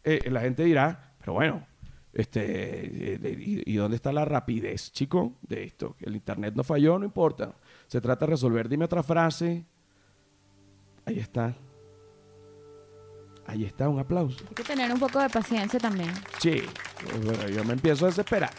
eh, 0.02 0.28
la 0.30 0.40
gente 0.40 0.64
dirá, 0.64 1.12
pero 1.18 1.34
bueno, 1.34 1.66
este, 2.14 3.14
eh, 3.14 3.38
¿y, 3.38 3.70
y 3.70 3.76
dónde 3.76 3.96
está 3.96 4.10
la 4.10 4.24
rapidez, 4.24 4.90
chico, 4.90 5.34
de 5.42 5.64
esto? 5.64 5.96
El 6.00 6.16
internet 6.16 6.54
no 6.56 6.64
falló, 6.64 6.98
no 6.98 7.04
importa. 7.04 7.54
Se 7.86 8.00
trata 8.00 8.24
de 8.24 8.30
resolver. 8.30 8.68
Dime 8.68 8.86
otra 8.86 9.02
frase. 9.02 9.66
Ahí 11.04 11.18
está. 11.18 11.54
Ahí 13.46 13.64
está, 13.64 13.88
un 13.88 13.98
aplauso. 13.98 14.44
Hay 14.48 14.54
que 14.54 14.64
tener 14.64 14.90
un 14.92 14.98
poco 14.98 15.20
de 15.20 15.28
paciencia 15.28 15.78
también. 15.78 16.10
Sí, 16.38 16.62
bueno, 17.22 17.48
yo 17.48 17.64
me 17.64 17.74
empiezo 17.74 18.06
a 18.06 18.08
desesperar. 18.08 18.50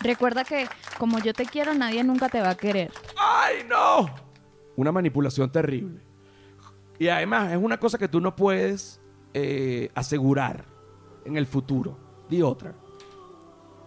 Recuerda 0.00 0.44
que 0.44 0.66
como 0.98 1.20
yo 1.20 1.32
te 1.32 1.44
quiero, 1.44 1.74
nadie 1.74 2.02
nunca 2.02 2.28
te 2.28 2.40
va 2.40 2.50
a 2.50 2.54
querer. 2.56 2.90
¡Ay, 3.24 3.64
no! 3.68 4.06
Una 4.76 4.90
manipulación 4.90 5.50
terrible. 5.50 6.00
Y 6.98 7.08
además 7.08 7.52
es 7.52 7.58
una 7.58 7.78
cosa 7.78 7.98
que 7.98 8.08
tú 8.08 8.20
no 8.20 8.34
puedes 8.34 9.00
eh, 9.34 9.90
asegurar 9.94 10.64
en 11.24 11.36
el 11.36 11.46
futuro. 11.46 11.96
Di 12.28 12.42
otra. 12.42 12.72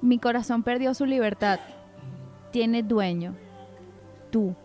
Mi 0.01 0.19
corazón 0.19 0.63
perdió 0.63 0.93
su 0.93 1.05
libertad. 1.05 1.59
Tiene 2.51 2.83
dueño. 2.83 3.35
Tú. 4.31 4.55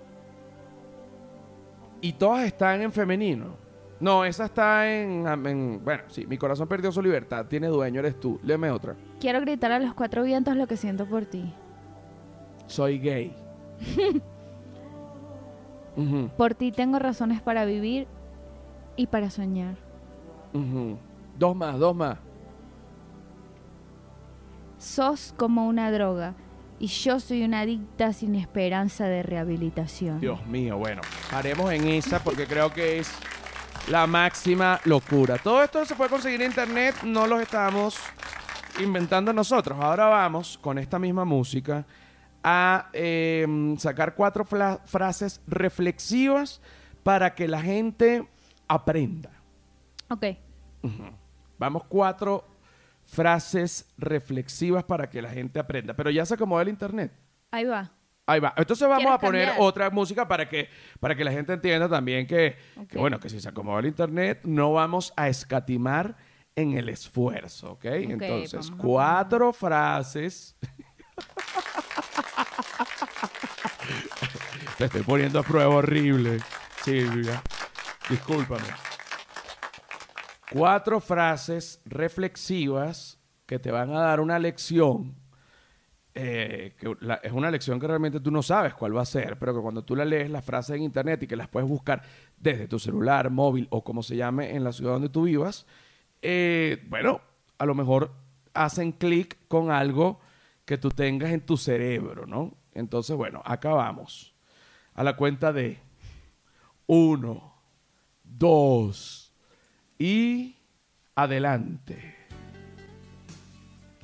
Y 2.00 2.12
todas 2.14 2.44
están 2.46 2.80
en 2.82 2.92
femenino. 2.92 3.56
No, 4.00 4.24
esa 4.24 4.46
está 4.46 4.90
en, 4.90 5.26
en- 5.46 5.80
Bueno, 5.84 6.04
sí, 6.08 6.26
mi 6.26 6.38
corazón 6.38 6.66
perdió 6.68 6.90
su 6.90 7.02
libertad. 7.02 7.46
Tiene 7.46 7.68
dueño, 7.68 8.00
eres 8.00 8.18
tú. 8.18 8.38
Léeme 8.42 8.70
otra. 8.70 8.96
Quiero 9.20 9.40
gritar 9.40 9.72
a 9.72 9.78
los 9.78 9.94
cuatro 9.94 10.22
vientos 10.22 10.56
lo 10.56 10.66
que 10.66 10.76
siento 10.76 11.06
por 11.06 11.26
ti. 11.26 11.52
Soy 12.66 12.98
gay. 12.98 13.34
Por 16.36 16.54
ti 16.54 16.72
tengo 16.72 16.98
razones 16.98 17.42
para 17.42 17.64
vivir 17.64 18.06
y 18.96 19.06
para 19.06 19.30
soñar. 19.30 19.76
Dos 21.38 21.56
más, 21.56 21.78
dos 21.78 21.94
más. 21.94 22.18
Sos 24.78 25.34
como 25.36 25.66
una 25.66 25.90
droga 25.90 26.34
y 26.78 26.86
yo 26.86 27.20
soy 27.20 27.44
una 27.44 27.60
adicta 27.60 28.12
sin 28.14 28.34
esperanza 28.34 29.04
de 29.04 29.22
rehabilitación. 29.22 30.20
Dios 30.20 30.46
mío, 30.46 30.78
bueno, 30.78 31.02
haremos 31.30 31.70
en 31.72 31.86
esa 31.88 32.18
porque 32.24 32.46
creo 32.46 32.72
que 32.72 33.00
es 33.00 33.12
la 33.90 34.06
máxima 34.06 34.80
locura. 34.84 35.36
Todo 35.36 35.62
esto 35.62 35.84
se 35.84 35.94
puede 35.94 36.08
conseguir 36.08 36.40
en 36.40 36.48
internet, 36.48 36.94
no 37.04 37.26
lo 37.26 37.40
estamos 37.40 37.96
inventando 38.80 39.32
nosotros. 39.32 39.78
Ahora 39.80 40.06
vamos 40.06 40.58
con 40.58 40.78
esta 40.78 40.98
misma 40.98 41.26
música 41.26 41.84
a 42.42 42.90
eh, 42.92 43.46
sacar 43.78 44.14
cuatro 44.14 44.44
frases 44.44 45.40
reflexivas 45.46 46.60
para 47.02 47.34
que 47.34 47.48
la 47.48 47.60
gente 47.60 48.26
aprenda. 48.68 49.30
Ok. 50.08 50.26
Vamos 51.58 51.84
cuatro 51.88 52.44
frases 53.04 53.92
reflexivas 53.98 54.84
para 54.84 55.10
que 55.10 55.20
la 55.20 55.30
gente 55.30 55.58
aprenda. 55.58 55.94
Pero 55.94 56.10
ya 56.10 56.24
se 56.24 56.34
acomoda 56.34 56.62
el 56.62 56.68
internet. 56.68 57.12
Ahí 57.50 57.64
va. 57.64 57.90
Ahí 58.26 58.38
va. 58.38 58.54
Entonces 58.56 58.86
vamos 58.86 59.02
¿Quieres 59.02 59.16
a 59.16 59.20
poner 59.20 59.46
cambiar? 59.48 59.68
otra 59.68 59.90
música 59.90 60.28
para 60.28 60.48
que, 60.48 60.68
para 61.00 61.16
que 61.16 61.24
la 61.24 61.32
gente 61.32 61.52
entienda 61.52 61.88
también 61.88 62.26
que, 62.26 62.56
que, 62.88 62.98
bueno, 62.98 63.18
que 63.18 63.28
si 63.28 63.40
se 63.40 63.48
acomoda 63.48 63.80
el 63.80 63.86
internet, 63.86 64.40
no 64.44 64.72
vamos 64.72 65.12
a 65.16 65.28
escatimar 65.28 66.16
en 66.54 66.76
el 66.76 66.88
esfuerzo, 66.88 67.72
¿ok? 67.72 67.84
Entonces, 67.86 68.70
vamos 68.70 68.70
a 68.70 68.82
cuatro 68.86 69.52
frases. 69.52 70.56
Te 74.80 74.86
estoy 74.86 75.02
poniendo 75.02 75.38
a 75.38 75.42
prueba 75.42 75.68
horrible, 75.74 76.38
Silvia. 76.82 77.42
Discúlpame. 78.08 78.64
Cuatro 80.50 81.00
frases 81.00 81.82
reflexivas 81.84 83.18
que 83.44 83.58
te 83.58 83.70
van 83.70 83.94
a 83.94 84.00
dar 84.00 84.20
una 84.20 84.38
lección 84.38 85.16
eh, 86.14 86.76
que 86.78 86.96
es 87.22 87.32
una 87.32 87.50
lección 87.50 87.78
que 87.78 87.88
realmente 87.88 88.20
tú 88.20 88.30
no 88.30 88.42
sabes 88.42 88.72
cuál 88.72 88.96
va 88.96 89.02
a 89.02 89.04
ser, 89.04 89.38
pero 89.38 89.54
que 89.54 89.60
cuando 89.60 89.84
tú 89.84 89.94
la 89.94 90.06
lees 90.06 90.30
las 90.30 90.46
frases 90.46 90.76
en 90.76 90.82
internet 90.82 91.24
y 91.24 91.26
que 91.26 91.36
las 91.36 91.48
puedes 91.48 91.68
buscar 91.68 92.02
desde 92.38 92.66
tu 92.66 92.78
celular, 92.78 93.28
móvil 93.28 93.68
o 93.68 93.84
como 93.84 94.02
se 94.02 94.16
llame 94.16 94.56
en 94.56 94.64
la 94.64 94.72
ciudad 94.72 94.94
donde 94.94 95.10
tú 95.10 95.24
vivas, 95.24 95.66
eh, 96.22 96.86
bueno, 96.88 97.20
a 97.58 97.66
lo 97.66 97.74
mejor 97.74 98.12
hacen 98.54 98.92
clic 98.92 99.36
con 99.46 99.70
algo 99.70 100.20
que 100.64 100.78
tú 100.78 100.88
tengas 100.88 101.32
en 101.32 101.42
tu 101.42 101.58
cerebro, 101.58 102.24
¿no? 102.24 102.54
Entonces, 102.72 103.14
bueno, 103.14 103.42
acá 103.44 103.74
vamos. 103.74 104.34
A 105.00 105.02
la 105.02 105.16
cuenta 105.16 105.50
de 105.50 105.78
uno, 106.86 107.54
dos 108.22 109.32
y 109.98 110.56
adelante. 111.14 112.16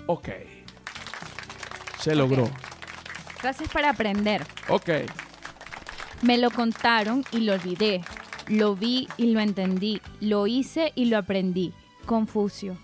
Ok. 0.07 0.31
Se 1.99 2.15
logró. 2.15 2.49
Frases 3.37 3.69
para 3.69 3.91
aprender. 3.91 4.43
Ok. 4.71 4.89
Me 6.23 6.39
lo 6.39 6.51
contaron 6.51 7.25
y 7.31 7.41
lo 7.41 7.53
olvidé. 7.53 8.01
Lo 8.47 8.75
vi 8.75 9.07
y 9.19 9.33
lo 9.33 9.41
entendí. 9.41 10.01
Lo 10.23 10.47
hice 10.47 10.95
y 10.95 11.11
lo 11.11 11.19
aprendí. 11.19 11.75
Confucio. 12.07 12.79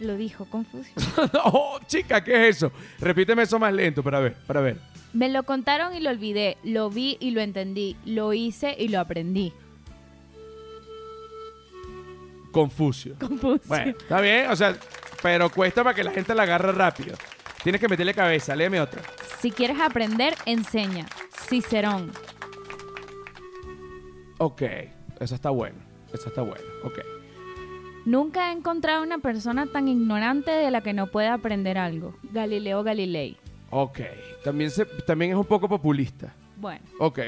Lo 0.00 0.16
dijo 0.16 0.46
Confucio. 0.46 0.94
oh, 1.44 1.78
chica, 1.86 2.24
¿qué 2.24 2.48
es 2.48 2.56
eso? 2.56 2.72
Repíteme 2.98 3.42
eso 3.42 3.58
más 3.58 3.72
lento 3.72 4.02
para 4.02 4.18
ver, 4.18 4.34
para 4.46 4.60
ver. 4.62 4.78
Me 5.12 5.28
lo 5.28 5.42
contaron 5.42 5.94
y 5.94 6.00
lo 6.00 6.08
olvidé. 6.10 6.56
Lo 6.64 6.88
vi 6.88 7.18
y 7.20 7.32
lo 7.32 7.42
entendí. 7.42 7.96
Lo 8.06 8.32
hice 8.32 8.74
y 8.78 8.88
lo 8.88 8.98
aprendí. 8.98 9.52
Confucio. 12.50 13.14
Confucio. 13.20 13.60
Bueno, 13.66 13.90
está 13.90 14.20
bien, 14.20 14.50
o 14.50 14.56
sea, 14.56 14.76
pero 15.22 15.50
cuesta 15.50 15.84
para 15.84 15.94
que 15.94 16.02
la 16.02 16.10
gente 16.10 16.34
la 16.34 16.44
agarre 16.44 16.72
rápido. 16.72 17.16
Tienes 17.62 17.80
que 17.80 17.88
meterle 17.88 18.14
cabeza, 18.14 18.56
léeme 18.56 18.80
otra. 18.80 19.02
Si 19.40 19.50
quieres 19.50 19.78
aprender, 19.78 20.34
enseña. 20.46 21.06
Cicerón. 21.48 22.10
Ok, 24.38 24.62
esa 25.20 25.34
está 25.34 25.50
buena, 25.50 25.78
esa 26.12 26.28
está 26.28 26.40
buena, 26.40 26.64
ok. 26.84 27.19
Nunca 28.06 28.48
he 28.48 28.52
encontrado 28.52 29.02
una 29.02 29.18
persona 29.18 29.66
tan 29.66 29.88
ignorante 29.88 30.50
de 30.50 30.70
la 30.70 30.80
que 30.82 30.92
no 30.92 31.08
puede 31.08 31.28
aprender 31.28 31.78
algo. 31.78 32.14
Galileo 32.32 32.82
Galilei. 32.82 33.36
Ok, 33.70 34.00
también, 34.42 34.70
se, 34.70 34.84
también 35.06 35.32
es 35.32 35.36
un 35.36 35.44
poco 35.44 35.68
populista. 35.68 36.34
Bueno, 36.56 36.80
Ok, 36.98 37.18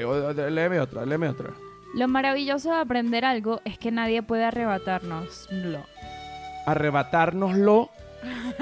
léeme 0.51 0.79
otra, 0.79 1.05
léeme 1.05 1.27
otra. 1.29 1.51
lo 1.95 2.07
maravilloso 2.07 2.69
de 2.71 2.77
aprender 2.79 3.23
algo 3.25 3.61
es 3.65 3.77
que 3.79 3.91
nadie 3.91 4.21
puede 4.23 4.43
arrebatárnoslo. 4.45 5.79
Arrebatárnoslo. 6.65 7.89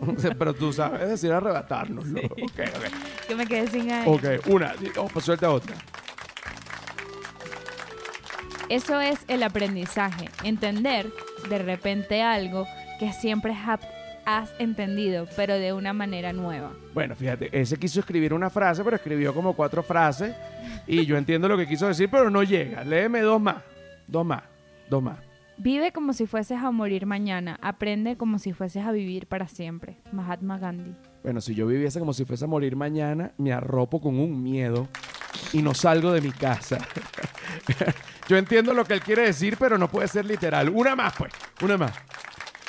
pero 0.38 0.54
tú 0.54 0.72
sabes 0.72 1.08
decir 1.08 1.32
arrebatárnoslo. 1.32 2.20
Ok, 2.20 2.60
ok. 2.60 3.26
Que 3.28 3.34
me 3.34 3.46
quedé 3.46 3.66
sin 3.68 3.90
aire. 3.90 4.10
Ok, 4.10 4.46
una, 4.48 4.74
oh, 4.98 5.08
pues 5.12 5.24
suelta 5.24 5.50
otra. 5.50 5.74
Eso 8.70 8.98
es 8.98 9.24
el 9.28 9.42
aprendizaje. 9.42 10.30
Entender 10.42 11.10
de 11.50 11.58
repente 11.58 12.22
algo 12.22 12.66
que 12.98 13.12
siempre 13.12 13.54
has, 14.24 14.54
entendido, 14.58 15.26
pero 15.36 15.54
de 15.54 15.74
una 15.74 15.92
manera 15.92 16.32
nueva. 16.32 16.72
Bueno, 16.94 17.14
fíjate, 17.14 17.50
ese 17.52 17.76
quiso 17.76 18.00
escribir 18.00 18.32
una 18.32 18.48
frase, 18.48 18.82
pero 18.82 18.96
escribió 18.96 19.34
como 19.34 19.52
cuatro 19.54 19.82
frases. 19.82 20.34
Y 20.86 21.04
yo 21.04 21.18
entiendo 21.18 21.46
lo 21.46 21.58
que 21.58 21.66
quiso 21.66 21.86
decir, 21.86 22.08
pero 22.10 22.30
no 22.30 22.42
llega. 22.42 22.84
Léeme 22.84 23.20
dos 23.20 23.40
más. 23.40 23.62
Dos 24.06 24.24
más. 24.24 24.44
Dos 24.88 25.02
más. 25.02 25.18
Vive 25.58 25.92
como 25.92 26.14
si 26.14 26.26
fueses 26.26 26.58
a 26.58 26.70
morir 26.70 27.04
mañana. 27.04 27.58
Aprende 27.60 28.16
como 28.16 28.38
si 28.38 28.54
fueses 28.54 28.84
a 28.86 28.92
vivir 28.92 29.26
para 29.26 29.46
siempre. 29.46 29.98
Mahatma 30.10 30.58
Gandhi. 30.58 30.96
Bueno, 31.22 31.42
si 31.42 31.54
yo 31.54 31.66
viviese 31.66 31.98
como 32.00 32.14
si 32.14 32.24
fuese 32.24 32.46
a 32.46 32.48
morir 32.48 32.76
mañana, 32.76 33.32
me 33.36 33.52
arropo 33.52 34.00
con 34.00 34.18
un 34.18 34.42
miedo 34.42 34.88
y 35.52 35.60
no 35.60 35.74
salgo 35.74 36.12
de 36.12 36.22
mi 36.22 36.32
casa. 36.32 36.78
yo 38.28 38.36
entiendo 38.36 38.72
lo 38.74 38.84
que 38.84 38.94
él 38.94 39.00
quiere 39.00 39.22
decir, 39.22 39.56
pero 39.58 39.76
no 39.78 39.88
puede 39.88 40.08
ser 40.08 40.24
literal. 40.24 40.68
Una 40.70 40.94
más, 40.96 41.14
pues. 41.16 41.32
Una 41.62 41.76
más. 41.76 41.92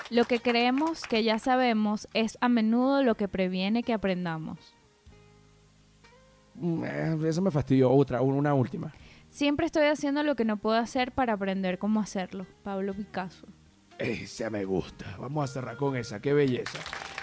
Lo 0.09 0.25
que 0.25 0.39
creemos 0.39 1.01
que 1.03 1.23
ya 1.23 1.39
sabemos 1.39 2.07
es 2.13 2.37
a 2.41 2.49
menudo 2.49 3.03
lo 3.03 3.15
que 3.15 3.27
previene 3.27 3.81
que 3.83 3.93
aprendamos. 3.93 4.59
Mm, 6.55 6.83
eh, 6.85 7.17
Eso 7.27 7.41
me 7.41 7.51
fastidió. 7.51 7.91
Otra, 7.91 8.21
una 8.21 8.53
última. 8.53 8.93
Siempre 9.29 9.65
estoy 9.65 9.85
haciendo 9.87 10.23
lo 10.23 10.35
que 10.35 10.45
no 10.45 10.57
puedo 10.57 10.77
hacer 10.77 11.11
para 11.11 11.33
aprender 11.33 11.77
cómo 11.79 11.99
hacerlo. 11.99 12.45
Pablo 12.63 12.93
Picasso. 12.93 13.47
Esa 13.97 14.49
me 14.49 14.63
gusta. 14.65 15.05
Vamos 15.19 15.49
a 15.49 15.53
cerrar 15.53 15.77
con 15.77 15.95
esa. 15.97 16.21
Qué 16.21 16.33
belleza. 16.33 16.79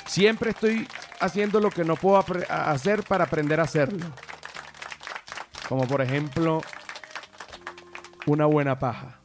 Siempre 0.06 0.50
estoy 0.50 0.86
haciendo 1.20 1.60
lo 1.60 1.70
que 1.70 1.84
no 1.84 1.96
puedo 1.96 2.18
apre- 2.20 2.46
hacer 2.50 3.02
para 3.04 3.24
aprender 3.24 3.60
a 3.60 3.64
hacerlo. 3.64 4.06
Como 5.68 5.86
por 5.86 6.02
ejemplo, 6.02 6.60
una 8.26 8.46
buena 8.46 8.78
paja. 8.78 9.18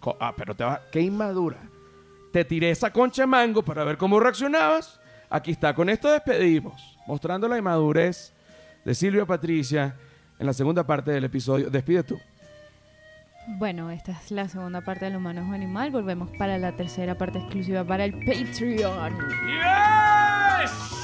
Co- 0.00 0.16
Ah, 0.20 0.32
pero 0.36 0.54
te 0.54 0.64
va. 0.64 0.80
Qué 0.90 1.00
inmadura. 1.00 1.58
Te 2.32 2.44
tiré 2.44 2.70
esa 2.70 2.92
concha 2.92 3.22
de 3.22 3.26
mango 3.26 3.62
para 3.62 3.84
ver 3.84 3.96
cómo 3.96 4.20
reaccionabas. 4.20 5.00
Aquí 5.28 5.50
está. 5.50 5.74
Con 5.74 5.88
esto 5.88 6.08
despedimos. 6.10 6.98
Mostrando 7.06 7.48
la 7.48 7.58
inmadurez 7.58 8.32
de 8.84 8.94
Silvia 8.94 9.26
Patricia 9.26 9.96
en 10.38 10.46
la 10.46 10.52
segunda 10.52 10.86
parte 10.86 11.10
del 11.10 11.24
episodio. 11.24 11.70
Despide 11.70 12.02
tú. 12.04 12.18
Bueno, 13.58 13.90
esta 13.90 14.12
es 14.12 14.30
la 14.30 14.48
segunda 14.48 14.80
parte 14.82 15.06
del 15.06 15.16
humano 15.16 15.40
es 15.40 15.46
un 15.48 15.54
animal. 15.54 15.90
Volvemos 15.90 16.30
para 16.38 16.56
la 16.58 16.72
tercera 16.76 17.16
parte 17.18 17.38
exclusiva 17.38 17.84
para 17.84 18.04
el 18.04 18.12
Patreon. 18.12 19.18
¡Yes! 19.46 20.99